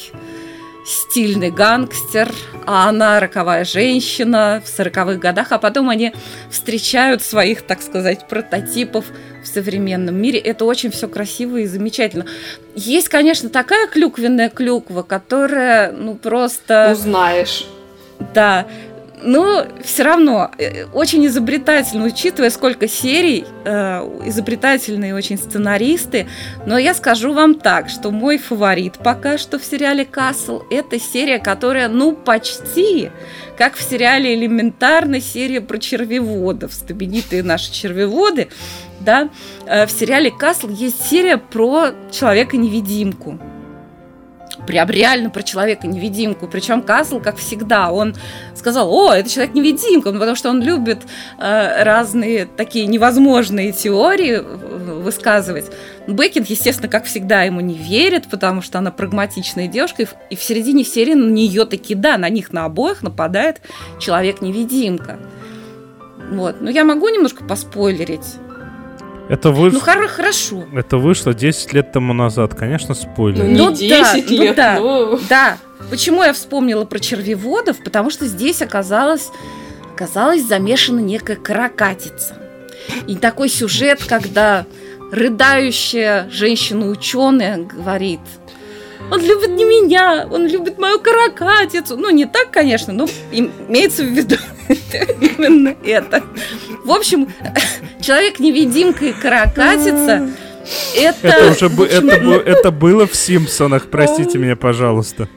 стильный 0.85 1.51
гангстер, 1.51 2.31
а 2.65 2.89
она 2.89 3.19
роковая 3.19 3.65
женщина 3.65 4.61
в 4.65 4.79
40-х 4.79 5.15
годах, 5.15 5.51
а 5.51 5.57
потом 5.57 5.89
они 5.89 6.13
встречают 6.49 7.21
своих, 7.21 7.61
так 7.63 7.81
сказать, 7.81 8.27
прототипов 8.27 9.05
в 9.43 9.47
современном 9.47 10.15
мире. 10.15 10.39
Это 10.39 10.65
очень 10.65 10.91
все 10.91 11.07
красиво 11.07 11.57
и 11.57 11.65
замечательно. 11.65 12.25
Есть, 12.75 13.09
конечно, 13.09 13.49
такая 13.49 13.87
клюквенная 13.87 14.49
клюква, 14.49 15.03
которая, 15.03 15.91
ну, 15.91 16.15
просто... 16.15 16.89
Узнаешь. 16.91 17.65
Да. 18.33 18.67
Но 19.23 19.65
все 19.83 20.03
равно 20.03 20.51
э, 20.57 20.85
очень 20.93 21.25
изобретательно, 21.27 22.05
учитывая, 22.05 22.49
сколько 22.49 22.87
серий, 22.87 23.45
э, 23.65 24.01
изобретательные 24.25 25.15
очень 25.15 25.37
сценаристы. 25.37 26.27
Но 26.65 26.77
я 26.77 26.93
скажу 26.93 27.33
вам 27.33 27.55
так, 27.55 27.89
что 27.89 28.11
мой 28.11 28.37
фаворит 28.37 28.97
пока 28.97 29.37
что 29.37 29.59
в 29.59 29.65
сериале 29.65 30.05
«Касл»– 30.05 30.63
это 30.71 30.99
серия, 30.99 31.39
которая, 31.39 31.87
ну, 31.87 32.13
почти 32.13 33.09
как 33.57 33.75
в 33.75 33.81
сериале 33.81 34.33
«Элементарно» 34.33 35.21
серия 35.21 35.61
про 35.61 35.77
червеводов, 35.77 36.73
знаменитые 36.73 37.43
наши 37.43 37.71
червеводы. 37.71 38.47
Да? 38.99 39.29
Э, 39.67 39.85
в 39.85 39.91
сериале 39.91 40.31
«Касл» 40.31 40.69
есть 40.69 41.07
серия 41.07 41.37
про 41.37 41.91
человека-невидимку 42.11 43.39
прям 44.67 44.89
реально 44.89 45.29
про 45.29 45.43
человека-невидимку. 45.43 46.47
Причем 46.47 46.81
Касл, 46.81 47.19
как 47.19 47.37
всегда, 47.37 47.91
он 47.91 48.15
сказал, 48.55 48.93
о, 48.93 49.13
это 49.13 49.29
человек-невидимка, 49.29 50.11
ну, 50.11 50.19
потому 50.19 50.35
что 50.35 50.49
он 50.49 50.61
любит 50.61 50.99
э, 51.39 51.83
разные 51.83 52.45
такие 52.45 52.85
невозможные 52.85 53.71
теории 53.71 54.37
высказывать. 54.37 55.71
Бекин, 56.07 56.45
естественно, 56.47 56.89
как 56.89 57.05
всегда, 57.05 57.43
ему 57.43 57.61
не 57.61 57.75
верит, 57.75 58.27
потому 58.29 58.61
что 58.61 58.79
она 58.79 58.91
прагматичная 58.91 59.67
девушка, 59.67 60.07
и 60.29 60.35
в 60.35 60.43
середине 60.43 60.83
серии 60.83 61.13
на 61.13 61.29
нее 61.29 61.65
таки, 61.65 61.95
да, 61.95 62.17
на 62.17 62.29
них 62.29 62.53
на 62.53 62.65
обоих 62.65 63.03
нападает 63.03 63.61
человек-невидимка. 63.99 65.19
Вот. 66.31 66.61
Но 66.61 66.69
я 66.69 66.85
могу 66.85 67.09
немножко 67.09 67.43
поспойлерить. 67.43 68.37
Это 69.31 69.51
выш... 69.51 69.71
Ну, 69.71 69.79
хор- 69.79 70.09
хорошо. 70.09 70.65
Это 70.73 70.97
вышло 70.97 71.33
10 71.33 71.71
лет 71.71 71.93
тому 71.93 72.11
назад, 72.11 72.53
конечно, 72.53 72.93
спойлер. 72.93 73.45
Ну, 73.45 73.49
не 73.49 73.57
ну, 73.57 73.71
10 73.71 73.89
да, 73.89 74.13
лет, 74.13 74.29
ну, 74.29 74.53
да, 74.55 74.79
но... 74.79 75.19
да. 75.29 75.57
Почему 75.89 76.21
я 76.21 76.33
вспомнила 76.33 76.83
про 76.83 76.99
червеводов? 76.99 77.81
Потому 77.81 78.09
что 78.09 78.25
здесь 78.25 78.61
оказалось, 78.61 79.29
оказалось 79.93 80.45
замешана 80.45 80.99
некая 80.99 81.37
каракатица. 81.37 82.35
И 83.07 83.15
такой 83.15 83.47
сюжет, 83.47 84.03
когда 84.03 84.65
рыдающая 85.13 86.29
женщина-ученая 86.29 87.57
говорит– 87.57 88.19
он 89.11 89.21
любит 89.21 89.49
не 89.49 89.65
меня, 89.65 90.27
он 90.31 90.47
любит 90.47 90.79
мою 90.79 90.99
каракатицу. 90.99 91.97
Ну, 91.97 92.09
не 92.09 92.25
так, 92.25 92.49
конечно, 92.49 92.93
но 92.93 93.07
имеется 93.31 94.03
в 94.03 94.07
виду 94.07 94.37
именно 94.69 95.75
это. 95.83 96.23
В 96.85 96.91
общем, 96.91 97.27
человек-невидимка 98.01 99.05
и 99.05 99.11
каракатица 99.11 100.29
это... 100.95 101.27
Это 101.27 101.51
уже 101.51 101.69
бы, 101.69 101.85
это, 101.85 102.15
это 102.15 102.71
было 102.71 103.05
в 103.05 103.15
Симпсонах, 103.15 103.87
простите 103.89 104.37
меня, 104.37 104.55
пожалуйста. 104.55 105.27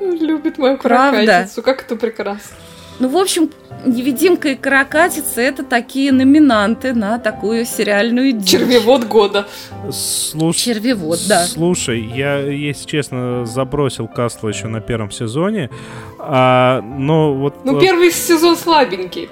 Любит 0.00 0.58
мою 0.58 0.76
каракатицу, 0.76 1.62
как 1.62 1.82
это 1.82 1.96
прекрасно. 1.96 2.56
Ну, 3.00 3.08
в 3.08 3.16
общем, 3.16 3.50
«Невидимка» 3.84 4.50
и 4.50 4.54
«Каракатица»— 4.54 5.40
это 5.42 5.64
такие 5.64 6.12
номинанты 6.12 6.94
на 6.94 7.18
такую 7.18 7.64
сериальную 7.64 8.32
дичь. 8.32 8.50
Червевод 8.50 9.04
года. 9.04 9.48
Слуш... 9.90 10.56
Червевод, 10.56 11.18
да. 11.28 11.44
Слушай, 11.44 12.00
я, 12.00 12.38
если 12.38 12.86
честно, 12.86 13.44
забросил 13.46 14.06
Касла 14.06 14.48
еще 14.48 14.68
на 14.68 14.80
первом 14.80 15.10
сезоне, 15.10 15.70
а, 16.18 16.80
но 16.82 17.34
вот... 17.34 17.64
Ну, 17.64 17.80
первый 17.80 18.12
сезон 18.12 18.56
слабенький. 18.56 19.28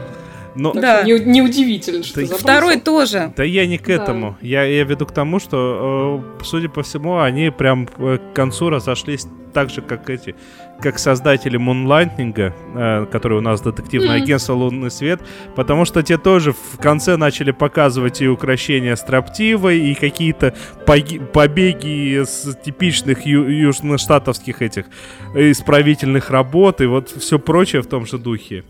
Но... 0.55 0.73
Да. 0.73 1.03
Не, 1.03 1.19
неудивительно, 1.19 2.03
что 2.03 2.27
да, 2.27 2.37
Второй 2.37 2.81
тоже. 2.81 3.33
Да 3.37 3.45
я 3.45 3.67
не 3.67 3.79
к 3.79 3.89
этому. 3.89 4.37
Да. 4.41 4.47
Я, 4.47 4.65
я 4.65 4.85
веду 4.85 5.07
к 5.07 5.13
тому, 5.13 5.41
что, 5.41 6.23
э, 6.41 6.45
судя 6.45 6.69
по 6.69 6.83
всему, 6.83 7.19
они 7.19 7.51
прям 7.51 7.87
к 7.87 8.21
концу 8.35 8.71
разошлись 8.71 9.27
так 9.53 9.71
же, 9.71 9.83
как 9.83 10.09
эти, 10.11 10.35
как 10.81 10.99
создатели 10.99 11.57
Мунлайтнинга, 11.57 12.55
э, 12.75 13.07
который 13.11 13.39
у 13.39 13.41
нас 13.41 13.61
детективное 13.61 14.19
mm-hmm. 14.19 14.23
агентство 14.23 14.55
«Лунный 14.55 14.91
свет», 14.91 15.21
потому 15.55 15.85
что 15.85 16.03
те 16.03 16.19
тоже 16.19 16.53
в 16.53 16.79
конце 16.79 17.17
начали 17.17 17.51
показывать 17.51 18.21
и 18.21 18.29
украшения 18.29 18.97
строптивой, 18.97 19.79
и 19.81 19.95
какие-то 19.95 20.55
побеги 20.87 22.25
с 22.25 22.57
типичных 22.65 23.27
ю- 23.27 23.49
южноштатовских 23.49 24.63
этих 24.63 24.87
исправительных 25.35 26.31
работ, 26.31 26.81
и 26.81 26.87
вот 26.87 27.11
все 27.11 27.39
прочее 27.39 27.83
в 27.83 27.87
том 27.87 28.07
же 28.07 28.19
духе. 28.19 28.65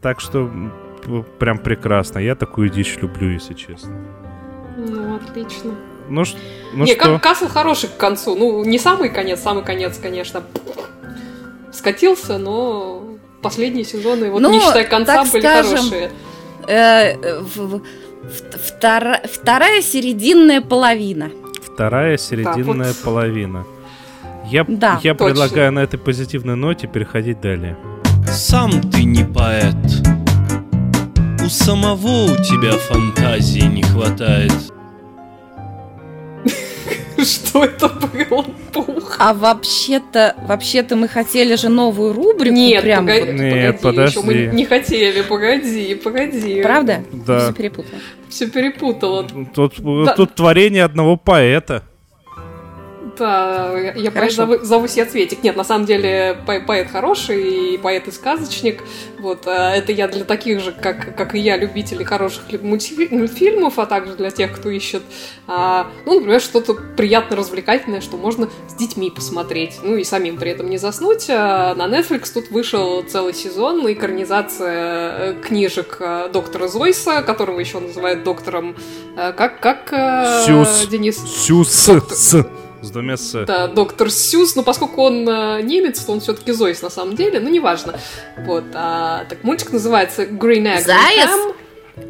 Так 0.00 0.20
что 0.20 0.50
прям 1.38 1.58
прекрасно. 1.58 2.18
Я 2.18 2.34
такую 2.34 2.68
дичь 2.68 2.96
люблю, 3.00 3.30
если 3.30 3.54
честно. 3.54 3.92
Ну, 4.76 5.16
отлично. 5.16 5.74
Ну, 6.08 6.24
ну 6.74 6.84
не, 6.84 6.94
что? 6.94 7.18
Касл 7.18 7.48
хороший 7.48 7.88
к 7.88 7.96
концу. 7.96 8.36
Ну, 8.36 8.64
не 8.64 8.78
самый 8.78 9.08
конец, 9.08 9.40
самый 9.40 9.64
конец, 9.64 9.98
конечно, 9.98 10.42
скатился, 11.72 12.38
но 12.38 13.02
последние 13.42 13.84
сезоны, 13.84 14.30
вот 14.30 14.40
ну, 14.40 14.50
не 14.50 14.60
считая 14.60 14.84
конца, 14.84 15.24
были 15.24 15.40
скажем, 15.40 15.76
хорошие. 15.76 16.10
Э, 16.68 17.40
в, 17.40 17.56
в, 17.56 17.82
втора, 18.64 19.20
вторая 19.24 19.82
серединная 19.82 20.60
половина. 20.60 21.30
Вторая 21.62 22.16
серединная 22.16 22.92
вот. 22.92 23.02
половина. 23.04 23.64
Я, 24.46 24.64
да, 24.68 25.00
я 25.02 25.14
предлагаю 25.14 25.72
на 25.72 25.80
этой 25.80 25.98
позитивной 25.98 26.56
ноте 26.56 26.86
переходить 26.86 27.40
далее. 27.40 27.76
Сам 28.28 28.80
ты 28.90 29.04
не 29.04 29.24
поэт. 29.24 29.74
У 31.44 31.48
самого 31.48 32.32
у 32.32 32.36
тебя 32.36 32.72
фантазии 32.72 33.66
не 33.66 33.82
хватает. 33.82 34.52
Что 37.22 37.64
это 37.64 37.88
было? 37.88 38.44
А 39.18 39.32
вообще-то, 39.32 40.36
вообще-то 40.46 40.96
мы 40.96 41.08
хотели 41.08 41.56
же 41.56 41.68
новую 41.68 42.12
рубрику. 42.12 42.54
Нет, 42.54 42.82
прям 42.82 43.06
погоди, 43.06 43.20
вот. 43.26 43.40
Нет, 43.40 43.80
подожди. 43.80 44.18
Еще 44.18 44.26
мы 44.26 44.34
не 44.54 44.64
хотели, 44.66 45.22
погоди, 45.22 45.94
погоди. 45.94 46.62
Правда? 46.62 47.04
Да. 47.12 47.40
Все 47.40 47.52
перепутала. 47.52 48.00
Все 48.28 48.50
перепутала. 48.50 49.26
Тут, 49.54 49.74
да. 49.78 50.14
тут 50.14 50.34
творение 50.34 50.84
одного 50.84 51.16
поэта. 51.16 51.82
Да, 53.18 53.78
я 53.94 54.10
поэт 54.10 54.32
зову, 54.32 54.58
зовусь 54.62 54.96
я 54.96 55.06
Цветик. 55.06 55.42
Нет, 55.42 55.56
на 55.56 55.64
самом 55.64 55.86
деле 55.86 56.38
поэт 56.44 56.90
хороший, 56.90 57.74
и 57.74 57.78
поэт 57.78 58.08
и 58.08 58.10
сказочник. 58.10 58.82
Вот, 59.18 59.46
а 59.46 59.74
это 59.74 59.92
я 59.92 60.08
для 60.08 60.24
таких 60.24 60.60
же, 60.60 60.72
как, 60.72 61.16
как 61.16 61.34
и 61.34 61.38
я, 61.38 61.56
любителей 61.56 62.04
хороших 62.04 62.44
мультфильмов, 62.62 63.78
а 63.78 63.86
также 63.86 64.14
для 64.14 64.30
тех, 64.30 64.52
кто 64.52 64.70
ищет, 64.70 65.02
а, 65.46 65.88
ну, 66.04 66.14
например, 66.14 66.40
что-то 66.40 66.74
приятно 66.74 67.36
развлекательное, 67.36 68.00
что 68.00 68.16
можно 68.16 68.48
с 68.68 68.74
детьми 68.74 69.10
посмотреть, 69.10 69.78
ну 69.82 69.96
и 69.96 70.04
самим 70.04 70.36
при 70.36 70.50
этом 70.50 70.68
не 70.68 70.78
заснуть. 70.78 71.26
А 71.28 71.74
на 71.74 71.86
Netflix 71.86 72.32
тут 72.32 72.50
вышел 72.50 73.02
целый 73.02 73.34
сезон 73.34 73.90
экранизация 73.90 75.12
э, 75.18 75.34
книжек 75.42 76.00
доктора 76.32 76.68
Зойса, 76.68 77.22
которого 77.22 77.58
еще 77.60 77.80
называют 77.80 78.24
доктором, 78.24 78.76
как, 79.14 79.60
как 79.60 79.88
Сюс. 80.44 80.86
Денис? 80.88 81.16
Сюс. 81.16 81.70
С 81.70 82.46
двумя 82.90 83.16
с. 83.16 83.44
Да, 83.44 83.68
доктор 83.68 84.10
Сюз, 84.10 84.56
но 84.56 84.62
поскольку 84.62 85.02
он 85.02 85.28
э, 85.28 85.62
немец, 85.62 86.00
то 86.00 86.12
он 86.12 86.20
все-таки 86.20 86.52
Зойс 86.52 86.82
на 86.82 86.90
самом 86.90 87.16
деле, 87.16 87.40
ну 87.40 87.48
неважно. 87.48 87.98
Вот, 88.38 88.64
а, 88.74 89.24
так 89.28 89.44
мультик 89.44 89.72
называется 89.72 90.24
Green 90.24 90.64
Egg 90.64 90.84
Заяц. 90.84 91.54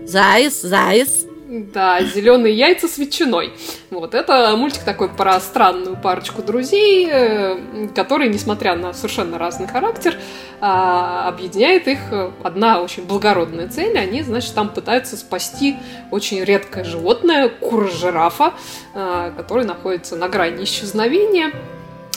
Заяц, 0.04 0.60
заяц. 0.60 1.26
Да, 1.48 2.02
зеленые 2.02 2.52
яйца 2.56 2.88
с 2.88 2.98
ветчиной. 2.98 3.52
Вот 3.90 4.14
это 4.14 4.52
мультик 4.56 4.82
такой 4.82 5.08
про 5.08 5.38
странную 5.38 5.96
парочку 5.96 6.42
друзей, 6.42 7.08
э, 7.08 7.88
которые, 7.94 8.28
несмотря 8.28 8.74
на 8.74 8.92
совершенно 8.92 9.38
разный 9.38 9.68
характер, 9.68 10.18
а, 10.60 11.28
объединяет 11.28 11.86
их 11.86 12.00
одна 12.42 12.80
очень 12.80 13.06
благородная 13.06 13.68
цель. 13.68 13.96
Они, 13.96 14.22
значит, 14.22 14.54
там 14.54 14.70
пытаются 14.70 15.16
спасти 15.16 15.76
очень 16.10 16.42
редкое 16.42 16.82
животное, 16.82 17.48
кура-жирафа, 17.48 18.52
а, 18.92 19.30
который 19.30 19.64
находится 19.64 20.16
на 20.16 20.28
грани 20.28 20.64
исчезновения. 20.64 21.52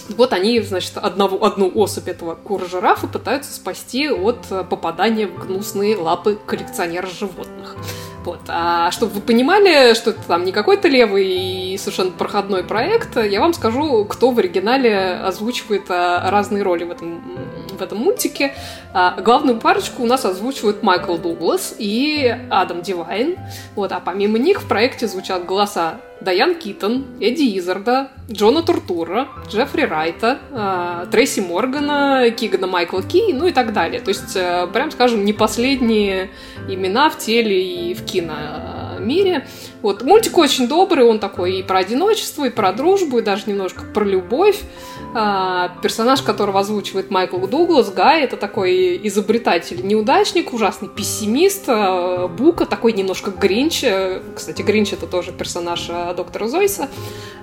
Вот 0.10 0.34
они, 0.34 0.60
значит, 0.62 0.98
одного, 0.98 1.46
одну 1.46 1.72
особь 1.76 2.08
этого 2.08 2.34
кура-жирафа 2.34 3.06
пытаются 3.06 3.54
спасти 3.54 4.10
от 4.10 4.48
попадания 4.70 5.28
в 5.28 5.46
гнусные 5.46 5.96
лапы 5.98 6.36
коллекционера 6.48 7.06
животных. 7.06 7.76
Вот. 8.26 8.42
А 8.48 8.92
чтобы 8.92 9.14
вы 9.14 9.22
понимали, 9.22 9.94
что 9.94 10.12
это 10.12 10.22
там 10.24 10.44
не 10.44 10.52
какой-то 10.52 10.88
левый 10.88 11.74
и 11.74 11.78
совершенно 11.78 12.12
проходной 12.12 12.64
проект, 12.64 13.16
я 13.18 13.40
вам 13.40 13.54
скажу, 13.54 14.04
кто 14.06 14.32
в 14.32 14.40
оригинале 14.40 15.14
озвучивает 15.14 15.86
а, 15.90 16.30
разные 16.30 16.64
роли 16.64 16.84
в 16.84 16.92
этом, 16.92 17.22
в 17.80 17.82
этом 17.82 17.98
мультике. 17.98 18.54
А, 18.94 19.20
главную 19.22 19.60
парочку 19.60 20.04
у 20.04 20.06
нас 20.06 20.26
озвучивают 20.26 20.84
Майкл 20.84 21.18
Дуглас 21.18 21.76
и 21.78 22.38
Адам 22.50 22.82
Дивайн. 22.82 23.38
Вот. 23.76 23.92
А 23.92 24.00
помимо 24.00 24.38
них 24.38 24.62
в 24.62 24.68
проекте 24.68 25.08
звучат 25.08 25.46
голоса 25.46 26.00
Дайан 26.22 26.56
Китон, 26.56 27.06
Эдди 27.22 27.58
Изарда, 27.58 28.10
Джона 28.30 28.62
Туртура, 28.62 29.30
Джеффри 29.48 29.84
Райта, 29.84 30.40
э, 30.52 31.06
Трейси 31.12 31.40
Моргана, 31.40 32.30
Кигана 32.32 32.68
Майкла 32.68 33.02
Ки, 33.02 33.32
ну 33.32 33.48
и 33.48 33.52
так 33.52 33.72
далее. 33.72 34.02
То 34.02 34.10
есть, 34.10 34.36
э, 34.36 34.68
прям 34.74 34.92
скажем, 34.92 35.24
не 35.24 35.32
последние 35.32 36.30
имена 36.68 37.10
в 37.10 37.18
теле 37.18 37.90
и 37.90 37.94
в 37.94 38.04
киномире. 38.04 39.48
Вот, 39.82 40.04
мультик 40.04 40.38
очень 40.38 40.68
добрый, 40.68 41.06
он 41.06 41.20
такой 41.20 41.60
и 41.60 41.64
про 41.64 41.80
одиночество, 41.80 42.46
и 42.46 42.50
про 42.50 42.74
дружбу, 42.74 43.20
и 43.20 43.22
даже 43.22 43.44
немножко 43.48 43.86
про 43.86 44.04
любовь. 44.04 44.60
А, 45.16 45.70
персонаж, 45.82 46.22
которого 46.22 46.60
озвучивает 46.60 47.10
Майкл 47.10 47.40
Дуглас, 47.48 47.92
Гай, 47.92 48.24
это 48.24 48.38
такой 48.38 49.00
изобретатель, 49.08 49.86
неудачник, 49.86 50.54
ужасный 50.54 50.88
пессимист, 50.88 51.66
а, 51.68 52.28
Бука, 52.28 52.68
такой 52.68 52.94
немножко 52.94 53.32
Гринч. 53.32 53.84
Кстати, 54.36 54.62
Гринч 54.62 54.94
это 54.94 55.08
тоже 55.08 55.32
персонаж 55.32 55.88
а, 55.90 56.14
доктора 56.14 56.48
Зойса. 56.48 56.90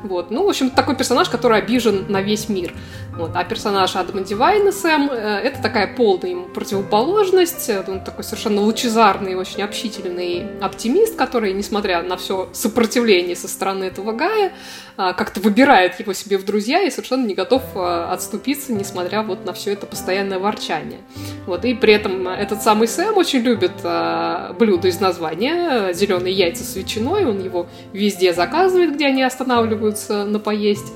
Вот. 0.04 0.30
Ну, 0.30 0.44
в 0.44 0.48
общем, 0.48 0.70
такой 0.70 0.94
персонаж, 0.94 1.28
который 1.28 1.58
обижен 1.58 2.06
на 2.08 2.22
весь 2.22 2.48
мир. 2.48 2.72
Вот. 3.16 3.30
А 3.34 3.42
персонаж 3.44 3.96
Адама 3.96 4.20
Дивайна, 4.20 4.70
Сэм, 4.70 5.10
э, 5.10 5.40
это 5.40 5.62
такая 5.62 5.96
полная 5.96 6.30
ему 6.30 6.44
противоположность. 6.44 7.70
Он 7.88 8.04
такой 8.04 8.22
совершенно 8.22 8.60
лучезарный, 8.60 9.34
очень 9.34 9.62
общительный 9.62 10.58
оптимист, 10.60 11.16
который, 11.16 11.52
несмотря 11.54 12.02
на 12.02 12.16
все 12.16 12.48
сопротивление 12.52 13.34
со 13.34 13.48
стороны 13.48 13.84
этого 13.84 14.12
Гая, 14.12 14.52
как-то 14.96 15.40
выбирает 15.40 16.00
его 16.00 16.12
себе 16.12 16.38
в 16.38 16.44
друзья 16.44 16.82
и 16.82 16.90
совершенно 16.90 17.26
не 17.26 17.34
готов 17.34 17.62
а, 17.74 18.12
отступиться, 18.12 18.72
несмотря 18.72 19.22
вот 19.22 19.44
на 19.44 19.52
все 19.52 19.72
это 19.72 19.86
постоянное 19.86 20.38
ворчание. 20.38 21.00
Вот. 21.46 21.64
И 21.64 21.74
при 21.74 21.92
этом 21.92 22.26
этот 22.28 22.62
самый 22.62 22.88
Сэм 22.88 23.16
очень 23.16 23.40
любит 23.40 23.72
а, 23.84 24.54
блюдо 24.58 24.88
из 24.88 24.98
названия 25.00 25.92
«Зеленые 25.92 26.34
яйца 26.34 26.64
с 26.64 26.76
ветчиной». 26.76 27.26
Он 27.26 27.42
его 27.42 27.66
везде 27.92 28.32
заказывает, 28.32 28.94
где 28.94 29.06
они 29.06 29.22
останавливаются 29.22 30.24
на 30.24 30.38
поесть. 30.38 30.92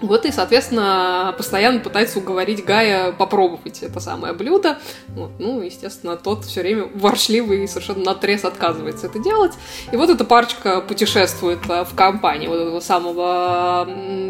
Вот 0.00 0.24
и, 0.24 0.32
соответственно, 0.32 1.34
постоянно 1.36 1.80
пытается 1.80 2.18
уговорить 2.18 2.64
Гая 2.64 3.12
попробовать 3.12 3.82
это 3.82 4.00
самое 4.00 4.32
блюдо. 4.32 4.78
Вот. 5.08 5.30
Ну, 5.38 5.60
естественно, 5.60 6.16
тот 6.16 6.44
все 6.44 6.60
время 6.60 6.88
воршливый 6.94 7.64
и 7.64 7.66
совершенно 7.66 8.04
наотрез 8.04 8.44
отказывается 8.44 9.06
это 9.06 9.18
делать. 9.18 9.52
И 9.92 9.96
вот 9.96 10.10
эта 10.10 10.24
парочка 10.24 10.80
путешествует 10.80 11.58
э, 11.68 11.84
в 11.84 11.94
компании 11.94 12.46
вот 12.46 12.60
этого 12.60 12.80
самого 12.80 13.88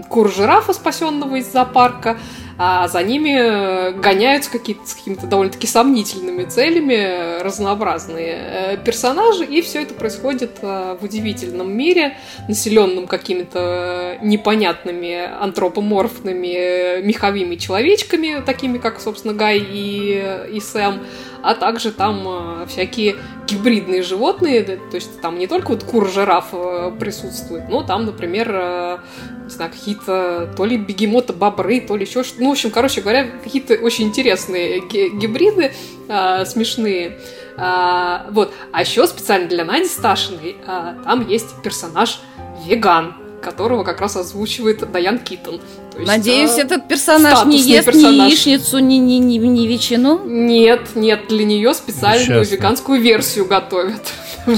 кур-жирафа, 0.09 0.73
спасенного 0.73 1.37
из 1.37 1.53
зоопарка, 1.53 2.19
а 2.61 2.89
за 2.89 3.05
ними 3.05 3.31
э, 3.31 3.93
гоняются 3.93 4.51
какие-то 4.51 4.85
с 4.85 4.95
какими-то 4.95 5.29
довольно-таки 5.29 5.69
сомнительными 5.69 6.45
целями 6.45 6.95
э, 6.95 7.43
разнообразные 7.43 8.37
э, 8.37 8.77
персонажи, 8.85 9.45
и 9.45 9.63
все 9.63 9.83
это 9.83 9.95
происходит 9.95 10.59
в 10.61 10.99
удивительном 11.01 11.73
мире, 11.73 12.17
населенном 12.49 13.07
какими-то 13.07 14.19
непонятными 14.23 15.15
антропоморфными 15.41 17.01
меховыми 17.03 17.55
человечками, 17.55 18.43
такими 18.45 18.79
как, 18.79 19.01
собственно, 19.01 19.35
Гай 19.35 19.59
и, 19.59 20.49
и 20.53 20.59
Сэм, 20.59 21.01
а 21.49 21.55
также 21.55 21.93
там 21.93 22.67
всякие 22.69 23.17
гибридные 23.47 24.03
животные, 24.03 24.63
то 24.63 24.95
есть 24.95 25.21
там 25.23 25.39
не 25.39 25.47
только 25.47 25.69
вот 25.69 25.83
кур-жираф 25.83 26.51
присутствует, 26.99 27.69
но 27.69 27.83
там, 27.83 28.05
например, 28.05 29.01
не 29.45 29.51
знаю, 29.51 29.71
какие-то 29.71 30.53
то 30.55 30.65
ли 30.67 30.77
бегемоты, 30.77 31.33
бобры, 31.33 31.81
то 31.81 31.97
ли 31.97 32.05
еще 32.05 32.23
что-то. 32.23 32.43
Ну, 32.43 32.51
в 32.51 32.53
общем, 32.53 32.71
короче 32.71 33.01
говоря, 33.01 33.27
какие-то 33.43 33.75
очень 33.75 34.05
интересные 34.05 34.81
гибриды 34.81 35.73
а, 36.09 36.45
смешные. 36.45 37.19
А, 37.57 38.27
вот. 38.31 38.53
А 38.73 38.83
еще 38.83 39.07
специально 39.07 39.49
для 39.49 39.65
Нади 39.65 39.87
Сташиной 39.87 40.57
а, 40.67 40.97
там 41.05 41.27
есть 41.27 41.63
персонаж 41.63 42.21
веган 42.67 43.15
которого 43.43 43.85
как 43.85 44.01
раз 44.01 44.17
озвучивает 44.17 44.91
Даян 44.91 45.19
Китон. 45.19 45.61
есть, 45.97 46.07
Надеюсь, 46.07 46.57
а, 46.59 46.61
этот 46.61 46.89
персонаж 46.89 47.45
не 47.47 47.59
ест 47.61 47.87
персонаж. 47.87 48.15
ни 48.15 48.31
яичницу, 48.31 48.79
ни, 48.79 48.95
ни, 48.95 49.15
ни, 49.15 49.37
ни 49.39 49.67
ветчину? 49.67 50.21
Нет, 50.25 50.95
нет, 50.95 51.29
для 51.29 51.45
нее 51.45 51.75
специальную 51.75 52.45
Счастно. 52.45 52.57
веганскую 52.57 53.01
версию 53.01 53.47
готовят. 53.47 54.03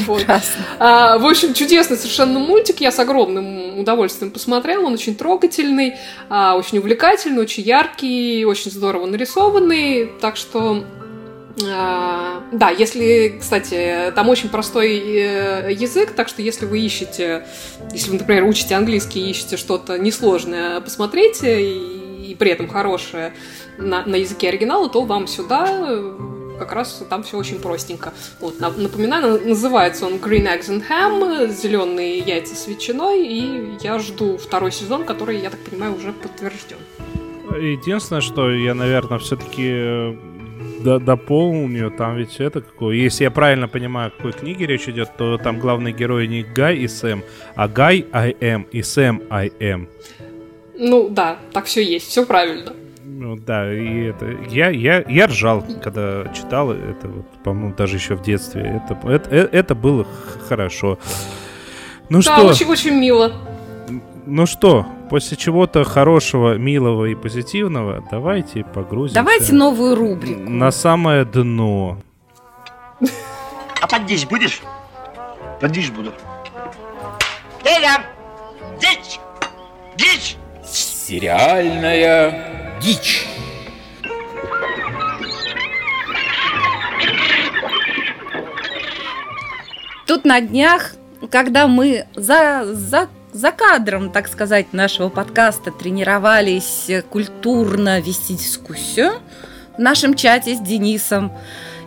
Вот. 0.06 0.24
А, 0.78 1.18
в 1.18 1.26
общем, 1.26 1.52
чудесный 1.52 1.96
совершенно 1.96 2.38
мультик. 2.38 2.80
Я 2.80 2.92
с 2.92 2.98
огромным 3.00 3.76
удовольствием 3.76 4.30
посмотрела. 4.30 4.84
Он 4.86 4.92
очень 4.92 5.16
трогательный, 5.16 5.96
а, 6.28 6.54
очень 6.56 6.78
увлекательный, 6.78 7.42
очень 7.42 7.64
яркий, 7.64 8.44
очень 8.44 8.70
здорово 8.70 9.06
нарисованный. 9.06 10.12
Так 10.20 10.36
что 10.36 10.84
да, 11.62 12.70
если, 12.70 13.38
кстати, 13.40 14.12
там 14.14 14.28
очень 14.28 14.48
простой 14.48 14.98
э, 14.98 15.72
язык, 15.72 16.12
так 16.12 16.28
что 16.28 16.42
если 16.42 16.66
вы 16.66 16.80
ищете, 16.80 17.46
если 17.92 18.10
вы, 18.10 18.18
например, 18.18 18.44
учите 18.44 18.74
английский 18.74 19.20
и 19.20 19.30
ищете 19.30 19.56
что-то 19.56 19.98
несложное 19.98 20.80
посмотреть 20.80 21.42
и, 21.42 22.30
и 22.30 22.34
при 22.38 22.50
этом 22.50 22.68
хорошее 22.68 23.32
на, 23.78 24.04
на 24.04 24.16
языке 24.16 24.48
оригинала, 24.48 24.88
то 24.88 25.02
вам 25.02 25.26
сюда 25.26 25.66
как 26.60 26.72
раз 26.72 27.02
там 27.08 27.22
все 27.22 27.38
очень 27.38 27.58
простенько. 27.58 28.12
Вот, 28.38 28.60
напоминаю, 28.60 29.40
называется 29.46 30.06
он 30.06 30.14
Green 30.14 30.46
Eggs 30.46 30.68
and 30.68 30.84
Ham, 30.88 31.48
зеленые 31.50 32.18
яйца 32.18 32.54
с 32.54 32.68
ветчиной, 32.68 33.26
и 33.26 33.78
я 33.82 33.98
жду 33.98 34.36
второй 34.36 34.70
сезон, 34.70 35.04
который, 35.04 35.40
я 35.40 35.50
так 35.50 35.60
понимаю, 35.60 35.96
уже 35.96 36.12
подтвержден. 36.12 36.76
Единственное, 37.58 38.20
что 38.20 38.50
я, 38.50 38.74
наверное, 38.74 39.18
все-таки 39.18 40.29
э, 40.86 40.98
дополню, 40.98 41.90
там 41.90 42.16
ведь 42.16 42.40
это 42.40 42.60
какое. 42.60 42.96
Если 42.96 43.24
я 43.24 43.30
правильно 43.30 43.68
понимаю, 43.68 44.08
о 44.08 44.10
какой 44.10 44.32
книге 44.32 44.66
речь 44.66 44.88
идет, 44.88 45.10
то 45.16 45.38
там 45.38 45.58
главные 45.58 45.92
герои 45.92 46.26
не 46.26 46.42
Гай 46.42 46.76
и 46.76 46.88
Сэм, 46.88 47.22
а 47.54 47.68
Гай 47.68 48.06
I 48.12 48.32
am 48.32 48.66
и 48.70 48.82
Сэм 48.82 49.22
I 49.30 49.48
am. 49.60 49.88
Ну 50.78 51.08
да, 51.10 51.38
так 51.52 51.66
все 51.66 51.82
есть, 51.84 52.08
все 52.08 52.24
правильно. 52.24 52.72
Ну 53.04 53.36
да, 53.36 53.70
и 53.70 54.04
это 54.04 54.26
я, 54.48 54.70
я, 54.70 55.04
я 55.06 55.26
ржал, 55.26 55.62
когда 55.82 56.32
читал 56.34 56.72
это, 56.72 57.08
вот, 57.08 57.26
по-моему, 57.44 57.74
даже 57.76 57.96
еще 57.96 58.14
в 58.14 58.22
детстве. 58.22 58.80
Это, 58.82 59.08
это, 59.08 59.30
э, 59.30 59.48
это 59.52 59.74
было 59.74 60.06
хорошо. 60.48 60.98
Ну 62.08 62.22
да, 62.22 62.36
что? 62.36 62.46
очень-очень 62.46 62.94
мило. 62.94 63.32
Ну 64.24 64.46
что, 64.46 64.86
после 65.10 65.36
чего-то 65.36 65.82
хорошего, 65.82 66.54
милого 66.54 67.06
и 67.06 67.16
позитивного, 67.16 68.02
давайте 68.12 68.62
погрузимся. 68.62 69.16
Давайте 69.16 69.52
новую 69.52 69.96
рубрику. 69.96 70.48
На 70.48 70.70
самое 70.70 71.24
дно. 71.24 71.98
А 73.80 73.88
поддичь 73.88 74.26
будешь? 74.26 74.62
Поддичь 75.60 75.90
буду. 75.90 76.12
Деля! 77.64 78.04
Дичь! 78.80 79.18
Дичь! 79.96 80.36
Сериальная 80.64 82.78
дичь. 82.80 83.26
Тут 90.06 90.24
на 90.24 90.40
днях, 90.40 90.94
когда 91.30 91.66
мы 91.66 92.06
за, 92.14 92.64
за, 92.64 93.08
за 93.32 93.52
кадром, 93.52 94.10
так 94.10 94.28
сказать, 94.28 94.72
нашего 94.72 95.08
подкаста 95.08 95.70
тренировались 95.70 96.90
культурно 97.10 98.00
вести 98.00 98.34
дискуссию 98.34 99.12
в 99.76 99.80
нашем 99.80 100.14
чате 100.14 100.54
с 100.54 100.60
Денисом 100.60 101.32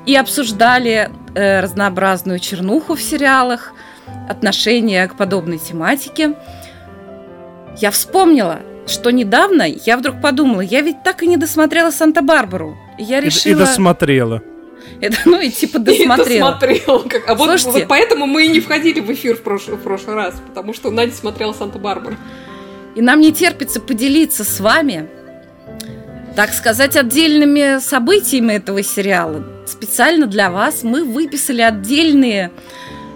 и 0.06 0.16
обсуждали 0.16 1.10
э, 1.36 1.60
разнообразную 1.62 2.39
чернуху 2.39 2.96
в 2.96 3.02
сериалах, 3.02 3.74
отношение 4.30 5.08
к 5.08 5.16
подобной 5.16 5.58
тематике, 5.58 6.36
я 7.78 7.91
вспомнила– 7.91 8.60
что 8.88 9.12
недавно 9.12 9.64
я 9.64 9.98
вдруг 9.98 10.22
подумала, 10.22 10.62
я 10.62 10.82
ведь 10.82 11.04
так 11.04 11.24
и 11.24 11.28
не 11.28 11.38
досмотрела 11.38 11.91
Санта-Барбару. 11.91 12.78
Я 12.98 13.22
решила... 13.22 13.54
И, 13.54 13.56
и 13.56 13.60
досмотрела. 13.60 14.41
Это, 15.02 15.18
ну 15.26 15.40
и 15.40 15.50
типа 15.50 15.80
досмотрела. 15.80 16.28
И 16.28 16.40
досмотрела. 16.40 17.00
Как. 17.00 17.30
А 17.30 17.36
вот, 17.36 17.62
вот 17.64 17.86
поэтому 17.88 18.26
мы 18.26 18.46
и 18.46 18.48
не 18.48 18.60
входили 18.60 19.00
в 19.00 19.12
эфир 19.12 19.36
в 19.36 19.42
прошлый, 19.42 19.78
в 19.78 19.82
прошлый 19.82 20.16
раз, 20.16 20.36
потому 20.48 20.74
что 20.74 20.92
Надя 20.92 21.14
смотрела 21.14 21.54
Санта-Барбару. 21.54 22.16
И 22.96 23.02
нам 23.02 23.20
не 23.22 23.34
терпится 23.34 23.82
поделиться 23.82 24.44
с 24.44 24.60
вами, 24.60 25.10
так 26.36 26.54
сказать, 26.54 26.96
отдельными 26.96 27.80
событиями 27.80 28.54
этого 28.54 28.84
сериала. 28.84 29.44
Специально 29.66 30.28
для 30.28 30.52
вас 30.52 30.84
мы 30.84 31.04
выписали 31.04 31.62
отдельные 31.62 32.52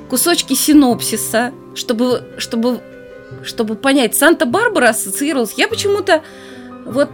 кусочки 0.10 0.54
синопсиса, 0.54 1.52
чтобы, 1.76 2.24
чтобы 2.38 2.82
чтобы 3.44 3.76
понять, 3.76 4.16
Санта-Барбара 4.16 4.90
ассоциировалась. 4.90 5.54
Я 5.58 5.68
почему-то 5.68 6.24
вот 6.86 7.10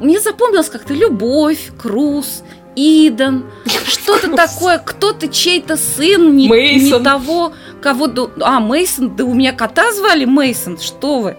мне 0.00 0.20
запомнилось 0.20 0.68
как-то 0.68 0.94
любовь, 0.94 1.70
Круз, 1.80 2.42
Иден, 2.74 3.44
что-то 3.86 4.34
такое, 4.34 4.78
кто-то 4.78 5.28
чей-то 5.28 5.76
сын, 5.76 6.34
не, 6.34 6.48
не 6.48 6.98
того, 7.02 7.52
кого... 7.82 8.08
А, 8.40 8.60
Мейсон, 8.60 9.14
да 9.14 9.24
у 9.24 9.34
меня 9.34 9.52
кота 9.52 9.92
звали 9.92 10.24
Мейсон, 10.24 10.78
что 10.78 11.20
вы. 11.20 11.36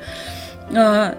А, 0.75 1.17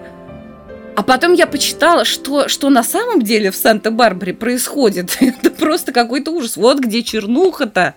а 0.97 1.03
потом 1.03 1.33
я 1.33 1.47
почитала, 1.47 2.05
что, 2.05 2.49
что 2.49 2.71
на 2.71 2.85
самом 2.85 3.23
деле 3.23 3.51
в 3.51 3.57
Санта-Барбаре 3.57 4.35
происходит. 4.35 5.17
Это 5.21 5.51
просто 5.51 5.93
какой-то 5.93 6.31
ужас. 6.31 6.57
Вот 6.57 6.79
где 6.79 7.03
чернуха-то. 7.03 7.95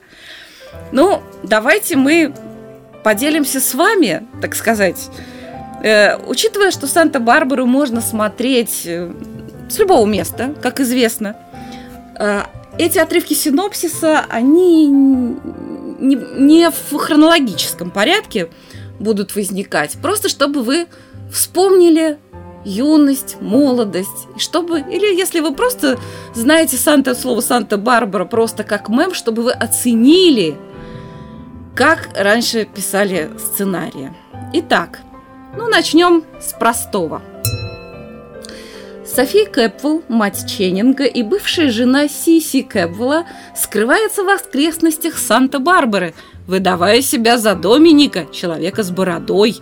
Ну, 0.91 1.21
давайте 1.43 1.95
мы 1.95 2.33
поделимся 3.03 3.59
с 3.59 3.73
вами, 3.75 4.25
так 4.41 4.55
сказать. 4.55 5.09
Э, 5.83 6.17
учитывая, 6.17 6.71
что 6.71 6.87
Санта-Барбару 6.87 7.65
можно 7.65 8.01
смотреть 8.01 8.81
э, 8.85 9.11
с 9.69 9.77
любого 9.77 10.05
места, 10.05 10.55
как 10.61 10.79
известно, 10.79 11.35
эти 12.77 12.97
отрывки 12.99 13.33
синопсиса, 13.33 14.25
они 14.29 14.87
не, 14.87 16.15
не 16.15 16.69
в 16.69 16.97
хронологическом 16.97 17.91
порядке 17.91 18.49
будут 18.99 19.35
возникать, 19.35 19.97
просто 20.01 20.29
чтобы 20.29 20.63
вы 20.63 20.87
вспомнили 21.31 22.17
юность, 22.63 23.37
молодость, 23.39 24.27
чтобы, 24.37 24.79
или 24.79 25.15
если 25.15 25.39
вы 25.39 25.53
просто 25.53 25.97
знаете 26.33 26.77
Санта, 26.77 27.15
слово 27.15 27.41
Санта-Барбара 27.41 28.25
просто 28.25 28.63
как 28.63 28.89
мем, 28.89 29.13
чтобы 29.13 29.43
вы 29.43 29.51
оценили, 29.51 30.57
как 31.75 32.09
раньше 32.15 32.65
писали 32.65 33.29
сценарии. 33.37 34.13
Итак, 34.53 34.99
ну 35.55 35.67
начнем 35.67 36.23
с 36.41 36.53
простого. 36.53 37.21
Софи 39.07 39.45
Кэпвелл, 39.45 40.03
мать 40.09 40.45
Ченнинга 40.47 41.05
и 41.05 41.23
бывшая 41.23 41.71
жена 41.71 42.07
Сиси 42.09 42.61
Кэпвелла, 42.61 43.25
скрывается 43.55 44.23
в 44.23 44.29
окрестностях 44.29 45.17
Санта-Барбары, 45.17 46.13
выдавая 46.45 47.01
себя 47.01 47.37
за 47.37 47.55
Доминика, 47.55 48.27
человека 48.31 48.83
с 48.83 48.91
бородой, 48.91 49.57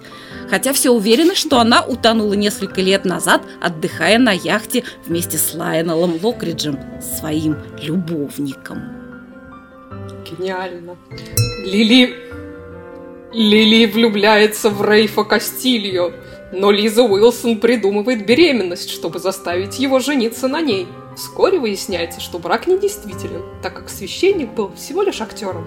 хотя 0.49 0.73
все 0.73 0.89
уверены, 0.89 1.35
что 1.35 1.59
она 1.59 1.83
утонула 1.83 2.33
несколько 2.33 2.81
лет 2.81 3.05
назад, 3.05 3.43
отдыхая 3.61 4.17
на 4.17 4.31
яхте 4.31 4.83
вместе 5.05 5.37
с 5.37 5.53
Лайоналом 5.53 6.19
Локриджем, 6.21 6.79
своим 6.99 7.55
любовником. 7.81 8.81
Гениально. 10.25 10.97
Лили... 11.63 12.15
Лили 13.31 13.85
влюбляется 13.85 14.69
в 14.69 14.81
Рейфа 14.89 15.25
Кастильо, 15.25 16.13
но 16.51 16.71
Лиза 16.71 17.03
Уилсон 17.03 17.59
придумывает 17.59 18.25
беременность, 18.25 18.89
чтобы 18.89 19.19
заставить 19.19 19.79
его 19.79 19.99
жениться 19.99 20.47
на 20.47 20.61
ней. 20.61 20.87
Вскоре 21.15 21.59
выясняется, 21.59 22.19
что 22.19 22.39
брак 22.39 22.67
недействителен, 22.67 23.43
так 23.61 23.73
как 23.75 23.89
священник 23.89 24.51
был 24.53 24.71
всего 24.75 25.01
лишь 25.01 25.21
актером. 25.21 25.65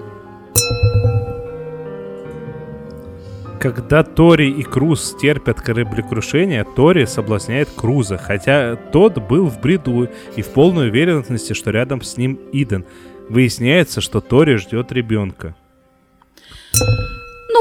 Когда 3.59 4.03
Тори 4.03 4.49
и 4.49 4.63
Круз 4.63 5.17
терпят 5.19 5.59
кораблекрушение, 5.59 6.63
Тори 6.63 7.05
соблазняет 7.05 7.67
Круза, 7.75 8.17
хотя 8.17 8.77
тот 8.77 9.17
был 9.17 9.47
в 9.47 9.59
бреду 9.59 10.07
и 10.37 10.41
в 10.41 10.47
полной 10.47 10.87
уверенности, 10.87 11.51
что 11.51 11.71
рядом 11.71 12.01
с 12.01 12.15
ним 12.15 12.39
Иден. 12.53 12.85
Выясняется, 13.27 13.99
что 13.99 14.21
Тори 14.21 14.55
ждет 14.55 14.93
ребенка. 14.93 15.55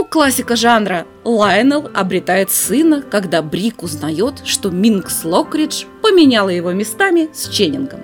Ну, 0.01 0.05
классика 0.05 0.55
жанра. 0.55 1.07
Лайнел 1.25 1.91
обретает 1.93 2.53
сына, 2.53 3.03
когда 3.03 3.43
Брик 3.43 3.83
узнает, 3.83 4.43
что 4.45 4.71
Минкс 4.71 5.25
Локридж 5.25 5.87
поменяла 6.03 6.51
его 6.51 6.71
местами 6.71 7.29
с 7.33 7.49
Ченнингом. 7.49 8.03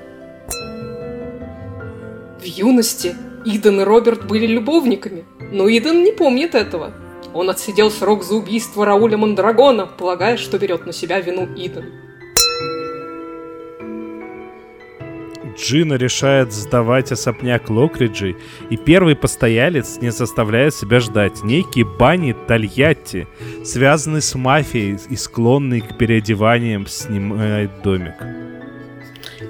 В 2.40 2.44
юности 2.44 3.14
Иден 3.44 3.80
и 3.80 3.84
Роберт 3.84 4.26
были 4.26 4.44
любовниками, 4.44 5.24
но 5.52 5.68
Иден 5.68 6.02
не 6.02 6.10
помнит 6.10 6.56
этого– 6.56 6.92
он 7.34 7.50
отсидел 7.50 7.90
срок 7.90 8.22
за 8.22 8.36
убийство 8.36 8.86
Рауля 8.86 9.18
Мандрагона, 9.18 9.86
полагая, 9.86 10.36
что 10.36 10.56
берет 10.56 10.86
на 10.86 10.92
себя 10.92 11.20
вину 11.20 11.48
Иден. 11.56 11.92
Джина 15.56 15.94
решает 15.94 16.52
сдавать 16.52 17.12
особняк 17.12 17.70
Локриджей, 17.70 18.36
и 18.70 18.76
первый 18.76 19.16
постоялец 19.16 19.98
не 20.00 20.10
заставляет 20.10 20.74
себя 20.74 21.00
ждать. 21.00 21.42
Некий 21.44 21.84
Бани 21.84 22.34
Тольятти, 22.46 23.26
связанный 23.64 24.22
с 24.22 24.34
мафией 24.34 24.98
и 25.08 25.16
склонный 25.16 25.80
к 25.80 25.96
переодеваниям, 25.96 26.86
снимает 26.86 27.70
домик. 27.82 28.14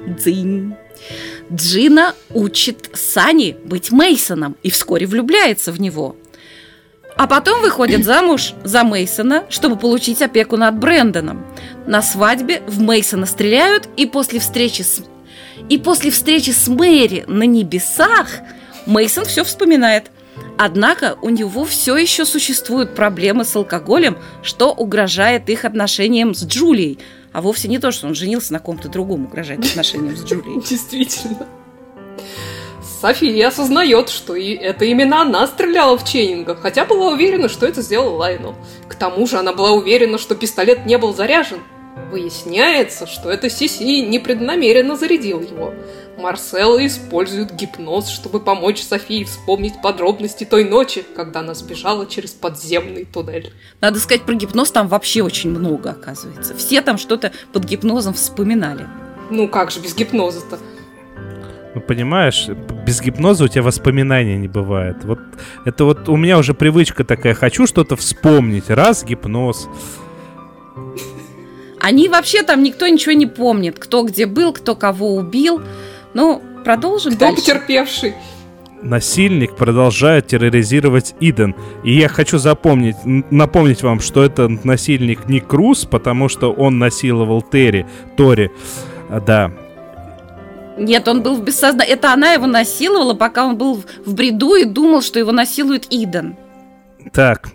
Дзинь. 0.07 0.75
Джина 1.53 2.15
учит 2.31 2.91
Сани 2.95 3.57
быть 3.65 3.93
Мейсоном 3.93 4.57
и 4.63 4.71
вскоре 4.71 5.07
влюбляется 5.07 5.73
в 5.73 5.81
него. 5.81 6.17
А 7.17 7.27
потом 7.29 7.61
выходит 7.61 8.05
замуж 8.05 8.55
за 8.65 8.83
Мейсона, 8.83 9.45
чтобы 9.49 9.77
получить 9.77 10.21
опеку 10.21 10.57
над 10.57 10.79
Брэндоном. 10.79 11.47
На 11.87 12.03
свадьбе 12.03 12.63
в 12.67 12.81
Мейсона 12.81 13.27
стреляют, 13.27 13.89
и 13.97 14.07
после 14.07 14.41
встречи 14.41 14.83
с 14.83 15.05
и 15.69 15.79
после 15.79 16.11
встречи 16.11 16.51
с 16.51 16.69
Мэри 16.69 17.25
на 17.27 17.45
небесах 17.45 18.29
Мейсон 18.87 19.25
все 19.25 19.45
вспоминает. 19.45 20.11
Однако 20.57 21.17
у 21.23 21.31
него 21.31 21.65
все 21.65 21.97
еще 21.97 22.25
существуют 22.25 22.95
проблемы 22.95 23.45
с 23.45 23.57
алкоголем, 23.57 24.19
что 24.43 24.73
угрожает 24.73 25.49
их 25.49 25.65
отношениям 25.65 26.35
с 26.35 26.45
Джулией. 26.45 26.99
А 27.33 27.41
вовсе 27.41 27.67
не 27.67 27.79
то, 27.79 27.91
что 27.91 28.07
он 28.07 28.15
женился 28.15 28.53
на 28.53 28.61
ком-то 28.61 28.89
другом, 28.89 29.25
угрожает 29.25 29.65
отношениям 29.65 30.17
с 30.17 30.25
Джулией. 30.29 30.63
Действительно. 30.63 31.47
София 33.01 33.49
осознает, 33.49 34.09
что 34.09 34.35
и 34.35 34.55
это 34.55 34.85
именно 34.85 35.23
она 35.23 35.47
стреляла 35.47 35.99
в 35.99 36.05
Ченнинга, 36.05 36.55
хотя 36.55 36.85
была 36.85 37.09
уверена, 37.09 37.49
что 37.49 37.67
это 37.67 37.83
сделал 37.83 38.17
Лайнел. 38.17 38.55
К 38.89 38.95
тому 38.95 39.27
же 39.27 39.39
она 39.39 39.53
была 39.53 39.73
уверена, 39.73 40.19
что 40.19 40.35
пистолет 40.35 40.87
не 40.87 40.97
был 40.97 41.15
заряжен. 41.15 41.61
Выясняется, 42.11 43.07
что 43.07 43.31
это 43.31 43.49
Сиси 43.49 44.01
непреднамеренно 44.01 44.97
зарядил 44.97 45.41
его. 45.41 45.73
Марселла 46.19 46.85
использует 46.87 47.55
гипноз, 47.55 48.09
чтобы 48.09 48.41
помочь 48.41 48.83
Софии 48.83 49.25
вспомнить 49.25 49.81
подробности 49.83 50.45
той 50.45 50.65
ночи, 50.65 51.05
когда 51.17 51.41
она 51.41 51.55
сбежала 51.55 52.07
через 52.07 52.31
подземный 52.31 53.05
туннель. 53.05 53.53
Надо 53.81 53.99
сказать, 53.99 54.23
про 54.23 54.35
гипноз 54.35 54.71
там 54.71 54.89
вообще 54.89 55.23
очень 55.23 55.51
много, 55.51 55.91
оказывается. 55.91 56.55
Все 56.55 56.83
там 56.83 56.99
что-то 56.99 57.33
под 57.53 57.65
гипнозом 57.65 58.15
вспоминали. 58.15 58.87
Ну 59.31 59.49
как 59.49 59.71
же 59.71 59.81
без 59.81 59.95
гипноза-то? 59.95 60.59
Ну, 61.75 61.81
понимаешь, 61.81 62.47
без 62.87 63.01
гипноза 63.01 63.45
у 63.45 63.49
тебя 63.49 63.63
воспоминания 63.63 64.37
не 64.37 64.47
бывает. 64.47 64.99
Вот 65.03 65.19
это 65.65 65.85
вот 65.85 66.09
у 66.09 66.17
меня 66.17 66.39
уже 66.39 66.55
привычка 66.55 67.03
такая, 67.03 67.35
хочу 67.35 67.67
что-то 67.67 67.97
вспомнить. 67.97 68.71
Раз, 68.71 69.03
гипноз. 69.03 69.69
Они 71.85 72.09
вообще 72.09 72.43
там 72.43 72.63
никто 72.63 72.89
ничего 72.89 73.13
не 73.13 73.27
помнит. 73.27 73.79
Кто 73.79 74.05
где 74.05 74.25
был, 74.25 74.55
кто 74.55 74.75
кого 74.75 75.17
убил. 75.17 75.61
Ну, 76.15 76.41
продолжим 76.65 77.13
Кто 77.13 77.27
дальше. 77.27 77.43
потерпевший? 77.43 78.15
Насильник 78.81 79.55
продолжает 79.55 80.27
терроризировать 80.27 81.15
Иден. 81.21 81.55
И 81.85 81.93
я 81.93 82.09
хочу 82.09 82.39
запомнить, 82.39 82.97
напомнить 83.05 83.83
вам, 83.83 84.01
что 84.01 84.25
это 84.25 84.49
насильник 84.49 85.27
не 85.29 85.41
Круз, 85.41 85.85
потому 85.85 86.31
что 86.31 86.53
он 86.53 86.79
насиловал 86.79 87.43
Терри, 87.43 87.87
Тори. 88.17 88.51
А, 89.11 89.21
да, 89.21 89.53
нет, 90.79 91.07
он 91.07 91.23
был 91.23 91.37
в 91.37 91.45
бессознании. 91.45 91.93
Это 91.93 92.15
она 92.15 92.33
его 92.33 92.47
насиловала, 92.47 93.13
пока 93.13 93.45
он 93.45 93.59
был 93.59 93.85
в 94.07 94.15
бреду 94.15 94.55
и 94.55 94.65
думал, 94.65 95.03
что 95.03 95.19
его 95.19 95.33
насилует 95.33 95.87
Иден. 95.91 96.35
Так, 97.13 97.51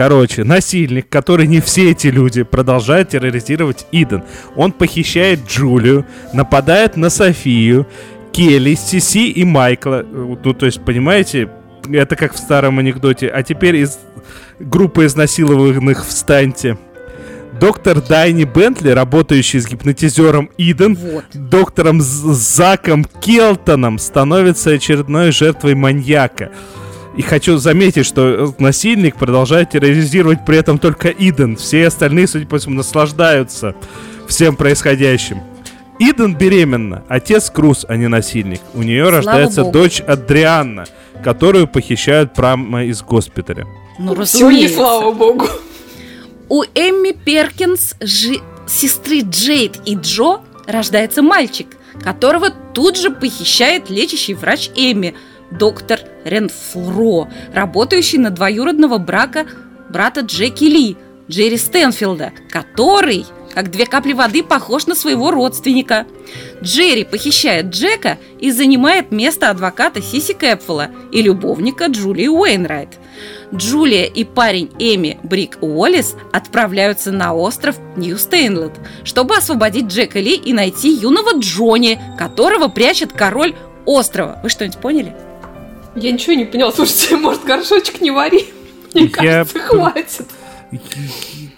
Короче, 0.00 0.44
насильник, 0.44 1.10
который 1.10 1.46
не 1.46 1.60
все 1.60 1.90
эти 1.90 2.06
люди, 2.06 2.42
продолжает 2.42 3.10
терроризировать 3.10 3.86
Иден. 3.92 4.22
Он 4.56 4.72
похищает 4.72 5.40
Джулию, 5.46 6.06
нападает 6.32 6.96
на 6.96 7.10
Софию, 7.10 7.86
Келли, 8.32 8.76
Сиси 8.76 9.28
и 9.28 9.44
Майкла. 9.44 10.02
Ну, 10.10 10.54
то 10.54 10.64
есть, 10.64 10.82
понимаете, 10.86 11.50
это 11.92 12.16
как 12.16 12.32
в 12.32 12.38
старом 12.38 12.78
анекдоте. 12.78 13.28
А 13.28 13.42
теперь 13.42 13.76
из 13.76 13.98
группы 14.58 15.04
изнасилованных 15.04 16.06
встаньте 16.06 16.78
доктор 17.60 18.00
Дайни 18.00 18.44
Бентли, 18.44 18.88
работающий 18.88 19.60
с 19.60 19.68
гипнотизером 19.68 20.48
Иден, 20.56 20.94
вот. 20.94 21.24
доктором 21.34 22.00
Заком 22.00 23.04
Келтоном, 23.04 23.98
становится 23.98 24.70
очередной 24.70 25.30
жертвой 25.30 25.74
маньяка. 25.74 26.52
И 27.20 27.22
хочу 27.22 27.58
заметить, 27.58 28.06
что 28.06 28.54
насильник 28.56 29.14
продолжает 29.16 29.68
терроризировать 29.68 30.46
при 30.46 30.56
этом 30.56 30.78
только 30.78 31.10
Иден. 31.10 31.54
Все 31.54 31.86
остальные, 31.88 32.26
судя 32.26 32.46
по 32.46 32.56
всему, 32.56 32.76
наслаждаются 32.76 33.74
всем 34.26 34.56
происходящим. 34.56 35.42
Иден 35.98 36.34
беременна. 36.34 37.04
Отец 37.08 37.50
Круз, 37.50 37.84
а 37.86 37.96
не 37.96 38.08
насильник. 38.08 38.62
У 38.72 38.82
нее 38.82 39.02
Слава 39.02 39.16
рождается 39.18 39.64
Богу. 39.64 39.72
дочь 39.74 40.00
Адрианна, 40.00 40.86
которую 41.22 41.68
похищают 41.68 42.32
прямо 42.32 42.84
из 42.84 43.02
госпиталя. 43.02 43.66
Ну, 43.98 44.14
разумеется. 44.14 44.76
слава 44.76 45.12
Богу. 45.12 45.46
У 46.48 46.62
Эмми 46.74 47.12
Перкинс, 47.12 47.96
жи... 48.00 48.38
сестры 48.66 49.20
Джейд 49.20 49.78
и 49.84 49.94
Джо, 49.94 50.40
рождается 50.66 51.20
мальчик, 51.20 51.66
которого 52.02 52.48
тут 52.48 52.96
же 52.96 53.10
похищает 53.10 53.90
лечащий 53.90 54.32
врач 54.32 54.70
Эмми, 54.74 55.14
доктор 55.50 56.00
Ренфлро, 56.24 57.28
работающий 57.52 58.18
на 58.18 58.30
двоюродного 58.30 58.98
брака 58.98 59.46
брата 59.88 60.20
Джеки 60.20 60.64
Ли, 60.64 60.96
Джерри 61.28 61.56
Стэнфилда, 61.56 62.32
который, 62.50 63.24
как 63.54 63.70
две 63.70 63.86
капли 63.86 64.12
воды, 64.12 64.42
похож 64.42 64.86
на 64.86 64.94
своего 64.94 65.30
родственника. 65.30 66.06
Джерри 66.62 67.04
похищает 67.04 67.66
Джека 67.66 68.18
и 68.38 68.50
занимает 68.50 69.12
место 69.12 69.50
адвоката 69.50 70.02
Сиси 70.02 70.34
Кэпфелла 70.34 70.88
и 71.12 71.22
любовника 71.22 71.86
Джулии 71.86 72.28
Уэйнрайт– 72.28 72.90
Джулия 73.54 74.04
и 74.04 74.24
парень 74.24 74.70
Эми 74.78 75.18
Брик 75.22 75.58
Уоллес 75.60 76.14
отправляются 76.32 77.10
на 77.10 77.34
остров 77.34 77.76
Нью-Стейнленд, 77.96 78.74
чтобы 79.04 79.36
освободить 79.36 79.86
Джека 79.86 80.20
Ли 80.20 80.34
и 80.34 80.52
найти 80.52 80.90
юного 80.90 81.38
Джонни, 81.38 82.00
которого 82.18 82.68
прячет 82.68 83.12
король 83.12 83.54
острова. 83.86 84.38
Вы 84.42 84.48
что-нибудь 84.48 84.78
поняли? 84.78 85.14
Я 85.96 86.12
ничего 86.12 86.34
не 86.34 86.44
поняла. 86.44 86.72
Слушайте, 86.72 87.16
может, 87.18 87.44
горшочек 87.44 88.00
не 88.00 88.10
вари? 88.10 88.46
Мне 88.94 89.04
я... 89.04 89.10
кажется, 89.10 89.58
хватит. 89.58 90.26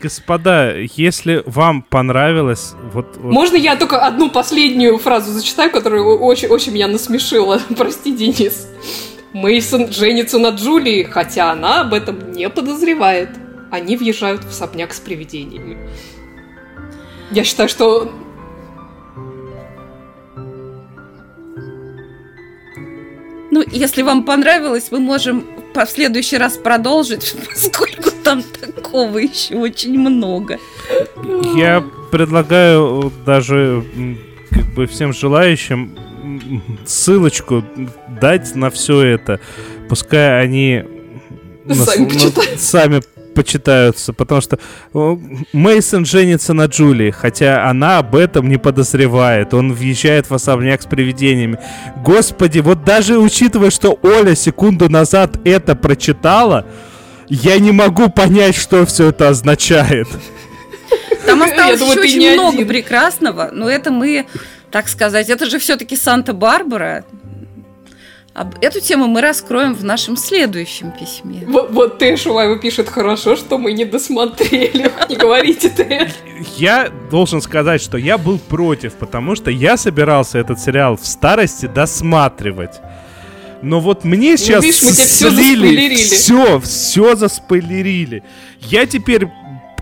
Господа, 0.01 0.75
если 0.97 1.43
вам 1.47 1.83
понравилось... 1.83 2.73
Вот, 2.93 3.17
вот... 3.17 3.33
Можно 3.33 3.57
я 3.57 3.77
только 3.77 3.99
одну 3.99 4.31
последнюю 4.31 4.99
фразу 4.99 5.33
зачитаю, 5.33 5.71
которая 5.71 6.03
очень, 6.03 6.49
очень 6.49 6.73
меня 6.73 6.89
насмешила? 6.89 7.61
Прости, 7.77 8.15
Денис. 8.15 8.67
Мейсон 9.33 9.93
женится 9.93 10.39
на 10.39 10.49
Джулии, 10.49 11.05
хотя 11.05 11.53
она 11.53 11.83
об 11.83 11.95
этом 11.95 12.33
не 12.33 12.49
подозревает. 12.49 13.31
Они 13.71 13.97
въезжают 13.97 14.45
в 14.45 14.51
особняк 14.51 14.93
с 14.93 15.01
привидениями. 15.01 15.79
Я 17.31 17.45
считаю, 17.45 17.69
что 17.69 18.13
Ну, 23.53 23.63
если 23.71 24.01
вам 24.01 24.25
понравилось, 24.25 24.89
мы 24.91 24.99
можем 24.99 25.45
в 25.75 25.87
следующий 25.87 26.39
раз 26.39 26.57
продолжить, 26.57 27.37
поскольку 27.49 28.11
там 28.25 28.43
такого 28.43 29.19
еще 29.19 29.57
очень 29.57 29.99
много. 29.99 30.59
Я 31.55 31.85
предлагаю 32.11 33.13
даже 33.27 33.85
как 34.51 34.65
бы 34.73 34.87
всем 34.87 35.13
желающим 35.13 35.95
ссылочку 36.87 37.63
дать 38.23 38.55
на 38.55 38.71
все 38.71 39.03
это. 39.03 39.39
Пускай 39.87 40.43
они 40.43 40.85
сами, 41.71 42.11
нас, 42.11 42.33
сами 42.57 43.03
почитаются, 43.35 44.13
потому 44.13 44.41
что 44.41 44.59
Мейсон 45.53 46.05
женится 46.05 46.55
на 46.55 46.67
Джулии, 46.67 47.11
хотя 47.11 47.69
она 47.69 47.99
об 47.99 48.15
этом 48.15 48.49
не 48.49 48.59
подозревает. 48.59 49.55
Он 49.55 49.73
въезжает 49.73 50.31
в 50.31 50.35
особняк 50.35 50.83
с 50.83 50.87
привидениями. 50.87 51.59
Господи, 52.05 52.61
вот 52.61 52.85
даже 52.85 53.19
учитывая, 53.19 53.71
что 53.71 53.99
Оля 54.03 54.35
секунду 54.35 54.89
назад 54.89 55.39
это 55.45 55.75
прочитала, 55.75 56.67
я 57.29 57.59
не 57.59 57.73
могу 57.73 58.11
понять, 58.11 58.57
что 58.57 58.85
все 58.87 59.09
это 59.09 59.29
означает. 59.29 60.09
Там 61.27 61.43
осталось 61.43 61.79
думаю, 61.79 62.03
еще 62.03 62.19
очень 62.19 62.33
много 62.35 62.57
один. 62.57 62.69
прекрасного, 62.69 63.51
но 63.53 63.69
это 63.71 63.91
мы, 63.91 64.27
так 64.71 64.89
сказать, 64.89 65.31
это 65.31 65.47
же 65.47 65.59
все-таки 65.59 65.97
Санта-Барбара. 65.97 67.05
Эту 68.35 68.81
тему 68.81 69.09
мы 69.09 69.21
раскроем 69.21 69.75
в 69.75 69.85
нашем 69.85 70.17
следующем 70.17 70.91
письме. 70.93 71.45
Вот, 71.47 71.71
вот 71.71 71.99
ты, 71.99 72.17
Шуваева, 72.17 72.59
пишет, 72.59 72.89
хорошо, 72.89 73.37
что 73.37 73.59
мы 73.59 73.73
не 73.73 73.85
досмотрели. 73.85 74.91
Не 75.11 75.17
говорите 75.17 75.69
ты. 75.69 76.09
Я 76.57 76.91
должен 77.11 77.43
сказать, 77.43 77.83
что 77.83 77.99
я 77.99 78.17
был 78.17 78.39
против, 78.39 78.95
потому 78.95 79.37
что 79.37 79.51
я 79.51 79.77
собирался 79.77 80.39
этот 80.39 80.61
сериал 80.61 80.97
в 80.97 81.07
старости 81.07 81.67
досматривать. 81.67 82.81
Но 83.61 83.81
вот 83.81 84.05
мне 84.05 84.39
сейчас 84.39 84.63
ну, 84.63 84.67
видишь, 84.67 84.83
мы 84.83 84.93
все 84.93 85.31
слили, 85.31 85.95
все, 85.97 86.61
все 86.61 87.15
заспойлерили. 87.15 88.25
Я 88.61 88.87
теперь, 88.87 89.29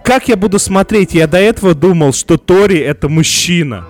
как 0.05 0.29
я 0.29 0.37
буду 0.37 0.59
смотреть? 0.59 1.15
Я 1.15 1.29
до 1.29 1.39
этого 1.39 1.75
думал, 1.75 2.13
что 2.13 2.37
Тори 2.37 2.79
это 2.79 3.09
мужчина. 3.09 3.87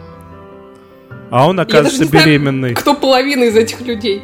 А 1.31 1.49
он 1.49 1.59
оказывается 1.59 2.05
беременный. 2.07 2.71
Знаю, 2.71 2.77
кто 2.77 2.95
половина 2.95 3.45
из 3.45 3.57
этих 3.57 3.81
людей? 3.81 4.23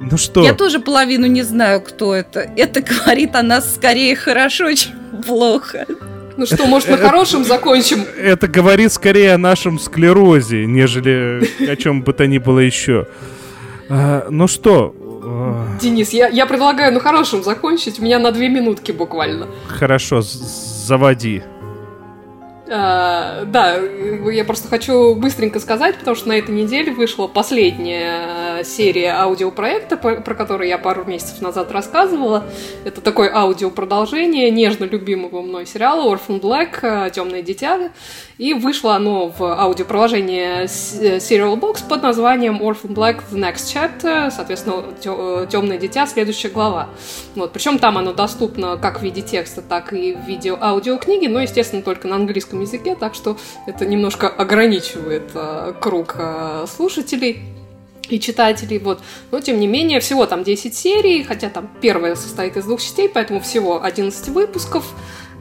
Ну 0.00 0.16
что? 0.16 0.42
Я 0.42 0.54
тоже 0.54 0.80
половину 0.80 1.26
не 1.26 1.42
знаю, 1.42 1.82
кто 1.82 2.14
это. 2.14 2.50
Это 2.56 2.80
говорит 2.80 3.36
о 3.36 3.42
нас 3.42 3.74
скорее 3.74 4.16
хорошо, 4.16 4.72
чем 4.72 4.92
плохо. 5.26 5.86
Ну 6.36 6.46
что, 6.46 6.66
может, 6.66 6.88
на 6.88 6.96
хорошем 6.96 7.44
закончим? 7.44 8.06
Это 8.18 8.48
говорит 8.48 8.92
скорее 8.92 9.34
о 9.34 9.38
нашем 9.38 9.78
склерозе, 9.78 10.64
нежели 10.64 11.70
о 11.70 11.76
чем 11.76 12.02
бы 12.02 12.14
то 12.14 12.26
ни 12.26 12.38
было 12.38 12.60
еще. 12.60 13.06
А, 13.90 14.26
ну 14.30 14.48
что? 14.48 14.94
Денис, 15.82 16.10
я, 16.10 16.28
я 16.28 16.46
предлагаю 16.46 16.94
на 16.94 17.00
хорошем 17.00 17.42
закончить. 17.42 17.98
У 17.98 18.02
меня 18.02 18.18
на 18.18 18.32
две 18.32 18.48
минутки 18.48 18.92
буквально. 18.92 19.48
Хорошо, 19.66 20.22
заводи. 20.22 21.42
Uh, 22.70 23.46
да, 23.46 23.80
я 24.30 24.44
просто 24.44 24.68
хочу 24.68 25.16
быстренько 25.16 25.58
сказать, 25.58 25.98
потому 25.98 26.14
что 26.14 26.28
на 26.28 26.38
этой 26.38 26.54
неделе 26.54 26.92
вышла 26.92 27.26
последняя 27.26 28.62
серия 28.62 29.10
аудиопроекта, 29.14 29.96
про, 29.96 30.34
который 30.36 30.68
я 30.68 30.78
пару 30.78 31.04
месяцев 31.04 31.40
назад 31.40 31.72
рассказывала. 31.72 32.44
Это 32.84 33.00
такое 33.00 33.34
аудиопродолжение 33.34 34.52
нежно 34.52 34.84
любимого 34.84 35.42
мной 35.42 35.66
сериала 35.66 36.14
Orphan 36.14 36.40
Black 36.40 37.10
«Темное 37.10 37.42
дитя». 37.42 37.90
И 38.38 38.54
вышло 38.54 38.94
оно 38.94 39.28
в 39.28 39.42
аудиопроложении 39.42 40.64
Serial 40.64 41.58
Box 41.58 41.86
под 41.86 42.02
названием 42.04 42.62
Orphan 42.62 42.94
Black 42.94 43.22
The 43.32 43.36
Next 43.36 43.74
Chapter, 43.74 44.30
соответственно, 44.30 45.46
«Темное 45.46 45.76
дитя. 45.76 46.06
Следующая 46.06 46.50
глава». 46.50 46.88
Вот, 47.34 47.52
причем 47.52 47.80
там 47.80 47.98
оно 47.98 48.12
доступно 48.12 48.76
как 48.76 49.00
в 49.00 49.02
виде 49.02 49.22
текста, 49.22 49.60
так 49.60 49.92
и 49.92 50.14
в 50.14 50.24
виде 50.26 50.56
аудиокниги, 50.58 51.26
но, 51.26 51.40
естественно, 51.40 51.82
только 51.82 52.06
на 52.06 52.14
английском 52.14 52.59
языке, 52.60 52.94
так 52.94 53.14
что 53.14 53.36
это 53.66 53.86
немножко 53.86 54.28
ограничивает 54.28 55.30
э, 55.34 55.72
круг 55.80 56.16
э, 56.18 56.66
слушателей 56.68 57.40
и 58.08 58.18
читателей, 58.18 58.78
вот. 58.78 59.00
Но, 59.30 59.40
тем 59.40 59.60
не 59.60 59.66
менее, 59.66 60.00
всего 60.00 60.26
там 60.26 60.42
10 60.42 60.74
серий, 60.74 61.22
хотя 61.22 61.48
там 61.48 61.70
первая 61.80 62.16
состоит 62.16 62.56
из 62.56 62.64
двух 62.64 62.80
частей, 62.80 63.08
поэтому 63.08 63.40
всего 63.40 63.82
11 63.82 64.28
выпусков. 64.28 64.92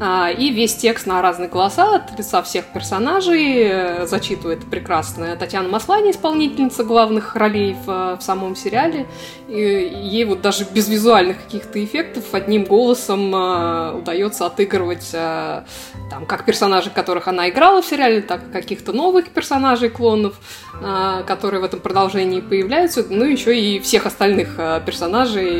А, 0.01 0.31
и 0.31 0.49
весь 0.51 0.75
текст 0.75 1.05
на 1.05 1.21
разные 1.21 1.49
голоса 1.49 1.95
от 1.95 2.17
лица 2.17 2.41
всех 2.41 2.65
персонажей 2.67 3.63
э, 3.63 4.07
зачитывает 4.07 4.69
прекрасная 4.69 5.35
Татьяна 5.35 5.67
Маслани, 5.67 6.11
исполнительница 6.11 6.85
главных 6.85 7.35
ролей 7.35 7.75
в, 7.85 8.15
в 8.15 8.21
самом 8.21 8.55
сериале. 8.55 9.07
И 9.49 9.59
ей 9.59 10.23
вот 10.23 10.41
даже 10.41 10.63
без 10.63 10.87
визуальных 10.87 11.43
каких-то 11.43 11.83
эффектов 11.83 12.33
одним 12.33 12.63
голосом 12.63 13.35
э, 13.35 13.91
удается 13.97 14.45
отыгрывать 14.45 15.09
э, 15.11 15.63
там, 16.09 16.25
как 16.25 16.45
персонажей, 16.45 16.93
которых 16.95 17.27
она 17.27 17.49
играла 17.49 17.81
в 17.81 17.85
сериале, 17.85 18.21
так 18.21 18.47
и 18.47 18.51
каких-то 18.51 18.93
новых 18.93 19.29
персонажей, 19.29 19.89
клонов, 19.89 20.35
которые 21.27 21.61
в 21.61 21.63
этом 21.63 21.81
продолжении 21.81 22.41
появляются, 22.41 23.05
ну 23.09 23.25
еще 23.25 23.59
и 23.59 23.79
всех 23.79 24.05
остальных 24.05 24.55
персонажей 24.85 25.59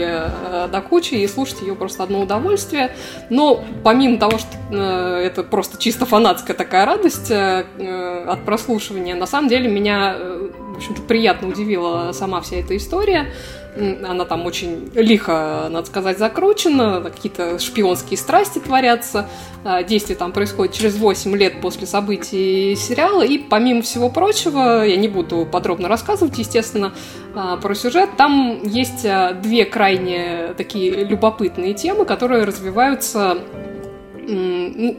до 0.71 0.81
кучи, 0.81 1.15
и 1.15 1.27
слушать 1.27 1.61
ее 1.61 1.75
просто 1.75 2.03
одно 2.03 2.21
удовольствие. 2.21 2.95
Но 3.29 3.63
помимо 3.83 4.17
того, 4.17 4.28
того, 4.30 4.39
что 4.39 4.57
э, 4.71 5.23
это 5.25 5.43
просто 5.43 5.77
чисто 5.77 6.05
фанатская 6.05 6.55
такая 6.55 6.86
радость 6.86 7.32
э, 7.32 7.65
э, 7.77 8.25
от 8.27 8.45
прослушивания, 8.45 9.15
на 9.15 9.25
самом 9.25 9.49
деле 9.49 9.69
меня, 9.69 10.15
э, 10.15 10.49
в 10.73 10.77
общем-то, 10.77 11.01
приятно 11.03 11.47
удивила 11.49 12.11
сама 12.13 12.41
вся 12.41 12.57
эта 12.57 12.77
история. 12.77 13.32
Она 13.77 14.25
там 14.25 14.45
очень 14.45 14.89
лихо, 14.95 15.67
надо 15.69 15.88
сказать, 15.88 16.17
закручена, 16.17 17.01
какие-то 17.01 17.59
шпионские 17.59 18.17
страсти 18.17 18.59
творятся. 18.59 19.30
А, 19.63 19.84
действие 19.84 20.17
там 20.17 20.32
происходит 20.32 20.73
через 20.73 20.97
8 20.97 21.36
лет 21.38 21.61
после 21.61 21.86
событий 21.86 22.75
сериала. 22.75 23.21
И 23.21 23.38
помимо 23.38 23.82
всего 23.84 24.09
прочего, 24.09 24.84
я 24.84 24.97
не 24.97 25.07
буду 25.07 25.47
подробно 25.49 25.88
рассказывать, 25.88 26.38
естественно, 26.39 26.93
а, 27.36 27.57
про 27.57 27.75
сюжет. 27.75 28.09
Там 28.17 28.63
есть 28.63 29.05
две 29.41 29.65
крайне 29.65 30.55
такие 30.57 31.05
любопытные 31.05 31.73
темы, 31.73 32.05
которые 32.05 32.45
развиваются 32.45 33.38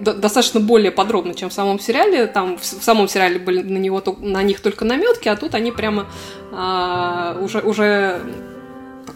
достаточно 0.00 0.60
более 0.60 0.90
подробно, 0.90 1.34
чем 1.34 1.50
в 1.50 1.52
самом 1.52 1.78
сериале. 1.78 2.26
Там 2.26 2.58
в, 2.58 2.62
в 2.62 2.84
самом 2.84 3.08
сериале 3.08 3.38
были 3.38 3.62
на, 3.62 3.78
него, 3.78 4.02
на 4.20 4.42
них 4.42 4.60
только 4.60 4.84
наметки, 4.84 5.28
а 5.28 5.36
тут 5.36 5.54
они 5.54 5.72
прямо 5.72 6.06
а, 6.52 7.38
уже, 7.40 7.60
уже 7.60 8.20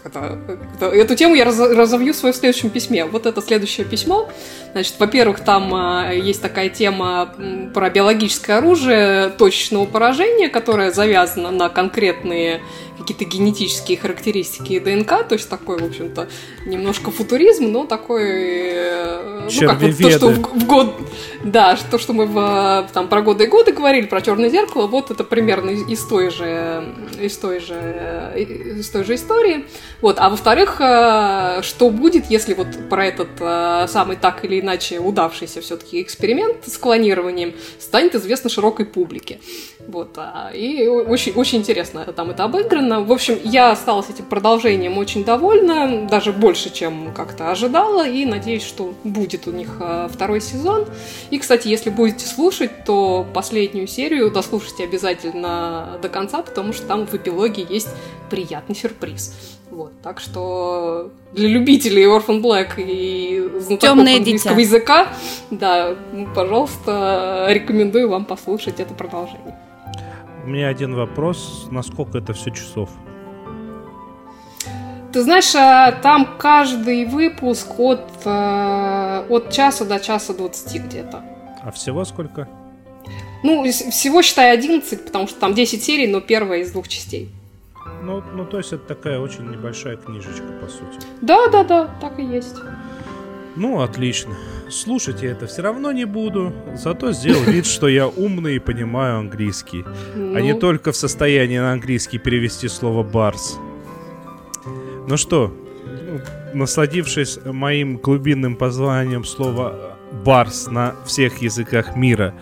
это, 0.03 0.39
это, 0.75 0.85
эту 0.87 1.15
тему 1.15 1.35
я 1.35 1.45
раз, 1.45 1.59
разовью 1.59 2.13
в 2.13 2.15
своем 2.15 2.33
следующем 2.33 2.69
письме. 2.69 3.05
Вот 3.05 3.25
это 3.25 3.41
следующее 3.41 3.85
письмо. 3.85 4.29
Значит, 4.73 4.95
во-первых, 4.99 5.39
там 5.39 5.73
а, 5.73 6.11
есть 6.11 6.41
такая 6.41 6.69
тема 6.69 7.33
про 7.73 7.89
биологическое 7.89 8.57
оружие 8.57 9.29
точечного 9.29 9.85
поражения, 9.85 10.49
которая 10.49 10.91
завязана 10.91 11.51
на 11.51 11.69
конкретные 11.69 12.61
какие-то 12.97 13.25
генетические 13.25 13.97
характеристики 13.97 14.79
ДНК, 14.79 15.27
то 15.27 15.33
есть 15.33 15.49
такой, 15.49 15.77
в 15.77 15.85
общем-то, 15.85 16.27
немножко 16.65 17.11
футуризм, 17.11 17.71
но 17.71 17.85
такой, 17.85 18.23
э, 18.23 19.49
ну 19.51 19.67
как 19.67 19.81
вот 19.81 19.97
то, 19.97 20.09
что 20.09 20.29
в, 20.29 20.39
в 20.39 20.65
год, 20.65 20.95
да, 21.43 21.77
то, 21.91 21.97
что 21.99 22.13
мы 22.13 22.25
в, 22.25 22.89
там 22.93 23.07
про 23.07 23.21
годы 23.21 23.45
и 23.45 23.47
годы 23.47 23.73
говорили, 23.73 24.05
про 24.05 24.21
черное 24.21 24.49
зеркало, 24.49 24.87
вот 24.87 25.11
это 25.11 25.23
примерно 25.23 25.71
из, 25.71 25.87
из 25.87 26.03
той 26.05 26.29
же, 26.29 26.85
из 27.19 27.37
той 27.37 27.59
же, 27.59 28.33
из 28.35 28.89
той 28.89 29.03
же 29.03 29.15
истории. 29.15 29.65
Вот, 30.01 30.17
а 30.19 30.29
во-вторых, 30.29 30.77
э, 30.79 31.61
что 31.63 31.89
будет, 31.89 32.25
если 32.29 32.53
вот 32.53 32.67
про 32.89 33.05
этот 33.05 33.29
э, 33.39 33.87
самый 33.87 34.17
так 34.17 34.43
или 34.45 34.59
иначе 34.59 34.99
удавшийся 34.99 35.61
все-таки 35.61 36.01
эксперимент 36.01 36.67
с 36.67 36.77
клонированием 36.77 37.53
станет 37.79 38.15
известно 38.15 38.49
широкой 38.49 38.85
публике. 38.85 39.39
Вот, 39.87 40.17
а, 40.17 40.51
и 40.51 40.87
очень, 40.87 41.33
очень 41.33 41.59
интересно 41.59 42.05
там 42.05 42.31
это 42.31 42.43
обыграно. 42.45 43.01
В 43.01 43.11
общем, 43.11 43.37
я 43.43 43.71
осталась 43.71 44.09
этим 44.09 44.25
продолжением 44.25 44.97
очень 44.97 45.23
довольна, 45.23 46.07
даже 46.09 46.31
больше, 46.33 46.73
чем 46.73 47.13
как-то 47.13 47.51
ожидала, 47.51 48.07
и 48.07 48.25
надеюсь, 48.25 48.63
что 48.63 48.93
будет 49.03 49.47
у 49.47 49.51
них 49.51 49.77
э, 49.79 50.07
второй 50.11 50.41
сезон. 50.41 50.85
И, 51.29 51.37
кстати, 51.37 51.67
если 51.67 51.89
будете 51.89 52.25
слушать, 52.25 52.83
то 52.85 53.25
последнюю 53.33 53.87
серию 53.87 54.31
дослушайте 54.31 54.85
обязательно 54.85 55.99
до 56.01 56.09
конца, 56.09 56.41
потому 56.41 56.73
что 56.73 56.87
там 56.87 57.05
в 57.05 57.13
эпилоге 57.13 57.65
есть 57.69 57.89
приятный 58.29 58.75
сюрприз. 58.75 59.33
Вот, 59.69 59.91
так 60.01 60.19
что 60.19 61.11
для 61.33 61.49
любителей 61.49 62.05
Orphan 62.05 62.41
Black 62.41 62.75
и 62.77 63.59
знатоков 63.59 63.99
английского 63.99 64.55
дитя. 64.55 64.61
языка, 64.61 65.07
да, 65.51 65.95
пожалуйста, 66.33 67.47
рекомендую 67.49 68.09
вам 68.09 68.25
послушать 68.25 68.79
это 68.79 68.93
продолжение. 68.93 69.55
У 70.45 70.49
меня 70.49 70.67
один 70.67 70.93
вопрос. 70.93 71.67
Насколько 71.71 72.19
это 72.19 72.33
все 72.33 72.51
часов? 72.51 72.89
Ты 75.11 75.23
знаешь, 75.23 75.55
а, 75.55 75.91
там 75.91 76.37
каждый 76.37 77.05
выпуск 77.05 77.79
от, 77.79 78.03
э, 78.25 79.25
от 79.27 79.51
часа 79.51 79.85
до 79.85 79.99
часа 79.99 80.33
двадцати 80.33 80.77
где-то. 80.77 81.23
А 81.63 81.71
всего 81.71 82.05
сколько? 82.05 82.47
Ну, 83.43 83.63
всего, 83.63 84.21
считай, 84.21 84.51
11, 84.51 85.05
потому 85.05 85.27
что 85.27 85.39
там 85.39 85.53
10 85.53 85.83
серий, 85.83 86.07
но 86.07 86.21
первая 86.21 86.59
из 86.59 86.71
двух 86.71 86.87
частей. 86.87 87.29
Ну, 88.03 88.21
ну, 88.33 88.45
то 88.45 88.57
есть 88.57 88.73
это 88.73 88.85
такая 88.87 89.19
очень 89.19 89.49
небольшая 89.49 89.97
книжечка, 89.97 90.47
по 90.61 90.67
сути. 90.67 90.99
Да, 91.21 91.47
да, 91.47 91.63
да, 91.63 91.89
так 92.01 92.19
и 92.19 92.23
есть. 92.23 92.55
Ну, 93.55 93.81
отлично. 93.81 94.35
Слушать 94.69 95.21
я 95.21 95.31
это 95.31 95.45
все 95.45 95.61
равно 95.61 95.91
не 95.91 96.05
буду, 96.05 96.53
зато 96.75 97.11
сделал 97.11 97.43
вид, 97.43 97.65
что 97.65 97.87
я 97.87 98.07
умный 98.07 98.55
и 98.55 98.59
понимаю 98.59 99.19
английский, 99.19 99.85
ну... 100.15 100.35
а 100.35 100.41
не 100.41 100.53
ну. 100.53 100.59
только 100.59 100.91
в 100.91 100.95
состоянии 100.95 101.59
на 101.59 101.71
английский 101.71 102.17
перевести 102.17 102.67
слово 102.67 103.03
«барс». 103.03 103.57
Ну 105.07 105.17
что, 105.17 105.55
ну, 105.85 106.19
насладившись 106.55 107.39
моим 107.45 107.97
глубинным 107.97 108.55
позванием 108.55 109.23
слова 109.23 109.97
«барс» 110.25 110.67
на 110.67 110.95
всех 111.05 111.43
языках 111.43 111.95
мира, 111.95 112.33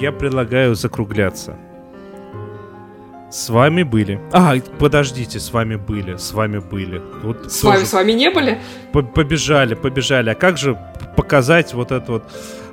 я 0.00 0.10
предлагаю 0.10 0.74
закругляться. 0.74 1.58
С 3.30 3.48
вами 3.48 3.82
были. 3.82 4.20
А, 4.30 4.54
подождите, 4.78 5.40
с 5.40 5.52
вами 5.54 5.76
были, 5.76 6.16
с 6.16 6.32
вами 6.32 6.58
были. 6.58 7.00
Вот 7.22 7.50
с 7.50 7.62
вами, 7.62 7.84
с 7.84 7.92
вами 7.94 8.12
не 8.12 8.30
были? 8.30 8.60
Побежали, 8.92 9.74
побежали. 9.74 10.28
А 10.28 10.34
как 10.34 10.58
же 10.58 10.78
показать 11.16 11.74
вот 11.74 11.92
эту 11.92 12.12
вот 12.12 12.24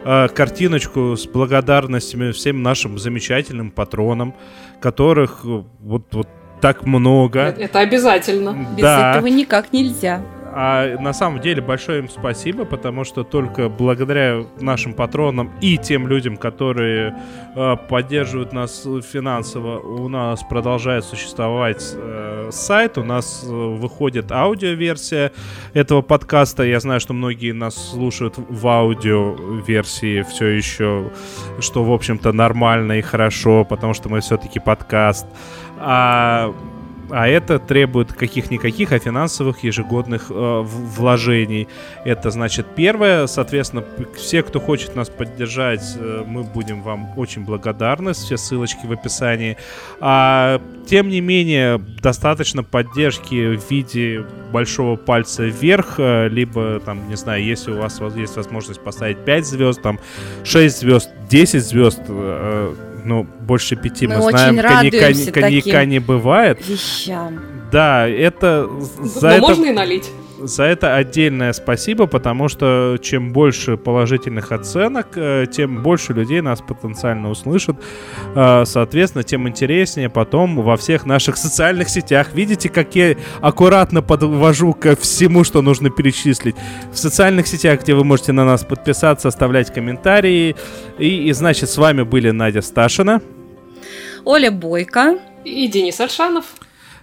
э, 0.03 0.27
картиночку 0.29 1.15
с 1.15 1.25
благодарностями 1.25 2.31
всем 2.31 2.63
нашим 2.63 2.97
замечательным 2.97 3.71
патронам, 3.71 4.33
которых 4.81 5.41
э, 5.43 5.63
вот, 5.79 6.03
вот 6.11 6.27
так 6.61 6.85
много. 6.85 7.39
Это, 7.39 7.61
это 7.61 7.79
обязательно. 7.79 8.67
Без 8.75 8.83
да. 8.83 9.11
этого 9.11 9.27
никак 9.27 9.71
нельзя. 9.73 10.21
А 10.51 10.97
на 10.99 11.13
самом 11.13 11.41
деле 11.41 11.61
большое 11.61 11.99
им 11.99 12.09
спасибо, 12.09 12.65
потому 12.65 13.03
что 13.03 13.23
только 13.23 13.69
благодаря 13.69 14.45
нашим 14.59 14.93
патронам 14.93 15.51
и 15.61 15.77
тем 15.77 16.07
людям, 16.07 16.37
которые 16.37 17.15
э, 17.55 17.75
поддерживают 17.87 18.51
нас 18.51 18.87
финансово, 19.11 19.79
у 19.79 20.07
нас 20.09 20.41
продолжает 20.49 21.05
существовать 21.05 21.93
э, 21.95 22.28
сайт, 22.51 22.97
у 22.97 23.03
нас 23.03 23.43
э, 23.43 23.47
выходит 23.49 24.31
аудиоверсия 24.31 25.31
этого 25.73 26.01
подкаста. 26.01 26.63
Я 26.63 26.79
знаю, 26.79 26.99
что 26.99 27.13
многие 27.13 27.51
нас 27.51 27.75
слушают 27.91 28.35
в 28.37 28.67
аудиоверсии 28.67 30.23
все 30.23 30.45
еще, 30.47 31.11
что, 31.59 31.83
в 31.83 31.91
общем-то, 31.91 32.31
нормально 32.31 32.99
и 32.99 33.01
хорошо, 33.01 33.65
потому 33.65 33.93
что 33.93 34.09
мы 34.09 34.21
все-таки 34.21 34.59
подкаст. 34.59 35.27
А 35.77 36.53
а 37.11 37.27
это 37.27 37.59
требует 37.59 38.13
каких-никаких, 38.13 38.91
а 38.91 38.99
финансовых 38.99 39.63
ежегодных 39.63 40.27
э, 40.29 40.61
вложений. 40.63 41.67
Это 42.05 42.31
значит 42.31 42.67
первое, 42.75 43.27
соответственно, 43.27 43.83
все, 44.15 44.43
кто 44.43 44.59
хочет 44.59 44.95
нас 44.95 45.09
поддержать, 45.09 45.97
э, 45.97 46.23
мы 46.25 46.43
будем 46.43 46.81
вам 46.81 47.17
очень 47.17 47.45
благодарны, 47.45 48.13
все 48.13 48.37
ссылочки 48.37 48.85
в 48.85 48.91
описании. 48.91 49.57
А, 49.99 50.61
тем 50.87 51.09
не 51.09 51.21
менее, 51.21 51.77
достаточно 51.77 52.63
поддержки 52.63 53.55
в 53.55 53.69
виде 53.69 54.25
большого 54.51 54.95
пальца 54.95 55.43
вверх, 55.43 55.95
э, 55.97 56.27
либо, 56.29 56.79
там, 56.79 57.07
не 57.09 57.15
знаю, 57.15 57.43
если 57.43 57.71
у 57.71 57.77
вас 57.77 58.01
есть 58.15 58.35
возможность 58.35 58.81
поставить 58.81 59.23
5 59.25 59.45
звезд, 59.45 59.81
там, 59.81 59.99
6 60.43 60.79
звезд, 60.79 61.09
10 61.29 61.63
звезд, 61.63 62.01
э, 62.07 62.73
ну, 63.05 63.23
больше 63.23 63.75
пяти 63.75 64.07
мы, 64.07 64.17
мы 64.17 64.29
знаем, 64.31 64.57
коньяка, 64.57 65.31
коньяка 65.31 65.85
не 65.85 65.99
бывает. 65.99 66.65
Вещам. 66.67 67.39
Да, 67.71 68.07
это... 68.07 68.69
За 69.03 69.27
Но 69.27 69.33
это... 69.33 69.41
можно 69.41 69.65
и 69.65 69.71
налить. 69.71 70.09
За 70.41 70.63
это 70.63 70.95
отдельное 70.95 71.51
спасибо, 71.53 72.07
потому 72.07 72.47
что 72.47 72.97
чем 73.01 73.33
больше 73.33 73.75
положительных 73.75 74.51
оценок, 74.51 75.07
э, 75.15 75.45
тем 75.51 75.83
больше 75.83 76.13
людей 76.13 76.41
нас 76.41 76.61
потенциально 76.61 77.29
услышат. 77.29 77.75
Э, 78.35 78.63
соответственно, 78.65 79.23
тем 79.23 79.47
интереснее 79.49 80.09
потом 80.09 80.55
во 80.61 80.77
всех 80.77 81.05
наших 81.05 81.35
социальных 81.35 81.89
сетях. 81.89 82.29
Видите, 82.33 82.69
как 82.69 82.95
я 82.95 83.15
аккуратно 83.41 84.01
подвожу 84.01 84.73
ко 84.73 84.95
всему, 84.95 85.43
что 85.43 85.61
нужно 85.61 85.89
перечислить. 85.89 86.55
В 86.93 86.97
социальных 86.97 87.47
сетях, 87.47 87.81
где 87.81 87.93
вы 87.93 88.03
можете 88.05 88.31
на 88.31 88.45
нас 88.45 88.63
подписаться, 88.63 89.27
оставлять 89.27 89.73
комментарии. 89.73 90.55
И, 90.97 91.27
и 91.27 91.33
значит, 91.33 91.69
с 91.69 91.77
вами 91.77 92.03
были 92.03 92.31
Надя 92.31 92.61
Сташина. 92.61 93.21
Оля 94.23 94.51
Бойко. 94.51 95.19
И 95.43 95.67
Денис 95.67 95.99
Альшанов. 95.99 96.45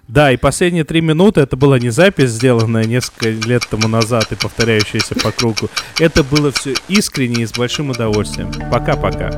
Да, 0.09 0.31
и 0.31 0.37
последние 0.37 0.85
три 0.85 1.01
минуты 1.01 1.41
это 1.41 1.57
была 1.57 1.79
не 1.79 1.91
запись, 1.91 2.31
сделанная 2.31 2.85
несколько 2.85 3.31
лет 3.31 3.67
тому 3.69 3.89
назад 3.89 4.31
и 4.31 4.37
повторяющаяся 4.37 5.15
по 5.17 5.33
кругу. 5.33 5.69
Это 5.99 6.23
было 6.23 6.53
все 6.53 6.75
искренне 6.89 7.43
и 7.43 7.47
с 7.47 7.53
большим 7.53 7.91
удовольствием. 7.91 8.53
Пока-пока. 8.71 9.31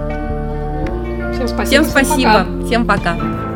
Всем 1.33 1.49
спасибо. 1.49 1.65
Всем 1.67 1.85
спасибо. 1.85 2.65
Всем 2.67 2.87
пока. 2.87 3.15
Всем 3.15 3.19
пока. 3.19 3.48